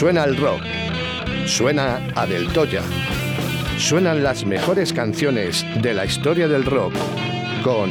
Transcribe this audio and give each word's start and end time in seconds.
Suena 0.00 0.24
el 0.24 0.36
rock, 0.38 0.62
suena 1.44 2.00
a 2.14 2.24
Del 2.24 2.50
Toya, 2.54 2.80
suenan 3.76 4.22
las 4.22 4.46
mejores 4.46 4.94
canciones 4.94 5.66
de 5.82 5.92
la 5.92 6.06
historia 6.06 6.48
del 6.48 6.64
rock 6.64 6.94
con 7.62 7.90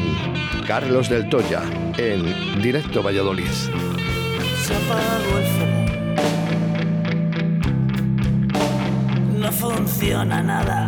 Carlos 0.66 1.08
Del 1.08 1.30
Toya 1.30 1.62
en 2.00 2.64
Directo 2.64 3.04
Valladolid. 3.04 3.46
Se 3.46 4.74
apagó 4.74 5.38
el. 5.38 5.46
No 9.40 9.52
funciona 9.52 10.42
nada. 10.42 10.88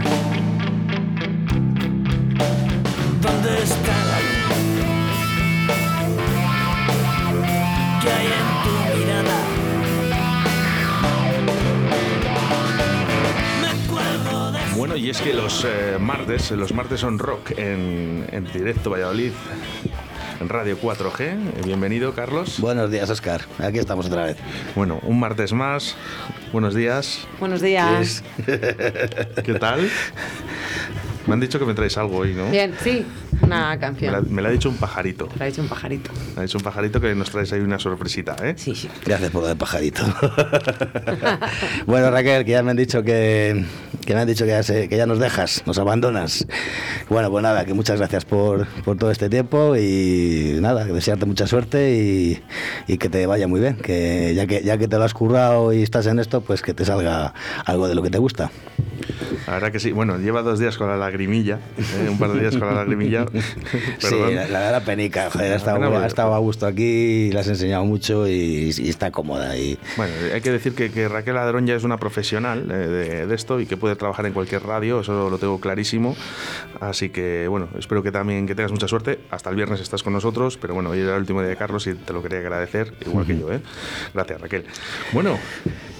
¿Dónde 3.21 3.61
está 3.61 4.10
Bueno, 14.91 15.05
y 15.05 15.09
es 15.09 15.21
que 15.21 15.33
los 15.33 15.63
eh, 15.63 15.97
martes, 16.01 16.51
los 16.51 16.73
martes 16.73 16.99
son 16.99 17.17
rock 17.17 17.51
en, 17.51 18.27
en 18.29 18.51
directo 18.51 18.89
Valladolid, 18.89 19.31
en 20.41 20.49
Radio 20.49 20.77
4G. 20.81 21.21
Eh, 21.21 21.37
Bienvenido, 21.63 22.13
Carlos. 22.13 22.59
Buenos 22.59 22.91
días, 22.91 23.09
Oscar. 23.09 23.39
Aquí 23.59 23.79
estamos 23.79 24.07
otra 24.07 24.25
vez. 24.25 24.37
Bueno, 24.75 24.99
un 25.03 25.17
martes 25.17 25.53
más. 25.53 25.95
Buenos 26.51 26.75
días. 26.75 27.25
Buenos 27.39 27.61
días. 27.61 28.21
¿Qué 28.45 29.57
tal? 29.61 29.89
Me 31.25 31.35
han 31.35 31.39
dicho 31.39 31.57
que 31.57 31.65
me 31.65 31.73
traes 31.73 31.97
algo 31.97 32.17
hoy, 32.17 32.33
¿no? 32.33 32.49
Bien, 32.49 32.73
sí, 32.83 33.05
una 33.57 33.69
Me 33.69 33.75
la, 33.75 33.79
canción. 33.79 34.27
me 34.29 34.41
la 34.41 34.49
ha 34.49 34.51
dicho 34.51 34.69
un 34.69 34.75
pajarito. 34.77 35.29
Lo 35.37 35.43
ha 35.43 35.47
dicho 35.47 35.61
un 35.61 35.67
pajarito. 35.67 36.11
Me 36.35 36.39
ha 36.41 36.43
dicho 36.43 36.57
un 36.57 36.63
pajarito 36.63 36.99
que 37.01 37.13
nos 37.15 37.29
traes 37.29 37.51
ahí 37.53 37.59
una 37.61 37.79
sorpresita, 37.79 38.35
¿eh? 38.43 38.53
Sí, 38.57 38.75
sí. 38.75 38.89
Gracias 39.05 39.31
por 39.31 39.43
lo 39.43 39.47
de 39.47 39.55
pajarito. 39.55 40.03
bueno, 41.85 42.11
Raquel, 42.11 42.45
que 42.45 42.51
ya 42.51 42.63
me 42.63 42.71
han 42.71 42.77
dicho 42.77 43.03
que, 43.03 43.65
que 44.05 44.13
me 44.13 44.21
han 44.21 44.27
dicho 44.27 44.45
que 44.45 44.51
ya, 44.51 44.63
se- 44.63 44.87
que 44.89 44.97
ya 44.97 45.05
nos 45.05 45.19
dejas, 45.19 45.63
nos 45.65 45.77
abandonas. 45.77 46.45
Bueno, 47.09 47.29
pues 47.31 47.43
nada, 47.43 47.65
que 47.65 47.73
muchas 47.73 47.97
gracias 47.99 48.25
por, 48.25 48.67
por 48.83 48.97
todo 48.97 49.11
este 49.11 49.29
tiempo 49.29 49.75
y 49.75 50.57
nada, 50.61 50.85
desearte 50.85 51.25
mucha 51.25 51.47
suerte 51.47 51.93
y, 51.95 52.41
y 52.87 52.97
que 52.97 53.09
te 53.09 53.25
vaya 53.25 53.47
muy 53.47 53.59
bien. 53.59 53.75
Que 53.75 54.33
ya 54.35 54.45
que 54.47 54.61
ya 54.63 54.77
que 54.77 54.87
te 54.87 54.97
lo 54.97 55.03
has 55.03 55.13
currado 55.13 55.73
y 55.73 55.83
estás 55.83 56.05
en 56.07 56.19
esto, 56.19 56.41
pues 56.41 56.61
que 56.61 56.73
te 56.73 56.85
salga 56.85 57.33
algo 57.65 57.87
de 57.87 57.95
lo 57.95 58.01
que 58.03 58.09
te 58.09 58.17
gusta. 58.17 58.51
La 59.47 59.53
verdad 59.53 59.71
que 59.71 59.79
sí. 59.79 59.91
Bueno, 59.91 60.17
lleva 60.17 60.41
dos 60.41 60.59
días 60.59 60.77
con 60.77 60.87
la 60.87 60.97
lagrimilla, 60.97 61.59
¿eh? 61.77 62.09
un 62.09 62.17
par 62.17 62.31
de 62.31 62.39
días 62.41 62.57
con 62.57 62.67
la 62.67 62.73
lagrimilla. 62.75 63.25
Sí, 63.99 64.15
la, 64.33 64.47
la 64.47 64.71
la 64.71 64.79
penica, 64.81 65.29
joder, 65.29 65.53
ha 65.53 65.55
estado, 65.55 65.79
pena, 65.79 66.03
ha 66.03 66.07
estado 66.07 66.33
a 66.33 66.39
gusto 66.39 66.65
aquí, 66.65 67.29
le 67.31 67.39
has 67.39 67.47
enseñado 67.47 67.83
mucho 67.85 68.27
y, 68.27 68.71
y 68.77 68.89
está 68.89 69.11
cómoda. 69.11 69.55
Y, 69.57 69.77
Bueno, 69.97 70.13
hay 70.33 70.41
que 70.41 70.51
decir 70.51 70.73
que, 70.73 70.91
que 70.91 71.07
Raquel 71.07 71.35
Ladrón 71.35 71.67
ya 71.67 71.75
es 71.75 71.83
una 71.83 71.97
profesional 71.97 72.67
eh, 72.71 72.73
de, 72.73 73.27
de 73.27 73.35
esto 73.35 73.59
y 73.59 73.65
que 73.65 73.77
puede 73.77 73.95
trabajar 73.95 74.25
en 74.25 74.33
cualquier 74.33 74.63
radio, 74.63 75.01
eso 75.01 75.29
lo 75.29 75.37
tengo 75.37 75.59
clarísimo. 75.59 76.15
Así 76.79 77.09
que, 77.09 77.47
bueno, 77.47 77.69
espero 77.77 78.01
que 78.03 78.11
también 78.11 78.47
que 78.47 78.55
tengas 78.55 78.71
mucha 78.71 78.87
suerte. 78.87 79.19
Hasta 79.29 79.49
el 79.49 79.55
viernes 79.55 79.79
estás 79.81 80.03
con 80.03 80.13
nosotros, 80.13 80.57
pero 80.57 80.73
bueno, 80.73 80.89
hoy 80.89 80.99
era 80.99 81.13
el 81.15 81.21
último 81.21 81.41
día 81.41 81.49
de 81.49 81.55
Carlos 81.57 81.85
y 81.87 81.93
te 81.93 82.13
lo 82.13 82.21
quería 82.21 82.39
agradecer, 82.39 82.93
igual 83.05 83.25
que 83.25 83.37
yo, 83.37 83.51
¿eh? 83.51 83.61
Gracias, 84.13 84.41
Raquel. 84.41 84.65
Bueno, 85.13 85.37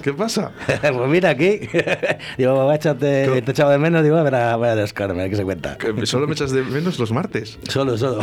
¿qué 0.02 0.14
pasa? 0.14 0.52
pues 0.82 1.10
mira 1.10 1.30
aquí, 1.30 1.60
digo, 2.38 2.72
echarte, 2.74 3.26
¿Cómo? 3.26 3.42
te 3.42 3.50
he 3.50 3.52
echado 3.52 3.72
de 3.72 3.78
menos, 3.78 4.04
digo, 4.04 4.18
a 4.18 4.24
ver 4.24 4.34
voy 4.58 4.70
a 4.70 4.76
ver 4.76 5.30
qué 5.30 5.36
se 5.36 5.44
cuenta. 5.44 5.78
Que 5.78 6.06
solo 6.06 6.28
me 6.28 6.34
echas 6.34 6.52
de 6.52 6.64
menos 6.64 7.00
los 7.00 7.12
martes. 7.12 7.60
Solo, 7.68 7.98
solo. 7.98 8.22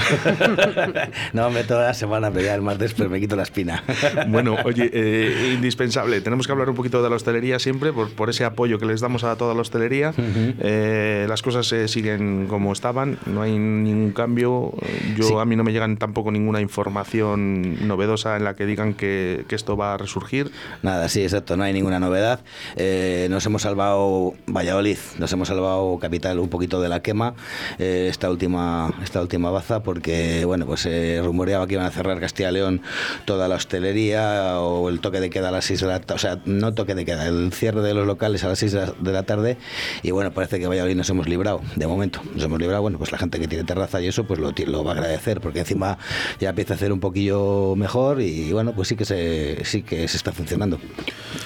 no, 1.33 1.51
me 1.51 1.65
toda 1.65 1.87
la 1.87 1.95
semana, 1.95 2.31
pero 2.31 2.47
ya 2.47 2.55
el 2.55 2.63
martes 2.63 2.95
pues 2.95 3.09
me 3.11 3.21
quito 3.21 3.37
la 3.37 3.43
espina. 3.43 3.83
Bueno, 4.29 4.57
oye, 4.65 4.91
eh, 4.93 5.53
indispensable. 5.55 6.21
Tenemos 6.21 6.47
que 6.47 6.53
hablar 6.53 6.69
un 6.69 6.77
poquito 6.77 7.03
de 7.03 7.11
la 7.11 7.17
hostelería 7.17 7.59
siempre, 7.59 7.93
por, 7.93 8.11
por 8.11 8.31
ese 8.31 8.45
apoyo 8.45 8.79
que 8.79 8.87
les 8.87 9.01
damos 9.01 9.25
a 9.25 9.37
toda 9.37 9.55
la 9.55 9.61
hostelería. 9.61 10.13
Eh, 10.17 11.27
las 11.29 11.43
cosas 11.43 11.71
eh, 11.73 11.89
siguen 11.89 12.47
como 12.49 12.73
estaban, 12.73 13.19
no 13.27 13.43
hay 13.43 13.59
ningún 13.59 14.13
cambio. 14.13 14.73
Yo 15.17 15.29
Sí. 15.29 15.35
A 15.39 15.45
mí 15.45 15.57
no 15.57 15.65
me 15.65 15.73
llegan 15.73 15.99
tampoco 15.99 16.31
ninguna 16.31 16.61
información 16.61 17.87
novedosa 17.87 18.37
en 18.37 18.45
la 18.45 18.55
que 18.55 18.67
digan 18.67 18.95
que, 18.95 19.45
que 19.47 19.55
esto 19.55 19.77
va 19.77 19.95
a 19.95 19.97
resurgir. 19.99 20.51
Nada, 20.83 21.09
sí, 21.09 21.23
exacto, 21.23 21.57
no 21.57 21.65
hay 21.65 21.68
ninguna 21.73 21.99
novedad. 22.01 22.41
Eh, 22.77 23.27
nos 23.31 23.45
hemos 23.47 23.63
salvado 23.63 24.35
Valladolid, 24.47 24.99
nos 25.19 25.33
hemos 25.33 25.49
salvado 25.49 25.99
Capital 26.01 26.39
un 26.39 26.49
poquito 26.49 26.81
de 26.81 26.89
la 26.89 27.01
quema 27.01 27.35
eh, 27.79 28.07
esta 28.11 28.31
última 28.31 28.93
esta 29.03 29.21
última 29.21 29.51
baza 29.51 29.83
porque 29.83 30.45
bueno, 30.45 30.67
pues 30.67 30.81
se 30.81 31.21
rumoreaba 31.23 31.67
que 31.67 31.75
iban 31.75 31.87
a 31.87 31.91
cerrar 31.91 32.21
Castilla 32.21 32.51
y 32.51 32.55
León 32.55 32.83
toda 33.25 33.49
la 33.49 33.57
hostelería 33.57 34.59
o 34.61 34.89
el 34.89 35.01
toque 35.01 35.21
de 35.21 35.31
queda 35.31 35.49
a 35.49 35.53
las 35.53 35.65
6 35.67 35.81
de 35.81 35.87
la 35.87 36.01
tarde, 36.01 36.15
o 36.15 36.19
sea, 36.19 36.39
no 36.45 36.75
toque 36.75 36.95
de 36.95 37.05
queda, 37.05 37.27
el 37.27 37.53
cierre 37.53 37.83
de 37.83 37.95
los 37.95 38.07
locales 38.07 38.45
a 38.45 38.49
las 38.49 38.59
6 38.59 38.73
de 38.73 38.81
la- 38.81 38.93
de 38.99 39.13
la 39.13 39.23
tarde 39.23 39.57
y 40.03 40.11
bueno, 40.11 40.33
parece 40.33 40.59
que 40.59 40.67
Valladolid 40.67 40.97
nos 40.97 41.09
hemos 41.11 41.29
librado 41.29 41.61
de 41.77 41.87
momento. 41.87 42.21
Nos 42.35 42.45
hemos 42.45 42.59
librado, 42.59 42.83
bueno, 42.83 42.99
pues 42.99 43.13
la 43.13 43.19
gente 43.19 43.39
que 43.39 43.49
tiene 43.49 43.65
terraza 43.65 44.01
y 44.01 44.07
eso 44.09 44.25
pues 44.25 44.39
lo, 44.41 44.53
va 44.85 44.91
a 44.93 44.95
agradecer 44.95 45.41
porque 45.41 45.61
encima 45.61 45.99
ya 46.41 46.51
empieza 46.51 46.75
a 46.75 46.77
hacer 46.77 46.93
un 46.93 47.01
poquillo 47.01 47.75
mejor 47.77 48.21
y 48.21 48.53
bueno, 48.53 48.73
pues 48.73 48.89
sí 48.89 48.97
que 48.97 49.05
se 49.05 49.65
sí 49.65 49.83
que 49.83 50.07
se 50.09 50.17
está 50.17 50.33
funcionando 50.33 50.79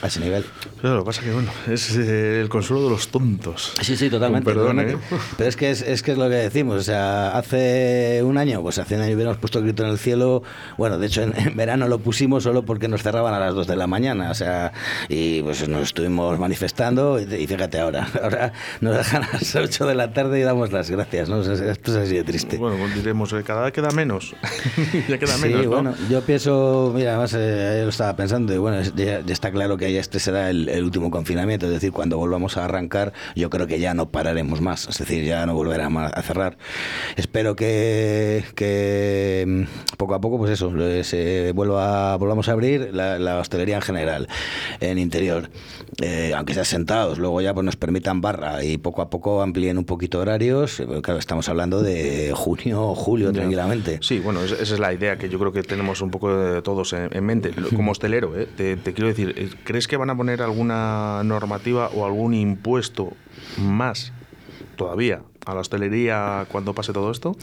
a 0.03 0.09
ese 0.13 0.21
nivel. 0.21 0.45
Pero 0.81 0.95
lo 0.97 1.01
que 1.03 1.07
pasa 1.07 1.23
que, 1.23 1.33
bueno, 1.33 1.51
es 1.69 1.97
eh, 1.97 2.41
el 2.41 2.49
consuelo 2.49 2.85
de 2.85 2.91
los 2.91 3.09
tontos. 3.09 3.73
Sí, 3.81 3.97
sí, 3.97 4.11
totalmente. 4.11 4.45
Con 4.45 4.55
perdón, 4.55 4.77
totalmente. 4.77 5.15
¿eh? 5.15 5.19
Pero 5.37 5.49
es 5.49 5.57
que 5.57 5.71
es, 5.71 5.83
es 5.83 6.03
que 6.03 6.13
es 6.13 6.19
lo 6.19 6.29
que 6.29 6.37
decimos. 6.37 6.77
O 6.79 6.83
sea, 6.83 7.37
hace 7.37 8.21
un 8.25 8.39
año, 8.39 8.63
pues 8.63 8.79
hace 8.79 8.97
un 8.97 9.03
año 9.03 9.15
hubiéramos 9.15 9.39
puesto 9.39 9.59
el 9.59 9.65
grito 9.65 9.85
en 9.85 9.91
el 9.91 9.99
cielo. 9.99 10.43
Bueno, 10.79 10.99
de 10.99 11.07
hecho, 11.07 11.23
en, 11.23 11.35
en 11.39 11.57
verano 11.57 11.89
lo 11.89 11.99
pusimos 11.99 12.43
solo 12.43 12.63
porque 12.65 12.89
nos 12.89 13.03
cerraban 13.03 13.35
a 13.35 13.39
las 13.41 13.55
2 13.55 13.67
de 13.67 13.77
la 13.77 13.87
mañana. 13.87 14.31
O 14.31 14.35
sea, 14.35 14.73
y 15.09 15.43
pues 15.43 15.67
nos 15.69 15.83
estuvimos 15.83 16.39
manifestando. 16.39 17.19
Y, 17.21 17.23
y 17.35 17.47
fíjate 17.47 17.81
ahora, 17.81 18.09
ahora 18.23 18.53
nos 18.81 18.97
dejan 18.97 19.25
a 19.25 19.29
las 19.33 19.55
8 19.57 19.87
de 19.87 19.95
la 19.95 20.13
tarde 20.13 20.41
y 20.41 20.43
damos 20.43 20.73
las 20.73 20.91
gracias. 20.91 21.29
¿no? 21.29 21.37
O 21.39 21.43
sea, 21.45 21.55
esto 21.55 21.91
es 21.93 21.97
así 21.97 22.15
de 22.17 22.25
triste. 22.25 22.57
Bueno, 22.59 22.77
pues 22.79 22.95
diremos, 22.95 23.33
eh, 23.33 23.43
cada 23.47 23.63
vez 23.65 23.73
queda 23.73 23.91
menos. 23.91 24.35
ya 25.09 25.19
queda 25.19 25.33
Sí, 25.37 25.43
menos, 25.49 25.65
¿no? 25.65 25.71
bueno, 25.71 25.95
yo 26.11 26.21
pienso, 26.23 26.93
mira, 26.95 27.11
además 27.13 27.35
eh, 27.35 27.69
ayer 27.73 27.85
lo 27.85 27.91
estaba 27.91 28.15
pensando 28.17 28.53
y 28.55 28.59
bueno, 28.59 28.79
es- 28.79 28.95
ya, 28.95 29.21
ya 29.21 29.33
está 29.33 29.51
claro 29.51 29.77
que 29.77 29.93
ya 29.93 30.01
este 30.03 30.19
será 30.21 30.51
el, 30.51 30.69
el 30.69 30.85
último 30.85 31.11
confinamiento, 31.11 31.67
es 31.67 31.73
decir, 31.73 31.93
cuando 31.93 32.19
volvamos 32.19 32.57
a 32.57 32.65
arrancar, 32.67 33.13
yo 33.35 33.49
creo 33.49 33.67
que 33.67 33.79
ya 33.81 33.95
no 33.95 34.11
pararemos 34.11 34.61
más, 34.61 34.87
es 34.89 34.99
decir, 34.99 35.25
ya 35.25 35.47
no 35.47 35.55
volverá 35.55 35.87
a 35.87 36.23
cerrar. 36.23 36.59
Espero 37.17 37.57
que, 37.57 38.45
que 38.55 39.45
mm, 39.47 39.97
poco 39.97 40.15
a 40.15 40.21
poco, 40.21 40.39
pues 40.39 40.51
eso, 40.51 40.73
eh, 40.79 41.05
se 41.05 41.53
vuelva, 41.53 42.17
volvamos 42.17 42.49
a 42.49 42.53
abrir 42.53 42.91
la, 42.93 43.19
la 43.19 43.39
hostelería 43.39 43.77
en 43.77 43.83
general, 43.83 44.29
en 44.81 44.99
interior, 44.99 45.51
eh, 46.03 46.33
aunque 46.37 46.55
sea 46.55 46.65
sentados, 46.65 47.19
luego 47.19 47.41
ya 47.41 47.55
pues 47.55 47.65
nos 47.65 47.77
permitan 47.77 48.21
barra 48.21 48.65
y 48.65 48.79
poco 48.79 49.03
a 49.03 49.11
poco 49.11 49.43
amplíen 49.43 49.79
un 49.79 49.85
poquito 49.85 50.19
horarios, 50.21 50.81
eh, 50.81 50.87
claro, 51.03 51.19
estamos 51.19 51.49
hablando 51.49 51.83
de 51.83 52.33
junio 52.35 52.83
o 52.83 52.95
julio 52.95 53.33
tranquilamente. 53.33 53.99
Sí, 54.03 54.19
bueno, 54.21 54.43
es- 54.43 54.53
esa 54.53 54.75
es 54.75 54.81
la 54.81 54.93
idea 54.93 55.17
que 55.17 55.29
yo 55.29 55.39
creo 55.39 55.53
que 55.53 55.63
tenemos 55.63 56.01
un 56.03 56.11
poco 56.11 56.37
de 56.37 56.63
todos 56.63 56.93
en, 56.93 57.09
en 57.17 57.25
mente. 57.25 57.51
Como 57.75 57.93
hostelero, 57.93 58.39
¿eh? 58.39 58.49
te, 58.57 58.77
te 58.77 58.93
quiero 58.93 59.09
decir, 59.09 59.35
eh, 59.37 59.51
¿crees 59.65 59.87
que 59.87 59.92
van 59.97 60.11
a 60.11 60.17
poner 60.17 60.43
alguna 60.43 61.23
normativa 61.25 61.89
o 61.95 62.05
algún 62.05 62.35
impuesto 62.35 63.13
más 63.59 64.13
todavía 64.77 65.23
a 65.47 65.55
la 65.55 65.61
hostelería 65.61 66.47
cuando 66.51 66.75
pase 66.75 66.93
todo 66.93 67.11
esto? 67.11 67.37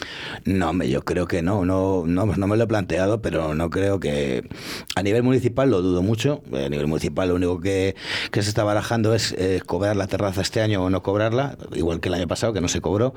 No, 0.46 0.72
yo 0.84 1.04
creo 1.04 1.28
que 1.28 1.42
no, 1.42 1.66
no, 1.66 2.04
no, 2.06 2.26
no 2.26 2.48
me 2.48 2.58
lo 2.58 2.64
he 2.64 2.68
planteado, 2.68 3.22
pero 3.22 3.56
no 3.56 3.70
creo 3.70 4.00
que 4.00 4.48
a 4.96 5.04
nivel 5.04 5.24
municipal 5.24 5.70
lo 5.70 5.82
dudo 5.82 6.02
mucho. 6.02 6.42
A 6.54 6.70
nivel 6.70 6.88
municipal 6.88 7.30
lo 7.30 7.36
único 7.36 7.60
que, 7.60 7.96
que 8.32 8.42
se 8.42 8.50
está 8.50 8.64
barajando 8.64 9.14
es 9.14 9.34
eh, 9.38 9.62
cobrar 9.66 9.96
la 9.96 10.08
terraza 10.08 10.42
este 10.42 10.62
año 10.62 10.84
o 10.84 10.90
no 10.90 11.04
cobrarla, 11.04 11.58
igual 11.74 12.00
que 12.00 12.10
el 12.10 12.16
año 12.16 12.28
pasado 12.28 12.54
que 12.54 12.62
no 12.62 12.68
se 12.68 12.82
cobró. 12.82 13.14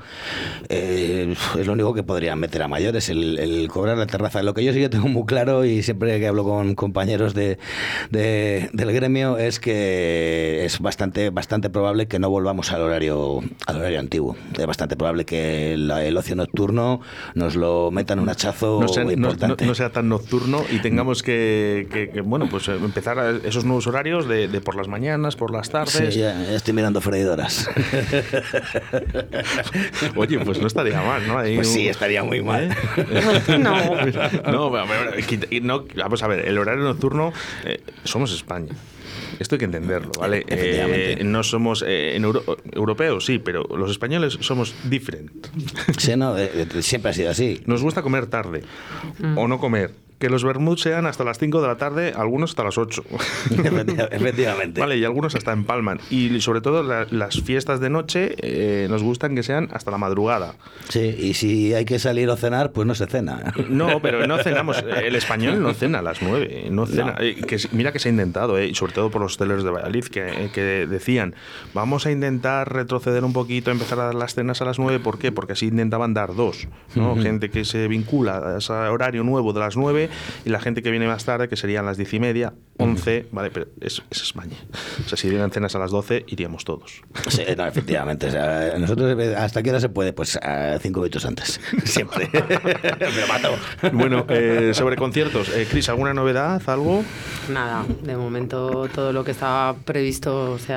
Eh, 0.69 1.33
es 1.59 1.67
lo 1.67 1.73
único 1.73 1.93
que 1.93 2.03
podrían 2.03 2.39
meter 2.39 2.61
a 2.63 2.67
mayores, 2.67 3.09
el, 3.09 3.67
cobrar 3.71 3.97
la 3.97 4.07
terraza. 4.07 4.43
Lo 4.43 4.53
que 4.53 4.63
yo 4.63 4.73
sí 4.73 4.79
que 4.79 4.89
tengo 4.89 5.07
muy 5.07 5.25
claro 5.25 5.65
y 5.65 5.83
siempre 5.83 6.19
que 6.19 6.27
hablo 6.27 6.43
con 6.43 6.75
compañeros 6.75 7.33
de, 7.33 7.57
de- 8.11 8.69
del 8.73 8.91
gremio 8.91 9.37
es 9.37 9.59
que 9.59 10.65
es 10.65 10.79
bastante, 10.79 11.29
bastante 11.29 11.69
probable 11.69 12.07
que 12.07 12.19
no 12.19 12.29
volvamos 12.29 12.71
al 12.71 12.81
horario, 12.81 13.41
al 13.65 13.77
horario 13.77 13.99
antiguo. 13.99 14.35
Es 14.57 14.65
bastante 14.73 14.95
probable 14.95 15.23
que 15.23 15.75
la- 15.77 16.03
el 16.03 16.17
ocio 16.17 16.35
nocturno 16.35 16.99
nos 17.35 17.55
lo 17.55 17.91
metan 17.91 18.19
un 18.19 18.27
hachazo 18.29 18.79
no 18.81 18.87
sea, 18.87 19.03
no- 19.03 19.11
importante. 19.11 19.65
no- 19.65 19.69
no 19.69 19.75
sea 19.75 19.91
tan 19.91 20.09
nocturno 20.09 20.63
y 20.71 20.79
tengamos 20.79 21.21
que, 21.21 21.87
que- 21.91 22.09
que, 22.09 22.21
bueno, 22.21 22.47
pues 22.49 22.67
eh, 22.69 22.75
empezar 22.75 23.19
a- 23.19 23.37
esos 23.43 23.65
nuevos 23.65 23.85
horarios 23.85 24.27
de, 24.27 24.47
de 24.47 24.61
por 24.61 24.75
las 24.75 24.87
mañanas, 24.87 25.35
por 25.35 25.51
las 25.51 25.67
Sí, 25.67 25.73
tardes. 25.73 26.15
ya, 26.15 26.33
ya 26.41 26.55
estoy 26.55 26.73
mirando 26.73 27.01
freidoras. 27.01 27.69
Oye, 30.15 30.39
pues 30.39 30.59
no 30.59 30.67
estaría 30.67 31.01
mal, 31.01 31.27
¿no? 31.27 31.37
Ahí 31.37 31.55
Pues 31.55 31.67
un- 31.67 31.73
sí, 31.73 31.87
estaría 31.87 32.23
muy 32.23 32.41
mal. 32.41 32.75
¿Eh? 32.97 33.41
No. 33.59 33.75
no, 34.51 34.51
no, 34.51 34.69
vamos 34.71 36.23
a 36.23 36.27
ver, 36.27 36.47
el 36.47 36.57
horario 36.57 36.83
nocturno, 36.83 37.31
eh, 37.65 37.81
somos 38.03 38.33
España. 38.33 38.73
Esto 39.39 39.55
hay 39.55 39.59
que 39.59 39.65
entenderlo, 39.65 40.11
¿vale? 40.19 40.43
Efectivamente. 40.47 41.21
Eh, 41.21 41.23
no 41.23 41.43
somos 41.43 41.83
eh, 41.85 42.15
en 42.15 42.23
Euro- 42.23 42.43
europeos, 42.71 43.25
sí, 43.25 43.39
pero 43.39 43.63
los 43.75 43.89
españoles 43.91 44.37
somos 44.41 44.73
different. 44.89 45.31
Sí, 45.97 46.15
no, 46.15 46.37
eh, 46.37 46.51
eh, 46.53 46.81
siempre 46.81 47.11
ha 47.11 47.13
sido 47.13 47.29
así. 47.29 47.61
Nos 47.65 47.81
gusta 47.81 48.01
comer 48.01 48.27
tarde 48.27 48.61
o 49.35 49.47
no 49.47 49.59
comer. 49.59 49.91
Que 50.23 50.29
los 50.29 50.45
vermuts 50.45 50.83
sean 50.83 51.05
hasta 51.05 51.25
las 51.25 51.37
5 51.37 51.61
de 51.61 51.67
la 51.67 51.75
tarde, 51.75 52.13
algunos 52.15 52.51
hasta 52.51 52.63
las 52.63 52.77
8. 52.77 53.03
Efecti- 53.49 54.07
Efectivamente. 54.09 54.79
Vale, 54.79 54.95
y 54.95 55.03
algunos 55.03 55.35
hasta 55.35 55.51
empalman. 55.51 55.99
Y 56.09 56.39
sobre 56.39 56.61
todo 56.61 56.81
la- 56.81 57.05
las 57.11 57.41
fiestas 57.41 57.81
de 57.81 57.89
noche 57.89 58.33
eh, 58.37 58.87
nos 58.89 59.03
gustan 59.03 59.35
que 59.35 59.43
sean 59.43 59.67
hasta 59.73 59.91
la 59.91 59.97
madrugada. 59.97 60.55
Sí, 60.87 61.01
y 61.19 61.33
si 61.33 61.73
hay 61.73 61.83
que 61.83 61.99
salir 61.99 62.29
o 62.29 62.37
cenar, 62.37 62.71
pues 62.71 62.87
no 62.87 62.95
se 62.95 63.05
cena. 63.07 63.53
No, 63.69 63.99
pero 64.01 64.25
no 64.25 64.37
cenamos. 64.37 64.81
El 65.03 65.15
español 65.17 65.61
no 65.61 65.73
cena 65.73 65.99
a 65.99 66.01
las 66.01 66.21
9. 66.21 66.67
No 66.71 66.85
cena. 66.85 67.15
Eh, 67.19 67.35
que, 67.45 67.57
mira 67.73 67.91
que 67.91 67.99
se 67.99 68.07
ha 68.07 68.11
intentado, 68.11 68.57
eh, 68.57 68.67
y 68.67 68.75
sobre 68.75 68.93
todo 68.93 69.11
por 69.11 69.21
los 69.21 69.33
hosteleros 69.33 69.65
de 69.65 69.71
Valladolid, 69.71 70.05
que, 70.05 70.25
eh, 70.25 70.51
que 70.53 70.61
decían, 70.87 71.35
vamos 71.73 72.05
a 72.05 72.11
intentar 72.11 72.71
retroceder 72.71 73.25
un 73.25 73.33
poquito, 73.33 73.71
empezar 73.71 73.99
a 73.99 74.05
dar 74.05 74.15
las 74.15 74.35
cenas 74.35 74.61
a 74.61 74.65
las 74.65 74.79
9. 74.79 74.99
¿Por 74.99 75.19
qué? 75.19 75.33
Porque 75.33 75.51
así 75.51 75.65
intentaban 75.67 76.13
dar 76.13 76.33
dos. 76.33 76.69
¿no? 76.95 77.17
Gente 77.21 77.49
que 77.49 77.65
se 77.65 77.89
vincula 77.89 78.37
a 78.37 78.57
ese 78.59 78.71
horario 78.71 79.23
nuevo 79.25 79.51
de 79.51 79.59
las 79.59 79.75
9 79.75 80.09
y 80.45 80.49
la 80.49 80.59
gente 80.59 80.81
que 80.83 80.91
viene 80.91 81.07
más 81.07 81.25
tarde, 81.25 81.47
que 81.49 81.55
serían 81.55 81.85
las 81.85 81.97
10 81.97 82.13
y 82.13 82.19
media, 82.19 82.53
11. 82.77 83.27
Vale, 83.31 83.51
pero 83.51 83.67
es, 83.81 84.01
es 84.09 84.21
España. 84.23 84.55
O 85.05 85.09
sea, 85.09 85.17
si 85.17 85.29
dieran 85.29 85.51
cenas 85.51 85.75
a 85.75 85.79
las 85.79 85.91
12, 85.91 86.25
iríamos 86.27 86.65
todos. 86.65 87.01
Sí, 87.29 87.43
no, 87.57 87.65
efectivamente. 87.67 88.27
O 88.27 88.31
sea, 88.31 88.73
nosotros, 88.79 89.17
¿hasta 89.37 89.61
qué 89.63 89.69
hora 89.69 89.79
se 89.79 89.89
puede? 89.89 90.13
Pues 90.13 90.35
a 90.37 90.77
cinco 90.79 90.99
minutos 91.01 91.25
antes. 91.25 91.59
Siempre. 91.85 92.29
Me 92.33 93.25
mato. 93.27 93.49
Bueno, 93.93 94.25
eh, 94.29 94.71
sobre 94.73 94.95
conciertos, 94.95 95.49
eh, 95.49 95.67
Cris, 95.69 95.89
¿alguna 95.89 96.13
novedad? 96.13 96.61
¿Algo? 96.67 97.03
Nada, 97.51 97.85
de 98.03 98.15
momento 98.15 98.87
todo 98.93 99.11
lo 99.13 99.23
que 99.23 99.31
estaba 99.31 99.75
previsto 99.75 100.57
se 100.59 100.73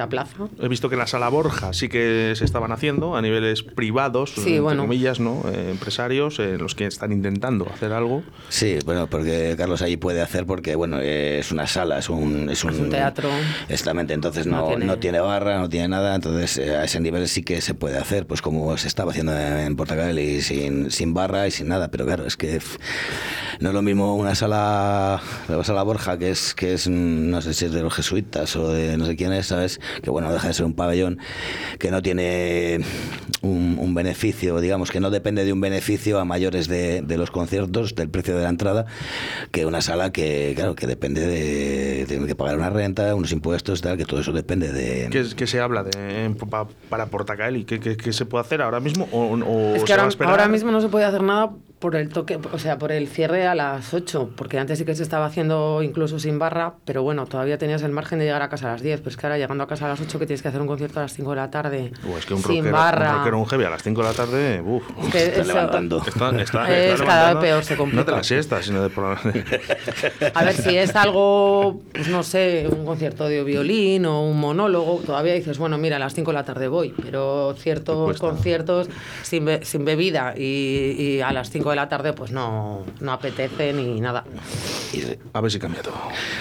aplaza. 0.00 0.36
He 0.60 0.68
visto 0.68 0.88
que 0.88 0.94
en 0.94 1.00
la 1.00 1.06
sala 1.06 1.28
Borja 1.28 1.72
sí 1.72 1.88
que 1.88 2.32
se 2.36 2.44
estaban 2.44 2.72
haciendo 2.72 3.16
a 3.16 3.22
niveles 3.22 3.62
privados, 3.62 4.32
Sí, 4.34 4.40
entre 4.40 4.60
bueno. 4.60 4.82
comillas, 4.82 5.20
¿no? 5.20 5.42
Eh, 5.50 5.70
empresarios, 5.70 6.38
eh, 6.38 6.56
los 6.58 6.74
que 6.74 6.86
están 6.86 7.12
intentando 7.12 7.66
hacer 7.72 7.92
algo. 7.92 8.22
Sí, 8.56 8.78
bueno, 8.86 9.06
porque 9.06 9.54
Carlos 9.58 9.82
allí 9.82 9.98
puede 9.98 10.22
hacer 10.22 10.46
porque, 10.46 10.76
bueno, 10.76 10.98
es 10.98 11.52
una 11.52 11.66
sala, 11.66 11.98
es 11.98 12.08
un... 12.08 12.48
Es 12.48 12.64
un, 12.64 12.70
Es 12.72 12.78
un 12.80 12.88
teatro. 12.88 13.28
Exactamente, 13.68 14.14
entonces 14.14 14.46
no, 14.46 14.70
No 14.78 14.78
no, 14.86 14.96
tiene- 14.98 15.20
barra, 15.20 15.58
no 15.58 15.68
tiene 15.68 15.88
nada, 15.88 16.14
entonces 16.14 16.56
eh, 16.56 16.74
a 16.74 16.84
ese 16.84 16.98
nivel 17.00 17.28
sí 17.28 17.42
que 17.42 17.60
se 17.60 17.74
puede 17.74 17.98
hacer, 17.98 18.26
pues 18.26 18.40
como 18.40 18.74
se 18.78 18.88
estaba 18.88 19.10
haciendo 19.10 19.36
en 19.38 19.76
Portugal 19.76 20.18
sin, 20.40 20.90
sin 20.90 21.12
barra 21.12 21.46
y 21.46 21.50
sin 21.50 21.68
nada, 21.68 21.90
pero 21.90 22.06
claro, 22.06 22.26
es 22.26 22.38
que 22.38 22.58
no 23.60 23.68
es 23.68 23.74
lo 23.74 23.82
mismo 23.82 24.16
una 24.16 24.34
sala, 24.34 25.20
la 25.48 25.64
sala 25.64 25.82
Borja, 25.82 26.16
que 26.18 26.30
es, 26.30 26.54
que 26.54 26.72
es, 26.72 26.88
no 26.88 27.42
sé 27.42 27.52
si 27.52 27.66
es 27.66 27.72
de 27.72 27.82
los 27.82 27.92
jesuitas 27.92 28.56
o 28.56 28.72
de 28.72 28.96
no 28.96 29.04
sé 29.04 29.16
quién 29.16 29.34
es, 29.34 29.48
¿sabes? 29.48 29.80
Que 30.02 30.08
bueno, 30.08 30.32
deja 30.32 30.48
de 30.48 30.54
ser 30.54 30.64
un 30.64 30.72
pabellón 30.74 31.18
que 31.78 31.90
no 31.90 32.00
tiene 32.00 32.80
un, 33.42 33.76
un 33.78 33.94
beneficio, 33.94 34.60
digamos, 34.60 34.90
que 34.90 35.00
no 35.00 35.10
depende 35.10 35.44
de 35.44 35.52
un 35.52 35.60
beneficio 35.60 36.18
a 36.20 36.24
mayores 36.24 36.68
de, 36.68 37.02
de 37.02 37.18
los 37.18 37.30
conciertos, 37.30 37.94
del 37.94 38.08
precio 38.08 38.35
de 38.36 38.44
la 38.44 38.50
entrada, 38.50 38.86
que 39.50 39.66
una 39.66 39.80
sala 39.80 40.12
que, 40.12 40.52
claro, 40.56 40.74
que 40.74 40.86
depende 40.86 41.26
de 41.26 42.04
tener 42.06 42.26
que 42.26 42.34
pagar 42.34 42.56
una 42.56 42.70
renta, 42.70 43.14
unos 43.14 43.32
impuestos, 43.32 43.80
tal, 43.82 43.96
que 43.96 44.04
todo 44.04 44.20
eso 44.20 44.32
depende 44.32 44.72
de... 44.72 45.08
¿Qué, 45.10 45.20
es- 45.20 45.34
qué 45.34 45.46
se 45.46 45.60
habla 45.60 45.82
de, 45.84 46.34
para 46.88 47.06
Portacaeli? 47.06 47.64
¿Qué, 47.64 47.80
qué, 47.80 47.96
qué 47.96 48.12
se 48.12 48.24
puede 48.26 48.42
hacer 48.44 48.62
ahora 48.62 48.80
mismo? 48.80 49.08
¿O, 49.12 49.24
o 49.34 49.74
Es 49.74 49.80
se 49.82 49.86
que 49.86 49.92
ahora 49.94 50.48
mismo 50.48 50.70
no 50.70 50.80
se 50.80 50.88
puede 50.88 51.04
hacer 51.04 51.22
nada 51.22 51.50
por 51.78 51.94
el 51.94 52.08
toque, 52.08 52.38
o 52.52 52.58
sea, 52.58 52.78
por 52.78 52.90
el 52.90 53.06
cierre 53.06 53.46
a 53.46 53.54
las 53.54 53.92
8, 53.92 54.30
porque 54.34 54.58
antes 54.58 54.78
sí 54.78 54.84
que 54.86 54.94
se 54.94 55.02
estaba 55.02 55.26
haciendo 55.26 55.82
incluso 55.82 56.18
sin 56.18 56.38
barra, 56.38 56.74
pero 56.86 57.02
bueno, 57.02 57.26
todavía 57.26 57.58
tenías 57.58 57.82
el 57.82 57.92
margen 57.92 58.18
de 58.18 58.24
llegar 58.24 58.40
a 58.40 58.48
casa 58.48 58.68
a 58.68 58.72
las 58.72 58.82
10, 58.82 59.00
pero 59.00 59.10
es 59.10 59.16
que 59.18 59.26
ahora 59.26 59.36
llegando 59.36 59.62
a 59.62 59.66
casa 59.68 59.84
a 59.84 59.88
las 59.90 60.00
8 60.00 60.18
que 60.18 60.26
tienes 60.26 60.40
que 60.40 60.48
hacer 60.48 60.60
un 60.62 60.66
concierto 60.66 61.00
a 61.00 61.02
las 61.02 61.12
5 61.12 61.30
de 61.30 61.36
la 61.36 61.50
tarde, 61.50 61.92
Uh, 62.04 62.16
es 62.16 62.24
que 62.24 62.32
un 62.34 62.42
sin 62.42 62.56
rockero, 62.64 62.72
barra. 62.72 63.10
un 63.12 63.18
rockero, 63.18 63.38
un 63.40 63.46
heavy 63.46 63.64
a 63.64 63.70
las 63.70 63.82
5 63.82 64.02
de 64.02 64.08
la 64.08 64.14
tarde, 64.14 64.62
uf. 64.64 64.82
Es 65.04 65.12
que 65.12 65.18
Está 65.26 65.40
eso- 65.42 65.48
levantando. 65.52 65.98
Está, 65.98 66.10
está- 66.40 66.74
Es 66.74 66.92
está 66.94 67.04
cada 67.06 67.34
vez 67.34 67.42
peor, 67.42 67.64
se 67.64 67.74
No 67.74 67.78
complica. 67.78 68.04
de 68.04 68.12
la 68.12 68.24
siesta, 68.24 68.62
sino 68.62 68.82
de 68.82 68.88
por 68.88 69.04
A 70.34 70.44
ver, 70.44 70.54
si 70.54 70.76
es 70.78 70.96
algo, 70.96 71.82
pues 71.92 72.08
no 72.08 72.22
sé, 72.22 72.68
un 72.70 72.86
concierto 72.86 73.26
de 73.28 73.44
violín 73.44 74.06
o 74.06 74.22
un 74.22 74.38
monólogo, 74.40 75.00
todavía 75.04 75.34
dices, 75.34 75.58
bueno, 75.58 75.76
mira, 75.78 75.96
a 75.96 75.98
las 75.98 76.14
5 76.14 76.30
de 76.30 76.34
la 76.34 76.44
tarde 76.44 76.68
voy, 76.68 76.94
pero 77.02 77.54
ciertos 77.58 78.18
conciertos 78.18 78.88
sin, 79.22 79.44
be- 79.44 79.64
sin 79.64 79.84
bebida 79.84 80.34
y, 80.36 80.94
y 80.98 81.20
a 81.20 81.32
las 81.32 81.50
5 81.50 81.65
de 81.70 81.76
la 81.76 81.88
tarde, 81.88 82.12
pues 82.12 82.30
no, 82.32 82.84
no 83.00 83.12
apetece 83.12 83.72
ni 83.72 84.00
nada. 84.00 84.24
y- 84.92 85.02
A 85.32 85.40
ver 85.40 85.50
si 85.50 85.58
cambia 85.58 85.82
todo. 85.82 85.94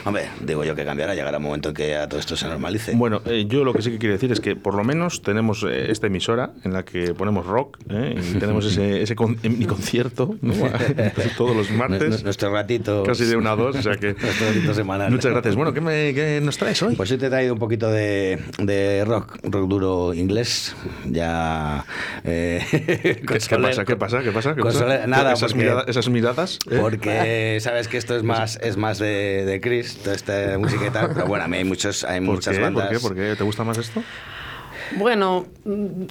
hombre, 0.06 0.30
digo 0.42 0.64
yo 0.64 0.76
que 0.76 0.86
cambiará, 0.86 1.14
llegará 1.16 1.38
un 1.38 1.44
momento 1.44 1.70
en 1.70 1.76
que 1.76 1.96
a 1.96 2.08
todo 2.08 2.20
esto 2.20 2.36
se 2.36 2.48
normalice. 2.48 2.94
Bueno, 2.96 3.22
eh, 3.26 3.46
yo 3.48 3.64
lo 3.64 3.74
que 3.74 3.82
sí 3.82 3.92
que 3.92 3.98
quiero 4.00 4.14
decir 4.14 4.32
es 4.32 4.40
que 4.40 4.56
por 4.56 4.74
lo 4.76 4.84
menos 4.84 5.22
tenemos 5.22 5.64
eh, 5.68 5.92
esta 5.92 6.08
emisora 6.08 6.52
en 6.64 6.74
la 6.74 6.84
que 6.84 7.14
ponemos 7.14 7.46
rock 7.46 7.78
¿eh? 7.90 8.16
y 8.18 8.38
tenemos 8.40 8.66
ese, 8.66 9.02
ese 9.04 9.16
con- 9.16 9.38
mi 9.44 9.66
concierto 9.66 10.36
¿no? 10.42 10.54
todos 11.38 11.56
los 11.56 11.70
martes, 11.72 12.24
Nuestro 12.24 12.52
ratito... 12.52 13.04
casi 13.04 13.26
de 13.26 13.36
una 13.36 13.52
a 13.52 13.56
dos, 13.56 13.76
o 13.76 13.82
sea 13.82 13.96
que 13.96 14.14
Nuestro 14.22 14.48
ratito 14.48 14.74
semanal. 14.74 15.12
muchas 15.12 15.32
gracias. 15.32 15.56
Bueno, 15.56 15.74
¿qué, 15.74 15.82
me- 15.82 16.14
qué 16.14 16.40
nos 16.42 16.58
traes 16.58 16.82
hoy? 16.84 16.96
Pues 16.96 17.12
hoy 17.12 17.18
te 17.18 17.28
he 17.28 17.30
traído 17.30 17.54
un 17.54 17.60
poquito 17.60 17.90
de, 17.90 18.40
de 18.60 19.04
rock, 19.06 19.38
rock 19.44 19.68
duro 19.68 20.14
inglés. 20.14 20.76
Ya. 21.06 21.86
eh, 22.24 22.64
¿Qué, 22.72 23.22
qué 23.26 23.58
pasa? 23.58 23.86
¿Qué 23.86 23.96
pasa? 23.96 24.22
¿Qué 24.24 24.32
pasa? 24.32 24.56
¿Qué 24.56 24.62
pasa? 24.62 25.08
Nada, 25.18 25.34
esas, 25.34 25.52
porque- 25.52 25.64
mirada- 25.64 25.86
esas 25.88 26.10
miradas. 26.10 26.60
¿eh? 26.70 26.78
Porque 26.80 27.58
sabes 27.62 27.88
que 27.88 27.98
esto 27.98 28.16
es 28.16 28.24
más, 28.24 28.58
es 28.62 28.78
más 28.78 29.00
de, 29.00 29.46
de 29.46 29.62
Chris, 29.62 29.98
toda 29.98 30.16
esta 30.16 30.58
música 30.58 30.88
y 30.88 30.90
tal. 30.92 31.12
Pero 31.14 31.28
bueno, 31.28 31.46
a 31.46 31.48
mí 31.48 31.58
hay, 31.58 31.64
muchos, 31.64 32.04
hay 32.04 32.20
¿Por 32.26 32.36
muchas 32.36 32.56
qué? 32.56 32.62
bandas. 32.62 32.88
¿Por 32.88 32.94
qué? 32.98 33.00
¿Por 33.00 33.16
qué? 33.16 33.36
¿Te 33.36 33.44
gusta 33.44 33.64
más 33.64 33.78
esto? 33.78 34.04
Bueno, 34.98 35.48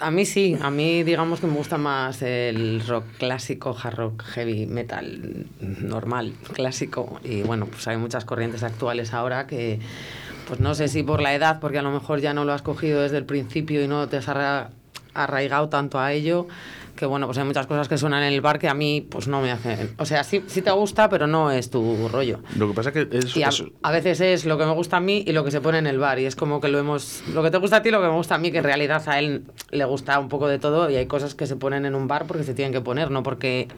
a 0.01 0.11
mí 0.11 0.25
sí, 0.27 0.57
a 0.61 0.69
mí 0.71 1.05
digamos 1.05 1.39
que 1.41 1.47
me 1.47 1.55
gusta 1.55 1.79
más 1.79 2.23
el 2.23 2.83
rock 2.87 3.05
clásico, 3.19 3.77
hard 3.81 3.95
rock, 3.95 4.23
heavy 4.25 4.67
metal 4.67 5.47
normal, 5.61 6.33
clásico. 6.53 7.21
Y 7.23 7.43
bueno, 7.43 7.67
pues 7.67 7.87
hay 7.87 7.97
muchas 7.99 8.25
corrientes 8.25 8.65
actuales 8.65 9.15
ahora 9.15 9.47
que, 9.47 9.79
pues 10.49 10.59
no 10.59 10.75
sé 10.75 10.89
si 10.89 11.05
por 11.05 11.23
la 11.23 11.35
edad, 11.35 11.61
porque 11.61 11.79
a 11.79 11.83
lo 11.83 11.93
mejor 11.93 12.21
ya 12.21 12.35
no 12.35 12.45
lo 12.45 12.53
has 12.53 12.63
cogido 12.63 13.03
desde 13.03 13.17
el 13.19 13.25
principio 13.25 13.83
y 13.83 13.87
no 13.87 14.09
te 14.09 14.17
has 14.17 14.29
arra- 14.29 14.71
arraigado 15.15 15.69
tanto 15.69 16.01
a 16.01 16.13
ello, 16.13 16.49
que 16.97 17.07
bueno, 17.07 17.27
pues 17.27 17.39
hay 17.39 17.45
muchas 17.45 17.67
cosas 17.67 17.89
que 17.89 17.99
suenan 17.99 18.23
en 18.23 18.33
el 18.33 18.41
bar 18.41 18.59
que 18.59 18.69
a 18.69 18.75
mí 18.75 19.07
pues 19.09 19.29
no 19.29 19.41
me 19.41 19.51
hacen. 19.53 19.95
O 19.99 20.07
sea, 20.07 20.25
sí, 20.25 20.43
sí 20.47 20.63
te 20.63 20.71
gusta, 20.71 21.09
pero 21.09 21.27
no 21.27 21.51
es 21.51 21.71
tu 21.71 22.09
rollo. 22.09 22.41
Lo 22.57 22.69
que 22.69 22.75
pasa 22.75 22.91
es 22.91 22.95
que 23.07 23.19
es, 23.19 23.37
Y 23.37 23.43
a, 23.43 23.49
es- 23.49 23.65
a 23.83 23.91
veces 23.91 24.21
es 24.21 24.45
lo 24.45 24.57
que 24.59 24.65
me 24.65 24.73
gusta 24.73 24.97
a 24.99 25.01
mí 25.01 25.25
y 25.27 25.33
lo 25.33 25.45
que 25.45 25.51
se 25.51 25.61
pone 25.61 25.79
en 25.79 25.87
el 25.87 25.99
bar. 25.99 26.19
Y 26.19 26.27
es 26.27 26.37
como 26.37 26.61
que 26.61 26.69
lo 26.69 26.79
hemos. 26.79 27.23
Lo 27.33 27.43
que 27.43 27.51
te 27.51 27.59
gusta 27.59 27.77
a 27.77 27.83
ti 27.83 27.89
y 27.89 27.93
lo 27.93 28.01
que 28.01 28.09
me 28.09 28.15
gusta 28.15 28.35
a 28.37 28.39
mí, 28.39 28.51
que 28.53 28.59
en 28.59 28.65
realidad 28.65 29.03
a 29.09 29.19
él 29.19 29.45
le 29.71 29.85
gusta 29.85 30.19
un 30.19 30.29
poco 30.29 30.49
de 30.49 30.59
todo. 30.59 30.91
Y 30.91 30.97
hay 30.97 31.07
cosas 31.07 31.35
que 31.35 31.47
se 31.47 31.57
ponen 31.57 31.85
en 31.87 31.95
un 31.95 32.07
bar 32.09 32.27
porque 32.27 32.45
se 32.45 32.55
tienen 32.55 32.73
que 32.73 32.81
poner, 32.81 33.11
no 33.11 33.23
porque. 33.23 33.69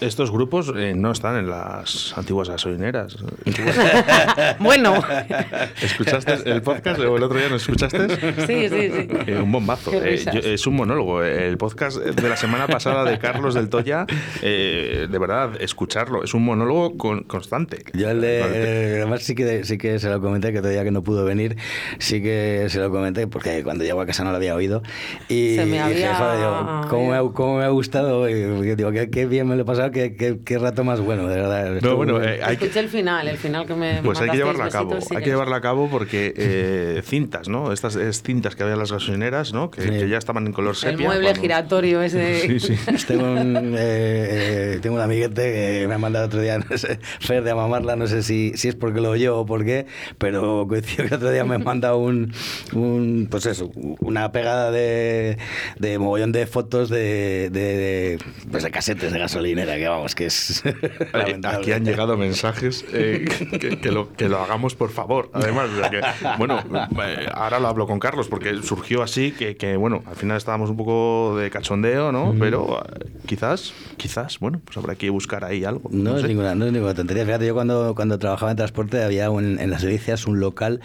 estos 0.00 0.30
grupos 0.30 0.72
eh, 0.76 0.94
no 0.96 1.10
están 1.12 1.36
en 1.36 1.48
las 1.50 2.16
antiguas 2.16 2.48
gasolineras. 2.48 3.16
bueno, 4.58 5.02
¿Escuchaste 5.82 6.50
el 6.50 6.62
podcast 6.62 7.00
o 7.00 7.16
el 7.16 7.22
otro 7.22 7.38
día 7.38 7.48
no 7.48 7.56
escuchaste? 7.56 8.08
sí, 8.46 8.68
sí, 8.68 8.90
sí. 8.90 9.08
Eh, 9.26 9.40
un 9.42 9.50
bombazo. 9.52 9.90
Eh, 9.92 10.22
yo- 10.32 10.40
es 10.40 10.66
un 10.66 10.76
monólogo. 10.76 11.22
El 11.22 11.56
podcast 11.58 11.98
de 11.98 12.28
la 12.28 12.36
semana 12.36 12.51
semana 12.52 12.68
pasada 12.68 13.10
de 13.10 13.18
Carlos 13.18 13.54
del 13.54 13.70
Toya, 13.70 14.06
eh, 14.42 15.06
de 15.10 15.18
verdad, 15.18 15.52
escucharlo. 15.60 16.22
Es 16.22 16.34
un 16.34 16.44
monólogo 16.44 16.98
constante. 17.26 17.82
Yo 17.94 18.10
además 18.10 19.22
sí 19.22 19.34
que, 19.34 19.64
sí 19.64 19.78
que 19.78 19.98
se 19.98 20.10
lo 20.10 20.20
comenté, 20.20 20.52
que 20.52 20.58
todavía 20.58 20.84
que 20.84 20.90
no 20.90 21.02
pudo 21.02 21.24
venir, 21.24 21.56
sí 21.98 22.22
que 22.22 22.66
se 22.68 22.78
lo 22.78 22.90
comenté, 22.90 23.26
porque 23.26 23.62
cuando 23.64 23.84
llegó 23.84 24.02
a 24.02 24.06
casa 24.06 24.22
no 24.22 24.30
lo 24.30 24.36
había 24.36 24.54
oído. 24.54 24.82
Y 25.30 25.56
se 25.56 25.64
me 25.64 25.80
había... 25.80 25.96
dije, 25.96 26.14
joder, 26.14 26.88
¿cómo, 26.90 27.10
me, 27.10 27.32
¿cómo, 27.32 27.58
me, 27.58 27.64
ha 27.64 27.68
gustado? 27.68 28.28
Y, 28.28 28.34
digo, 28.74 28.92
qué, 28.92 29.08
qué, 29.08 29.24
bien 29.24 29.48
me 29.48 29.56
lo 29.56 29.62
he 29.62 29.64
pasado, 29.64 29.90
qué, 29.90 30.14
qué, 30.14 30.40
qué 30.44 30.58
rato 30.58 30.84
más 30.84 31.00
bueno, 31.00 31.26
de 31.28 31.36
verdad. 31.36 31.80
No, 31.80 31.96
bueno, 31.96 32.22
eh, 32.22 32.40
hay 32.42 32.54
Escuché 32.54 32.72
que... 32.72 32.80
el 32.80 32.88
final, 32.88 33.28
el 33.28 33.38
final 33.38 33.66
que 33.66 33.74
me 33.74 34.02
Pues 34.02 34.20
hay 34.20 34.28
que 34.28 34.36
llevarlo 34.36 34.64
a 34.64 34.68
cabo, 34.68 34.98
hay 35.10 35.22
que 35.22 35.30
llevarlo 35.30 35.54
a 35.54 35.60
cabo 35.62 35.88
porque 35.88 36.34
eh, 36.36 37.02
cintas, 37.02 37.48
¿no? 37.48 37.72
Estas 37.72 37.96
es 37.96 38.22
cintas 38.22 38.56
que 38.56 38.62
había 38.62 38.74
en 38.74 38.80
las 38.80 38.92
gasolineras, 38.92 39.54
¿no? 39.54 39.70
Que, 39.70 39.80
sí. 39.80 39.88
que 39.88 40.08
ya 40.10 40.18
estaban 40.18 40.46
en 40.46 40.52
color 40.52 40.76
sepia. 40.76 40.98
El 40.98 41.02
mueble 41.02 41.24
cuando... 41.28 41.40
giratorio 41.40 42.02
ese. 42.02 42.41
Sí, 42.42 42.60
sí. 42.60 42.76
tengo, 43.06 43.24
un, 43.24 43.74
eh, 43.78 44.78
tengo 44.82 44.96
un 44.96 45.02
amiguete 45.02 45.80
que 45.80 45.86
me 45.88 45.94
ha 45.94 45.98
mandado 45.98 46.26
otro 46.26 46.40
día, 46.40 46.58
no 46.70 46.76
sé, 46.76 46.98
Fer 47.20 47.42
de 47.42 47.50
Amamarla, 47.50 47.96
no 47.96 48.06
sé 48.06 48.22
si, 48.22 48.52
si 48.56 48.68
es 48.68 48.74
porque 48.74 49.00
lo 49.00 49.10
oyó 49.10 49.38
o 49.38 49.46
por 49.46 49.64
qué, 49.64 49.86
pero 50.18 50.66
coincido 50.68 51.08
que 51.08 51.14
otro 51.14 51.30
día 51.30 51.44
me 51.44 51.58
manda 51.58 51.94
un, 51.94 52.32
un 52.72 53.28
pues 53.30 53.46
eso, 53.46 53.70
una 54.00 54.32
pegada 54.32 54.70
de, 54.70 55.38
de 55.78 55.98
mogollón 55.98 56.32
de 56.32 56.46
fotos 56.46 56.88
de, 56.88 57.50
de, 57.50 57.60
de, 57.76 58.18
pues 58.50 58.62
de 58.62 58.70
casetes 58.70 59.12
de 59.12 59.18
gasolinera, 59.18 59.76
que 59.76 59.88
vamos, 59.88 60.14
que 60.14 60.26
es 60.26 60.62
Aquí 61.44 61.72
han 61.72 61.84
llegado 61.84 62.16
mensajes 62.16 62.84
eh, 62.92 63.24
que, 63.60 63.78
que, 63.78 63.92
lo, 63.92 64.12
que 64.12 64.28
lo 64.28 64.40
hagamos 64.40 64.74
por 64.74 64.90
favor, 64.90 65.30
además, 65.32 65.70
o 65.70 65.80
sea 65.80 65.90
que, 65.90 66.00
bueno, 66.38 66.60
eh, 67.04 67.26
ahora 67.32 67.60
lo 67.60 67.68
hablo 67.68 67.86
con 67.86 67.98
Carlos 67.98 68.28
porque 68.28 68.62
surgió 68.62 69.02
así, 69.02 69.32
que, 69.32 69.56
que, 69.56 69.76
bueno, 69.76 70.02
al 70.06 70.16
final 70.16 70.36
estábamos 70.36 70.70
un 70.70 70.76
poco 70.76 71.36
de 71.36 71.50
cachondeo, 71.50 72.12
¿no? 72.12 72.31
Mm. 72.32 72.38
Pero 72.38 72.64
uh, 72.64 73.26
quizás, 73.26 73.72
quizás, 73.96 74.38
bueno, 74.38 74.60
pues 74.64 74.76
habrá 74.76 74.94
que 74.94 75.10
buscar 75.10 75.44
ahí 75.44 75.64
algo. 75.64 75.88
No, 75.92 76.10
No, 76.10 76.16
es, 76.16 76.22
sé. 76.22 76.28
ninguna, 76.28 76.54
no 76.54 76.66
es 76.66 76.72
ninguna 76.72 76.94
tontería. 76.94 77.24
Fíjate, 77.24 77.46
yo 77.46 77.54
cuando, 77.54 77.94
cuando 77.94 78.18
trabajaba 78.18 78.50
en 78.50 78.56
transporte 78.56 79.02
había 79.02 79.30
un, 79.30 79.58
en 79.60 79.70
las 79.70 79.82
delicias 79.82 80.26
un 80.26 80.40
local 80.40 80.80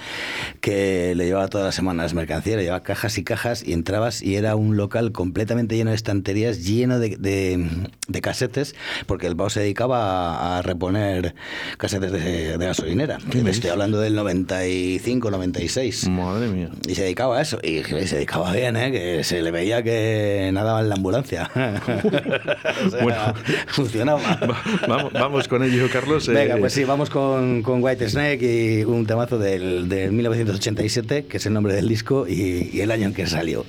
que 0.62 1.13
le 1.16 1.25
llevaba 1.25 1.48
todas 1.48 1.66
las 1.66 1.75
semanas 1.75 2.13
mercancía, 2.13 2.56
le 2.58 2.63
llevaba 2.63 2.84
cajas 2.84 3.18
y 3.18 3.24
cajas 3.24 3.63
y 3.66 3.74
entrabas 3.74 4.22
y 4.22 4.36
era 4.36 4.56
un 4.56 4.77
local 4.77 5.12
completamente 5.12 5.75
lleno 5.75 5.92
de 5.92 5.96
estanterías, 5.96 6.63
lleno 6.66 7.00
de, 7.00 7.18
de, 7.18 7.68
de 8.08 8.22
casetes, 8.22 8.75
porque 9.06 9.27
el 9.27 9.36
pavo 9.36 9.50
se 9.50 9.62
dedicaba 9.62 10.38
a, 10.38 10.58
a 10.58 10.62
reponer 10.62 11.36
casetes 11.77 12.12
de, 12.12 12.58
de 12.58 12.66
gasolinera. 12.66 13.18
Estoy 13.48 13.70
hablando 13.70 14.00
del 14.00 14.16
95, 14.16 15.32
96. 15.32 16.10
Madre 16.10 16.48
mía. 16.48 16.70
Y 16.88 16.96
se 16.96 17.04
dedicaba 17.04 17.38
a 17.38 17.42
eso. 17.42 17.60
Y 17.63 17.84
se 17.84 18.16
dedicaba 18.16 18.51
bien, 18.51 18.75
¿eh? 18.77 18.92
que 18.92 19.24
se 19.24 19.42
le 19.42 19.51
veía 19.51 19.84
que 19.84 20.50
nadaba 20.54 20.82
en 20.82 20.89
la 20.89 20.96
ambulancia. 20.96 21.37
o 21.56 22.89
sea, 22.89 23.03
Bueno. 23.03 23.34
funcionaba. 23.67 24.22
Va- 24.22 24.62
vamos, 24.88 25.13
vamos 25.13 25.48
con 25.48 25.63
ello, 25.63 25.88
Carlos. 25.91 26.27
Venga, 26.27 26.56
Eh, 26.56 26.60
pues 26.60 26.74
sí, 26.74 26.84
vamos 26.84 27.10
con, 27.10 27.62
con 27.63 27.84
White 27.84 28.10
Snake 28.10 28.39
y 28.41 28.84
un 28.84 29.06
temazo 29.06 29.38
del, 29.38 29.88
del 29.89 30.12
1987, 30.12 31.25
que 31.25 31.38
es 31.38 31.46
el 31.46 31.53
nombre 31.53 31.74
del 31.74 31.88
disco 31.88 32.27
y, 32.27 32.70
y 32.74 32.82
el 32.82 32.91
año 32.91 33.06
en 33.08 33.13
que 33.13 33.27
salió. 33.27 33.65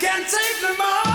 Can't 0.00 0.26
take 0.26 0.62
no 0.62 0.76
more. 0.76 1.09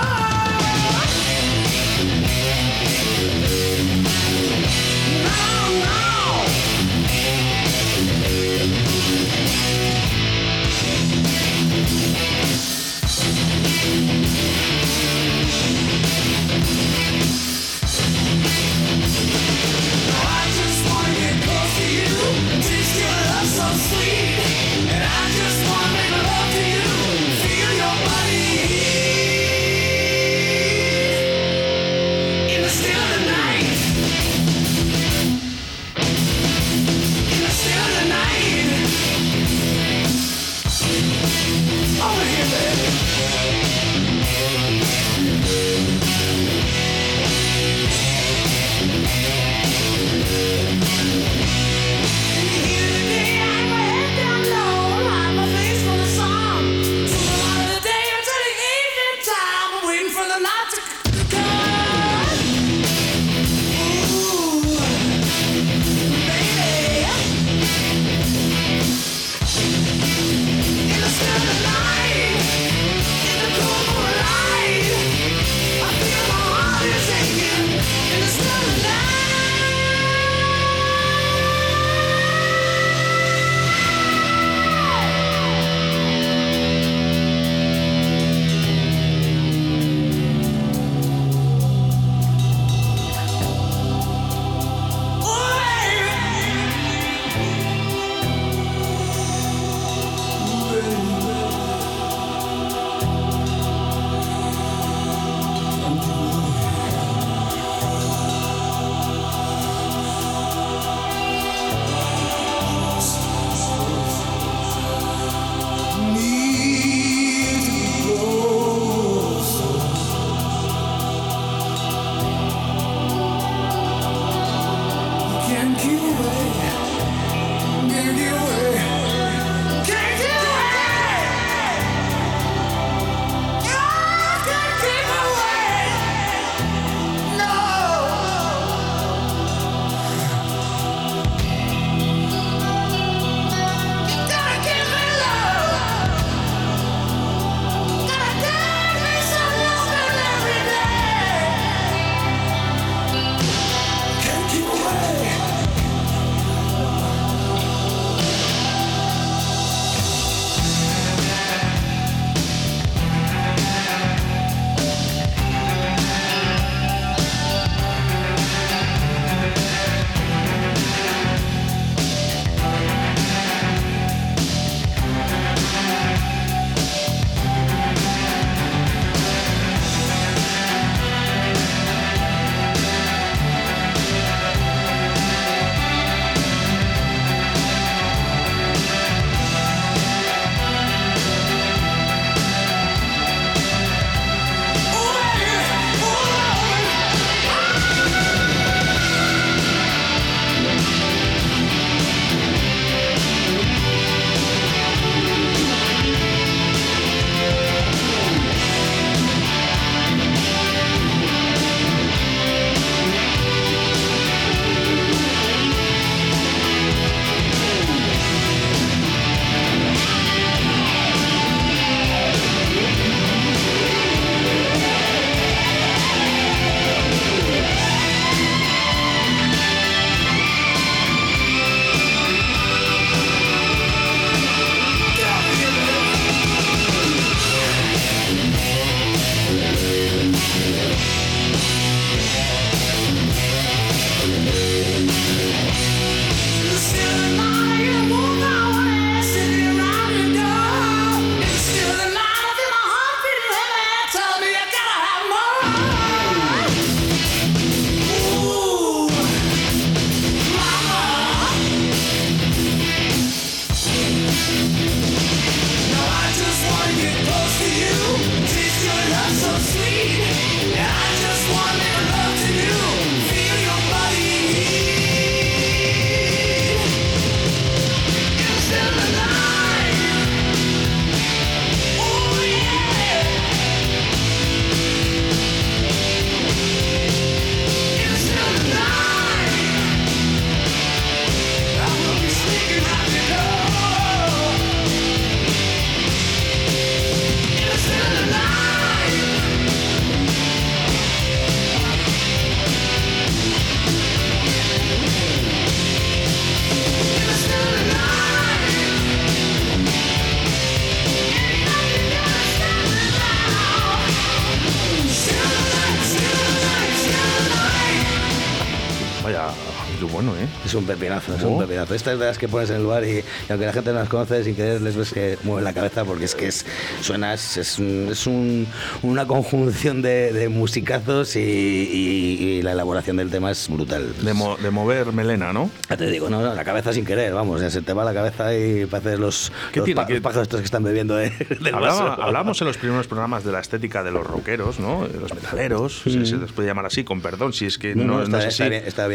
I 319.32 320.06
mano, 320.16 320.36
¿eh? 320.38 320.48
Es 320.66 320.74
un 320.74 320.86
pepinazo, 320.86 321.36
es 321.36 321.44
Oh. 321.44 321.50
un 321.50 321.60
pepinazo. 321.60 321.96
Estas 321.96 322.20
de 322.20 322.26
las 322.26 322.38
que 322.38 322.48
pones 322.48 322.70
en 322.70 322.78
el 322.78 322.86
bar 322.86 323.04
y, 323.04 323.18
y 323.20 323.24
aunque 323.50 323.66
la 323.66 323.74
gente 323.74 323.92
no 323.92 324.00
las 324.00 324.10
conoce, 324.10 324.44
sin 324.44 324.56
querer 324.56 324.82
les 324.82 324.96
ves 324.96 325.12
que 325.14 325.38
mueven 325.44 325.64
la 325.64 325.74
cabeza 325.74 326.04
porque 326.06 326.26
es 326.26 326.36
que 326.36 326.48
es, 326.48 326.66
suena, 327.02 327.34
es, 327.34 327.58
es, 327.58 327.80
un- 327.80 328.10
es 328.12 328.28
un- 328.28 328.68
una 329.04 329.26
conjunción 329.26 330.02
de, 330.02 330.32
de 330.34 330.50
musicazos 330.50 331.36
y, 331.36 331.40
y- 331.40 332.44
y 332.44 332.62
la 332.62 332.74
elaboración 332.74 333.18
del 333.18 333.30
tema 333.30 333.52
es 333.52 333.68
brutal. 333.70 334.14
De, 334.22 334.34
mo- 334.34 334.58
de 334.58 334.70
mover 334.72 335.12
melena, 335.14 335.54
¿no? 335.54 335.70
Ya 335.90 335.98
te 335.98 336.10
digo, 336.10 336.30
no, 336.30 336.42
no, 336.42 336.54
la 336.54 336.64
cabeza 336.64 336.94
sin 336.94 337.06
querer, 337.06 337.34
vamos, 337.34 337.62
ya 337.62 337.70
se 337.70 337.82
te 337.82 337.94
va 337.94 338.04
la 338.04 338.14
cabeza 338.14 338.56
y 338.56 338.86
pareces 338.86 339.20
los, 339.20 339.52
¿Qué 339.72 339.80
los, 339.80 339.86
tiene 339.86 340.02
pa- 340.02 340.10
los 340.10 340.22
pájaros 340.22 340.44
estos 340.44 340.60
que 340.60 340.66
están 340.66 340.84
bebiendo 340.84 341.16
de, 341.16 341.30
del 341.62 341.74
Hablaba- 341.76 342.04
vaso. 342.10 342.22
hablábamos 342.22 342.62
en 342.62 342.68
los 342.68 342.78
primeros 342.78 343.08
programas 343.08 343.44
de 343.44 343.52
la 343.52 343.60
estética 343.60 344.04
de 344.04 344.12
los 344.12 344.26
rockeros, 344.26 344.80
¿no? 344.80 345.08
De 345.08 345.20
los 345.20 345.34
metaleros, 345.34 346.02
si 346.04 346.26
se 346.26 346.38
les 346.38 346.52
puede 346.52 346.68
llamar 346.68 346.86
así, 346.86 347.04
con 347.04 347.22
perdón, 347.22 347.54
si 347.54 347.66
es 347.66 347.78
que 347.78 347.96
No, 347.96 348.04
no, 348.04 348.14
no, 348.14 348.18
no 348.20 348.24
está, 348.24 348.40
es 348.40 348.46
está 348.46 348.64
así. 348.66 348.70
bien, 348.70 348.84
está 348.86 349.08
bien, 349.08 349.15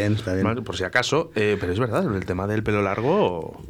Por 0.65 0.77
si 0.77 0.85
acaso, 0.85 1.31
eh, 1.35 1.57
pero 1.61 1.73
es 1.73 1.79
verdad, 1.79 2.05
el 2.15 2.25
tema 2.25 2.47
del 2.47 2.63
pelo 2.63 2.83
largo. 2.83 3.61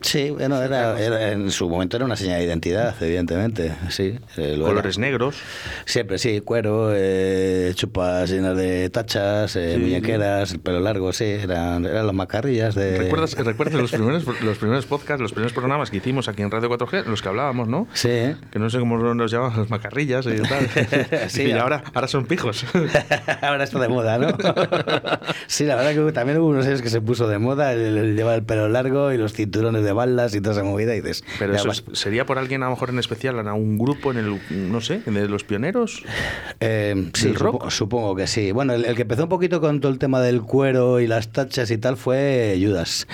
Sí, 0.00 0.30
bueno, 0.30 0.62
era, 0.62 0.98
era- 1.00 1.32
en 1.32 1.50
su 1.50 1.68
momento 1.68 1.96
era 1.96 2.04
una 2.04 2.16
señal 2.16 2.38
de 2.38 2.44
identidad, 2.44 2.94
evidentemente, 3.00 3.72
sí. 3.90 4.18
eh, 4.36 4.54
lo 4.56 4.64
era. 4.64 4.74
Colores 4.76 4.98
negros. 4.98 5.36
Siempre, 5.84 6.18
sí, 6.18 6.40
cuero, 6.40 6.90
eh, 6.94 7.72
chupas 7.74 8.30
llenas 8.30 8.56
de 8.56 8.88
tachas, 8.90 9.56
eh, 9.56 9.72
Sí. 9.74 9.80
muñequeras, 9.80 10.52
el 10.52 10.60
pelo 10.60 10.80
largo, 10.80 11.12
sí, 11.12 11.24
eran, 11.24 11.84
eran 11.84 12.06
las 12.06 12.14
macarrillas 12.14 12.74
de... 12.74 12.98
¿Recuerdas, 12.98 13.34
¿Recuerdas 13.44 13.80
los 13.80 13.90
primeros, 13.92 14.24
los 14.42 14.58
primeros 14.58 14.86
podcasts, 14.86 15.20
los 15.20 15.32
primeros 15.32 15.52
programas 15.52 15.90
que 15.90 15.96
hicimos 15.98 16.28
aquí 16.28 16.42
en 16.42 16.50
Radio 16.50 16.68
4G, 16.70 17.04
en 17.04 17.10
los 17.10 17.22
que 17.22 17.28
hablábamos, 17.28 17.68
¿no? 17.68 17.86
Sí. 17.92 18.34
Que 18.50 18.58
no 18.58 18.70
sé 18.70 18.78
cómo 18.78 18.98
nos 19.14 19.30
llamaban 19.30 19.58
las 19.60 19.70
macarrillas 19.70 20.26
y 20.26 20.36
tal. 20.48 21.28
Sí, 21.28 21.42
y 21.44 21.52
ahora, 21.52 21.82
ahora 21.94 22.08
son 22.08 22.26
pijos. 22.26 22.64
ahora 23.42 23.64
está 23.64 23.78
de 23.78 23.88
moda, 23.88 24.18
¿no? 24.18 24.28
sí, 25.46 25.64
la 25.64 25.76
verdad 25.76 25.94
que 26.06 26.12
también 26.12 26.38
hubo 26.38 26.48
unos 26.48 26.66
años 26.66 26.82
que 26.82 26.90
se 26.90 27.00
puso 27.00 27.28
de 27.28 27.38
moda 27.38 27.72
el, 27.72 27.96
el 27.96 28.16
llevar 28.16 28.36
el 28.36 28.44
pelo 28.44 28.68
largo 28.68 29.12
y 29.12 29.18
los 29.18 29.32
cinturones 29.32 29.82
de 29.86 29.92
balas 29.92 30.34
y 30.34 30.40
toda 30.40 30.54
esa 30.56 30.64
movida 30.64 30.94
y 30.94 31.00
dices... 31.00 31.24
Pero 31.38 31.54
eso 31.54 31.70
es- 31.70 31.84
sería 31.92 32.26
por 32.26 32.38
alguien 32.38 32.62
a 32.62 32.66
lo 32.66 32.72
mejor 32.72 32.90
en 32.90 32.98
especial, 32.98 33.38
en 33.38 33.46
algún 33.48 33.78
grupo, 33.78 34.10
en 34.10 34.18
el, 34.18 34.40
no 34.50 34.80
sé, 34.80 35.00
de 35.06 35.28
los 35.28 35.44
pioneros. 35.44 36.02
Eh, 36.60 37.10
sí, 37.14 37.28
¿Del 37.28 37.36
rock? 37.36 37.62
supo- 37.64 37.70
supongo 37.70 38.16
que 38.16 38.26
sí. 38.26 38.52
Bueno, 38.52 38.74
el, 38.74 38.84
el 38.84 38.94
que 38.96 39.02
empezó 39.02 39.22
un 39.24 39.28
poquito 39.28 39.60
con 39.60 39.80
todo 39.80 39.92
el 39.92 39.98
tema 39.98 40.20
del 40.20 40.42
cuero 40.42 41.00
y 41.00 41.06
las 41.06 41.28
tachas 41.32 41.70
y 41.70 41.78
tal 41.78 41.96
fue 41.96 42.58
Judas. 42.62 43.06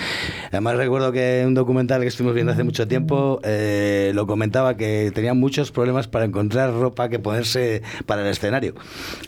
Además 0.51 0.75
recuerdo 0.77 1.11
que 1.11 1.43
un 1.45 1.53
documental 1.53 2.01
que 2.01 2.07
estuvimos 2.07 2.33
viendo 2.35 2.51
hace 2.53 2.63
mucho 2.63 2.87
tiempo 2.87 3.39
eh, 3.43 4.11
lo 4.13 4.27
comentaba 4.27 4.75
que 4.77 5.11
tenía 5.13 5.33
muchos 5.33 5.71
problemas 5.71 6.07
para 6.07 6.25
encontrar 6.25 6.73
ropa 6.73 7.09
que 7.09 7.19
ponerse 7.19 7.81
para 8.05 8.21
el 8.23 8.27
escenario. 8.27 8.73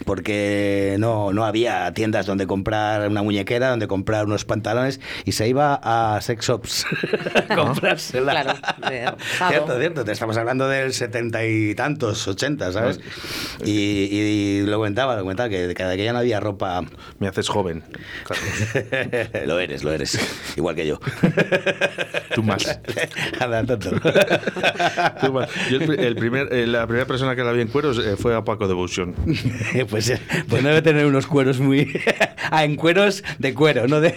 Porque 0.05 0.95
no, 0.99 1.33
no 1.33 1.45
había 1.45 1.91
tiendas 1.93 2.25
donde 2.25 2.47
comprar 2.47 3.07
una 3.09 3.21
muñequera, 3.23 3.69
donde 3.69 3.87
comprar 3.87 4.25
unos 4.25 4.45
pantalones 4.45 4.99
y 5.25 5.33
se 5.33 5.47
iba 5.47 5.79
a 5.83 6.19
sex 6.21 6.45
shops 6.47 6.85
a 7.34 7.34
comprársela. 7.55 8.31
Claro. 8.31 9.17
Cierto, 9.49 9.79
cierto. 9.79 10.05
Te 10.05 10.11
estamos 10.11 10.37
hablando 10.37 10.67
del 10.67 10.93
setenta 10.93 11.45
y 11.45 11.75
tantos, 11.75 12.27
ochenta, 12.27 12.71
¿sabes? 12.71 12.99
Y, 13.63 13.71
y 13.71 14.61
lo 14.65 14.77
comentaba, 14.77 15.15
lo 15.15 15.21
comentaba, 15.21 15.49
que 15.49 15.73
cada 15.73 15.95
que 15.95 16.03
ya 16.03 16.13
no 16.13 16.19
había 16.19 16.39
ropa. 16.39 16.83
Me 17.19 17.27
haces 17.27 17.47
joven, 17.49 17.83
lo 19.45 19.59
eres, 19.59 19.83
lo 19.83 19.91
eres. 19.91 20.17
Igual 20.55 20.75
que 20.75 20.87
yo. 20.87 20.99
Tú 22.33 22.43
más. 22.43 22.79
Anda, 23.39 23.65
tonto. 23.65 23.91
Tú 25.21 25.33
más. 25.33 25.49
Yo 25.69 25.77
el, 25.77 25.85
pri- 25.87 26.05
el 26.05 26.15
primer, 26.15 26.53
eh, 26.53 26.67
la 26.67 26.85
primera 26.87 27.05
persona 27.05 27.35
que 27.35 27.43
la 27.43 27.51
vi 27.51 27.61
en 27.61 27.67
cueros 27.69 27.97
eh, 27.99 28.15
fue 28.17 28.35
a 28.35 28.43
Paco 28.43 28.67
Devotion. 28.67 29.15
pues, 29.89 30.09
eh, 30.09 30.19
pues 30.49 30.63
debe 30.63 30.81
tener 30.81 31.05
unos 31.05 31.27
cueros 31.27 31.59
muy. 31.59 31.91
ah, 32.51 32.63
en 32.63 32.75
cueros 32.75 33.23
de 33.39 33.53
cuero, 33.53 33.87
no 33.87 34.01
de. 34.01 34.13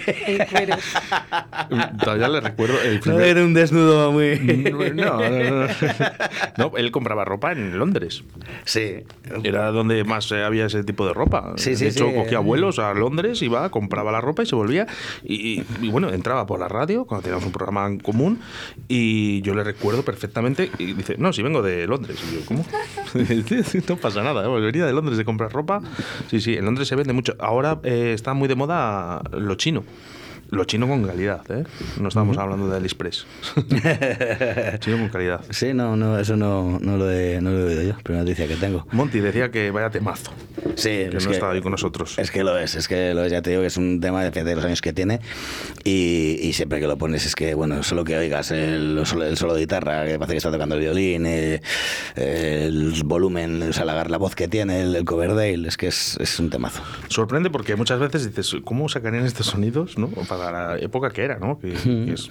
Todavía 2.02 2.28
le 2.28 2.40
recuerdo 2.40 2.81
el 2.83 3.00
no 3.12 3.18
de 3.18 3.44
un 3.44 3.55
desnudo 3.55 4.12
muy. 4.12 4.38
No, 4.94 5.18
no, 5.18 5.29
no, 5.31 5.61
no. 5.62 5.68
No, 6.59 6.73
él 6.77 6.90
compraba 6.90 7.25
ropa 7.25 7.53
en 7.53 7.79
Londres. 7.79 8.25
Sí. 8.64 8.97
Era 9.44 9.71
donde 9.71 10.03
más 10.05 10.31
eh, 10.33 10.42
había 10.42 10.66
ese 10.66 10.83
tipo 10.85 11.07
de 11.07 11.14
ropa. 11.14 11.53
Sí, 11.57 11.77
sí, 11.77 11.85
de 11.85 11.90
hecho, 11.90 12.09
sí. 12.09 12.14
cogía 12.14 12.40
vuelos 12.40 12.79
a 12.79 12.92
Londres, 12.94 13.40
iba, 13.42 13.68
compraba 13.71 14.11
la 14.11 14.21
ropa 14.21 14.42
y 14.42 14.47
se 14.47 14.57
volvía. 14.57 14.87
Y, 15.23 15.35
y- 15.61 15.66
y 15.83 15.88
bueno, 15.88 16.11
entraba 16.11 16.47
por 16.47 16.59
la 16.61 16.68
radio 16.68 17.05
cuando 17.05 17.23
teníamos 17.23 17.47
un 17.47 17.53
programa 17.53 17.87
en 17.87 17.99
común 18.01 18.40
y 18.88 19.40
yo 19.42 19.55
le 19.55 19.62
recuerdo 19.64 20.03
perfectamente. 20.05 20.71
Y 20.79 20.94
dice, 20.94 21.14
no, 21.18 21.33
si 21.33 21.42
vengo 21.42 21.62
de 21.62 21.87
Londres. 21.87 22.18
Y 22.31 22.35
yo, 22.35 22.40
¿cómo? 22.47 22.64
no 23.88 23.97
pasa 23.97 24.23
nada, 24.23 24.44
¿eh? 24.47 24.61
venía 24.61 24.87
de 24.87 24.92
Londres 24.92 25.16
de 25.18 25.25
comprar 25.25 25.53
ropa. 25.53 25.81
Sí, 26.29 26.40
sí, 26.40 26.55
en 26.55 26.64
Londres 26.64 26.88
se 26.88 26.97
vende 26.97 27.12
mucho. 27.12 27.35
Ahora 27.38 27.79
eh, 27.85 28.12
está 28.14 28.35
muy 28.35 28.49
de 28.49 28.55
moda 28.57 29.23
lo 29.33 29.55
chino. 29.55 29.85
Lo 30.50 30.64
chino 30.64 30.88
con 30.88 31.04
calidad, 31.04 31.42
¿eh? 31.50 31.64
No 32.00 32.08
estamos 32.08 32.38
hablando 32.38 32.68
de 32.68 32.76
AliExpress. 32.76 33.26
chino 34.80 34.96
con 34.98 35.08
calidad. 35.11 35.44
Sí, 35.50 35.74
no, 35.74 35.96
no, 35.96 36.18
eso 36.18 36.37
no, 36.37 36.78
no, 36.80 36.96
lo 36.96 37.11
he, 37.11 37.40
no 37.40 37.50
lo 37.50 37.61
he 37.61 37.64
oído 37.64 37.82
yo. 37.82 37.98
Primera 38.02 38.24
noticia 38.24 38.46
que 38.48 38.56
tengo. 38.56 38.87
Monty 38.92 39.20
decía 39.20 39.50
que 39.50 39.70
vaya 39.70 39.90
temazo. 39.90 40.32
Sí, 40.74 40.88
Que 41.11 41.16
es 41.18 41.26
no 41.26 41.32
estaba 41.32 41.52
ahí 41.52 41.61
con 41.61 41.72
nosotros. 41.72 42.18
Es 42.18 42.30
que 42.30 42.44
lo 42.44 42.58
es, 42.58 42.74
es 42.76 42.88
que 42.88 43.12
lo 43.14 43.24
es, 43.24 43.32
ya 43.32 43.42
te 43.42 43.50
digo 43.50 43.62
que 43.62 43.68
es 43.68 43.76
un 43.76 44.00
tema 44.00 44.24
de, 44.24 44.30
de 44.44 44.54
los 44.56 44.64
años 44.64 44.80
que 44.80 44.92
tiene 44.92 45.20
y, 45.84 46.38
y 46.40 46.52
siempre 46.52 46.80
que 46.80 46.87
lo 46.87 46.96
pones 46.96 47.26
es 47.26 47.34
que, 47.34 47.54
bueno, 47.54 47.82
solo 47.82 48.04
que 48.04 48.16
oigas 48.16 48.50
el, 48.50 49.00
solo, 49.04 49.24
el 49.24 49.37
solo 49.37 49.54
de 49.54 49.61
guitarra, 49.61 50.06
que 50.06 50.18
parece 50.18 50.34
que 50.34 50.38
está 50.38 50.50
tocando 50.50 50.76
el 50.76 50.80
violín, 50.80 51.26
eh, 51.26 51.61
el 52.16 53.02
volumen, 53.04 53.62
o 53.62 53.72
sea, 53.72 53.84
la, 53.84 54.04
la 54.04 54.16
voz 54.18 54.34
que 54.34 54.48
tiene, 54.48 54.82
el, 54.82 54.94
el 54.94 55.04
Coverdale, 55.04 55.68
es 55.68 55.76
que 55.76 55.88
es, 55.88 56.16
es 56.20 56.38
un 56.40 56.50
temazo. 56.50 56.82
Sorprende 57.08 57.50
porque 57.50 57.76
muchas 57.76 57.98
veces 58.00 58.26
dices, 58.26 58.56
¿cómo 58.64 58.88
sacarían 58.88 59.26
estos 59.26 59.46
sonidos? 59.46 59.98
¿no? 59.98 60.08
Para 60.08 60.38
la 60.38 60.79
época 60.79 61.11
que 61.11 61.22
era, 61.22 61.38
¿no? 61.38 61.59
Que, 61.59 61.72
que 61.72 62.12
es 62.12 62.31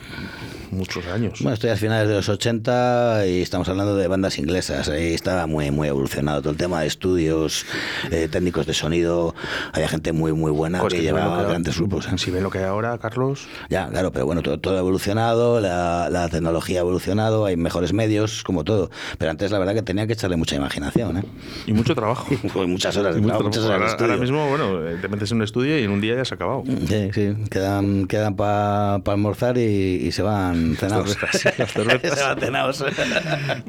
muchos 0.72 1.06
años. 1.08 1.40
Bueno, 1.42 1.54
estoy 1.54 1.70
a 1.70 1.76
finales 1.76 2.08
de 2.08 2.16
los 2.16 2.30
80 2.30 3.26
y 3.28 3.42
estamos 3.42 3.70
hablando 3.70 3.96
de 3.96 4.08
bandas 4.08 4.38
inglesas. 4.38 4.90
Ahí 4.90 5.14
estaba 5.14 5.48
muy, 5.48 5.72
muy 5.72 5.88
evolucionado 5.88 6.42
todo 6.42 6.52
el 6.52 6.58
tema 6.58 6.82
de 6.82 6.88
estudios, 6.88 7.66
eh, 8.12 8.28
técnicos 8.30 8.66
de 8.66 8.74
sonido. 8.74 9.36
Había 9.74 9.88
gente 9.88 10.12
muy, 10.12 10.34
muy 10.34 10.52
buena 10.52 10.82
Pues 10.82 10.94
que 10.94 11.02
llevaba 11.02 11.44
grandes 11.44 11.78
grupos. 11.78 12.08
¿eh? 12.08 12.18
Si 12.18 12.32
ven 12.32 12.44
lo 12.44 12.50
que 12.50 12.60
hay 12.60 12.66
ahora, 12.66 12.98
Carlos, 12.98 13.48
Ya, 13.70 13.88
claro, 13.90 14.12
pero 14.12 14.26
bueno, 14.26 14.42
todo, 14.42 14.60
todo 14.60 14.76
ha 14.76 14.80
evolucionado, 14.80 15.60
la, 15.62 16.10
la 16.10 16.30
tecnología 16.30 16.80
ha 16.80 16.82
evolucionado, 16.82 17.46
hay 17.46 17.56
mejores 17.56 17.94
medios, 17.94 18.44
como 18.44 18.64
todo. 18.64 18.90
Pero 19.18 19.32
antes 19.32 19.52
la 19.52 19.60
verdad 19.60 19.74
que 19.74 19.82
tenía 19.82 20.08
que 20.08 20.14
echarle 20.14 20.36
mucha 20.38 20.56
imaginación, 20.56 21.18
¿eh? 21.18 21.24
y 21.66 21.74
mucho 21.74 21.96
trabajo. 21.96 22.28
Pues 22.58 22.68
muchas 22.68 22.96
horas 22.98 23.14
de 23.16 23.22
trabajo, 23.22 23.44
muchas 23.44 23.64
horas 23.66 23.80
de 23.80 23.86
estudio. 23.88 24.12
ahora 24.12 24.22
mismo, 24.22 24.48
bueno, 24.50 24.88
eh, 24.88 24.98
te 25.02 25.08
metes 25.10 25.32
en 25.32 25.38
un 25.38 25.44
estudio 25.44 25.78
y 25.80 25.84
en 25.84 25.92
un 25.92 26.02
día 26.02 26.16
ya 26.16 26.26
se 26.26 26.34
ha 26.34 26.36
acabado. 26.36 26.64
Sí, 26.88 27.10
sí, 27.14 27.36
quedan, 27.52 27.97
quedan 28.06 28.36
para 28.36 28.96
almorzar 28.96 29.58
y, 29.58 29.62
y 29.62 30.12
se 30.12 30.22
van 30.22 30.76
cenados. 30.80 31.18
Las 31.58 31.72
cervezas, 31.72 32.14
se 32.20 32.24
van 32.24 32.40
cenados. 32.40 32.86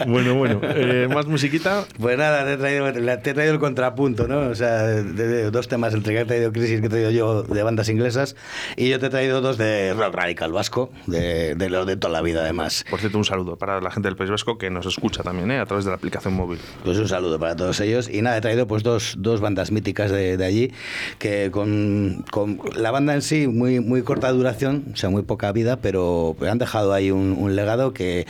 Bueno, 0.07 0.35
bueno, 0.35 0.61
eh, 0.62 1.09
más 1.12 1.27
musiquita. 1.27 1.85
Pues 1.99 2.19
nada, 2.19 2.45
te 2.45 2.55
he, 2.55 2.57
traído, 2.57 2.93
te 2.93 3.31
he 3.31 3.35
traído 3.35 3.53
el 3.53 3.59
contrapunto, 3.59 4.27
¿no? 4.27 4.41
O 4.49 4.55
sea, 4.55 4.83
de, 4.83 5.05
de 5.05 5.51
dos 5.51 5.69
temas, 5.69 5.95
entre 5.95 6.14
que 6.14 6.21
he 6.21 6.25
traído 6.25 6.53
Crisis, 6.53 6.81
que 6.81 6.87
he 6.87 6.91
traído 6.91 7.11
yo 7.11 7.43
de 7.43 7.62
bandas 7.62 7.88
inglesas, 7.88 8.37
y 8.77 8.88
yo 8.88 8.99
te 8.99 9.07
he 9.07 9.11
traído 9.11 9.41
dos 9.41 9.59
de 9.59 9.95
rock 9.95 10.14
radical 10.14 10.53
vasco, 10.53 10.91
de, 11.07 11.55
de 11.55 11.71
lo 11.71 11.85
de 11.85 11.97
toda 11.97 12.12
la 12.12 12.23
vida, 12.23 12.43
además. 12.43 12.85
Por 12.88 13.01
cierto, 13.01 13.19
un 13.19 13.25
saludo 13.25 13.57
para 13.57 13.81
la 13.81 13.91
gente 13.91 14.09
del 14.09 14.17
País 14.17 14.31
Vasco 14.31 14.59
que 14.59 14.71
nos 14.71 14.87
escucha 14.87 15.23
también, 15.23 15.51
¿eh? 15.51 15.59
A 15.59 15.67
través 15.67 15.85
de 15.85 15.91
la 15.91 15.97
aplicación 15.97 16.35
móvil. 16.35 16.59
Pues 16.85 16.99
un 16.99 17.09
saludo 17.09 17.38
para 17.38 17.57
todos 17.57 17.81
ellos. 17.81 18.09
Y 18.09 18.23
nada, 18.23 18.38
he 18.38 18.41
traído 18.41 18.67
pues 18.67 18.83
dos, 18.83 19.14
dos 19.19 19.41
bandas 19.41 19.71
míticas 19.71 20.11
de, 20.11 20.37
de 20.37 20.45
allí, 20.45 20.73
que 21.19 21.51
con, 21.51 22.25
con 22.31 22.61
la 22.75 22.91
banda 22.91 23.14
en 23.14 23.23
sí, 23.23 23.47
muy, 23.47 23.81
muy 23.81 24.03
corta 24.03 24.17
duración, 24.18 24.87
o 24.92 24.96
sea, 24.96 25.11
muy 25.11 25.22
poca 25.22 25.52
vida, 25.52 25.76
pero, 25.76 26.37
pero 26.38 26.52
han 26.52 26.59
dejado 26.59 26.92
ahí 26.92 27.11
un, 27.11 27.37
un 27.38 27.57
legado 27.57 27.92
que, 27.92 28.26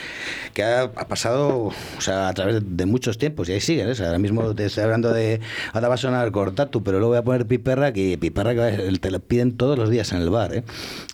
que 0.54 0.62
ha, 0.62 0.82
ha 0.82 1.08
pasado 1.08 1.72
o 1.96 2.00
sea, 2.00 2.28
a 2.28 2.34
través 2.34 2.62
de, 2.64 2.86
muchos 2.86 3.18
tiempos 3.18 3.48
y 3.48 3.52
ahí 3.52 3.60
siguen. 3.60 3.88
¿eh? 3.88 3.94
Ahora 4.00 4.18
mismo 4.18 4.54
te 4.54 4.66
estoy 4.66 4.84
hablando 4.84 5.12
de. 5.12 5.40
Ahora 5.72 5.88
va 5.88 5.94
a 5.94 5.98
sonar 5.98 6.30
Cortatu, 6.30 6.82
pero 6.82 6.98
luego 6.98 7.10
voy 7.10 7.18
a 7.18 7.22
poner 7.22 7.46
Piperra, 7.46 7.92
que 7.92 8.16
Piperra 8.18 8.54
que 8.54 8.98
te 8.98 9.10
lo 9.10 9.20
piden 9.20 9.56
todos 9.56 9.78
los 9.78 9.90
días 9.90 10.12
en 10.12 10.18
el 10.22 10.30
bar. 10.30 10.54
¿eh? 10.54 10.64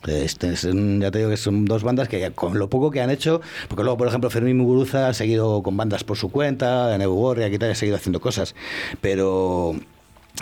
Este, 0.07 0.53
es 0.53 0.63
ya 0.63 1.11
te 1.11 1.17
digo 1.19 1.29
que 1.29 1.37
son 1.37 1.65
dos 1.65 1.83
bandas 1.83 2.07
que 2.07 2.31
con 2.31 2.57
lo 2.59 2.69
poco 2.69 2.91
que 2.91 3.01
han 3.01 3.09
hecho, 3.09 3.41
porque 3.67 3.83
luego, 3.83 3.97
por 3.97 4.07
ejemplo, 4.07 4.29
Fermín 4.29 4.57
Muguruza 4.57 5.07
ha 5.07 5.13
seguido 5.13 5.61
con 5.63 5.77
bandas 5.77 6.03
por 6.03 6.17
su 6.17 6.31
cuenta, 6.31 6.93
en 6.95 7.01
Eugorria, 7.01 7.47
aquí 7.47 7.57
tal, 7.57 7.71
ha 7.71 7.75
seguido 7.75 7.97
haciendo 7.97 8.19
cosas, 8.19 8.55
pero. 9.01 9.75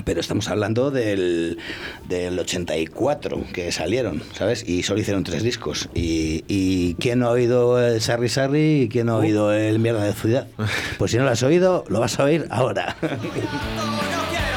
Pero 0.06 0.20
estamos 0.20 0.48
hablando 0.50 0.92
del, 0.92 1.58
del 2.08 2.40
84 2.40 3.46
que 3.54 3.72
salieron, 3.72 4.22
¿sabes? 4.34 4.68
Y 4.68 4.84
solo 4.84 5.02
hicieron 5.02 5.24
tres 5.24 5.44
discos. 5.44 5.90
Y, 5.94 6.44
y 6.48 6.96
¿quién 6.96 7.20
no 7.20 7.28
ha 7.28 7.32
oído 7.32 7.80
el 7.80 8.02
Sarri 8.02 8.30
Sarri 8.30 8.82
y 8.84 8.90
quién 8.90 9.08
no 9.08 9.14
ha 9.14 9.18
oído 9.18 9.54
el 9.54 9.80
Mierda 9.80 10.04
de 10.04 10.14
Ciudad? 10.14 10.48
Pues 10.98 11.12
si 11.12 11.18
no 11.18 11.24
lo 11.24 11.32
has 11.32 11.44
oído, 11.44 11.86
lo 11.88 12.00
vas 12.00 12.20
a 12.20 12.24
oír 12.24 12.48
ahora. 12.50 12.96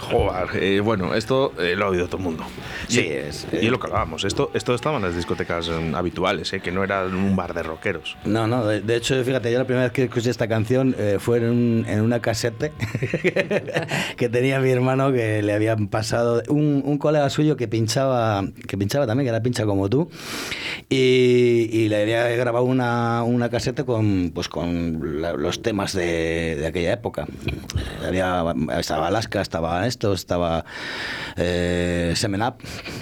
Joder, 0.00 0.62
eh, 0.62 0.80
bueno, 0.80 1.14
esto 1.14 1.52
eh, 1.58 1.76
lo 1.76 1.86
ha 1.86 1.88
oído 1.90 2.06
todo 2.06 2.16
el 2.16 2.22
mundo. 2.24 2.44
Sí, 2.90 3.00
Y- 3.00 3.12
es, 3.12 3.46
Y 3.52 3.66
eh. 3.66 3.70
lo 3.70 3.78
que 3.78 3.86
hablábamos, 3.86 4.24
esto, 4.24 4.50
esto 4.54 4.74
estaba 4.74 4.96
en 4.96 5.02
las 5.02 5.14
discotecas 5.16 5.68
eh, 5.68 5.92
habituales, 5.94 6.52
eh, 6.52 6.60
que 6.60 6.72
no 6.72 6.82
era 6.84 7.04
un 7.04 7.36
bar 7.36 7.54
de 7.54 7.62
rockeros. 7.62 8.16
No, 8.24 8.46
no, 8.46 8.66
de, 8.66 8.80
de 8.80 8.96
hecho, 8.96 9.22
fíjate, 9.24 9.50
yo 9.52 9.58
la 9.58 9.64
primera 9.64 9.84
vez 9.84 9.92
que 9.92 10.04
escuché 10.04 10.30
esta 10.30 10.48
canción 10.48 10.94
eh, 10.98 11.18
fue 11.20 11.38
en, 11.38 11.44
un- 11.44 11.86
en 11.88 12.00
una 12.00 12.20
casete 12.20 12.72
que 14.16 14.28
tenía 14.28 14.60
mi 14.60 14.70
hermano 14.70 15.12
que 15.12 15.42
le 15.42 15.52
habían 15.52 15.88
pasado 15.88 16.42
un, 16.48 16.82
un 16.84 16.98
colega 16.98 17.28
suyo 17.30 17.56
que 17.56 17.68
pinchaba, 17.68 18.44
que 18.66 18.76
pinchaba 18.76 19.06
también, 19.06 19.26
que 19.26 19.30
era 19.30 19.42
pincha 19.42 19.64
como 19.66 19.88
tú, 19.88 20.10
y, 20.88 21.68
y 21.72 21.88
le 21.88 22.02
había 22.02 22.28
grabado 22.30 22.64
una, 22.64 23.22
una 23.22 23.48
casete 23.50 23.84
con, 23.84 24.32
pues, 24.34 24.48
con 24.48 25.20
la- 25.22 25.32
los 25.34 25.62
temas 25.62 25.92
de, 25.92 26.56
de 26.56 26.66
aquella 26.66 26.92
época. 26.92 27.26
Había, 28.06 28.44
estaba 28.78 29.06
Alaska, 29.08 29.40
estaba 29.40 29.86
esto, 29.86 30.12
estaba 30.12 30.64
eh, 31.36 32.12
Semen 32.16 32.42
Up, 32.42 32.54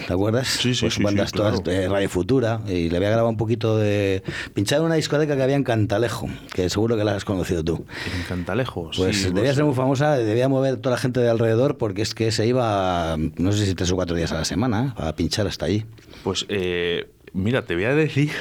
¿te 0.07 0.13
acuerdas? 0.13 0.47
Sí, 0.47 0.73
sí, 0.73 0.81
Pues 0.81 0.93
sí, 0.95 1.03
bandas 1.03 1.29
sí, 1.31 1.37
todas 1.37 1.61
claro. 1.61 1.79
de 1.81 1.87
Radio 1.89 2.09
Futura 2.09 2.61
y 2.67 2.89
le 2.89 2.97
había 2.97 3.09
grabado 3.09 3.29
un 3.29 3.37
poquito 3.37 3.77
de... 3.77 4.23
Pinchaba 4.53 4.81
en 4.81 4.85
una 4.87 4.95
discoteca 4.95 5.35
que 5.35 5.43
había 5.43 5.55
en 5.55 5.63
Cantalejo, 5.63 6.27
que 6.53 6.69
seguro 6.69 6.97
que 6.97 7.03
la 7.03 7.15
has 7.15 7.25
conocido 7.25 7.63
tú. 7.63 7.85
En 8.15 8.23
Cantalejos. 8.27 8.97
Pues 8.97 9.17
sí, 9.17 9.23
debía 9.27 9.41
pues- 9.43 9.55
ser 9.55 9.63
muy 9.65 9.75
famosa, 9.75 10.17
debía 10.17 10.47
mover 10.49 10.77
toda 10.77 10.95
la 10.95 11.01
gente 11.01 11.19
de 11.19 11.29
alrededor 11.29 11.77
porque 11.77 12.01
es 12.01 12.13
que 12.15 12.31
se 12.31 12.47
iba, 12.47 13.17
no 13.37 13.51
sé 13.51 13.65
si 13.65 13.75
tres 13.75 13.91
o 13.91 13.95
cuatro 13.95 14.15
días 14.15 14.31
a 14.31 14.35
la 14.35 14.45
semana, 14.45 14.93
a 14.97 15.13
pinchar 15.15 15.47
hasta 15.47 15.65
allí. 15.65 15.85
Pues 16.23 16.45
eh, 16.49 17.09
mira, 17.33 17.63
te 17.63 17.75
voy 17.75 17.85
a 17.85 17.93
decir 17.95 18.31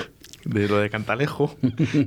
de 0.49 0.67
lo 0.67 0.79
de 0.79 0.89
Cantalejo, 0.89 1.55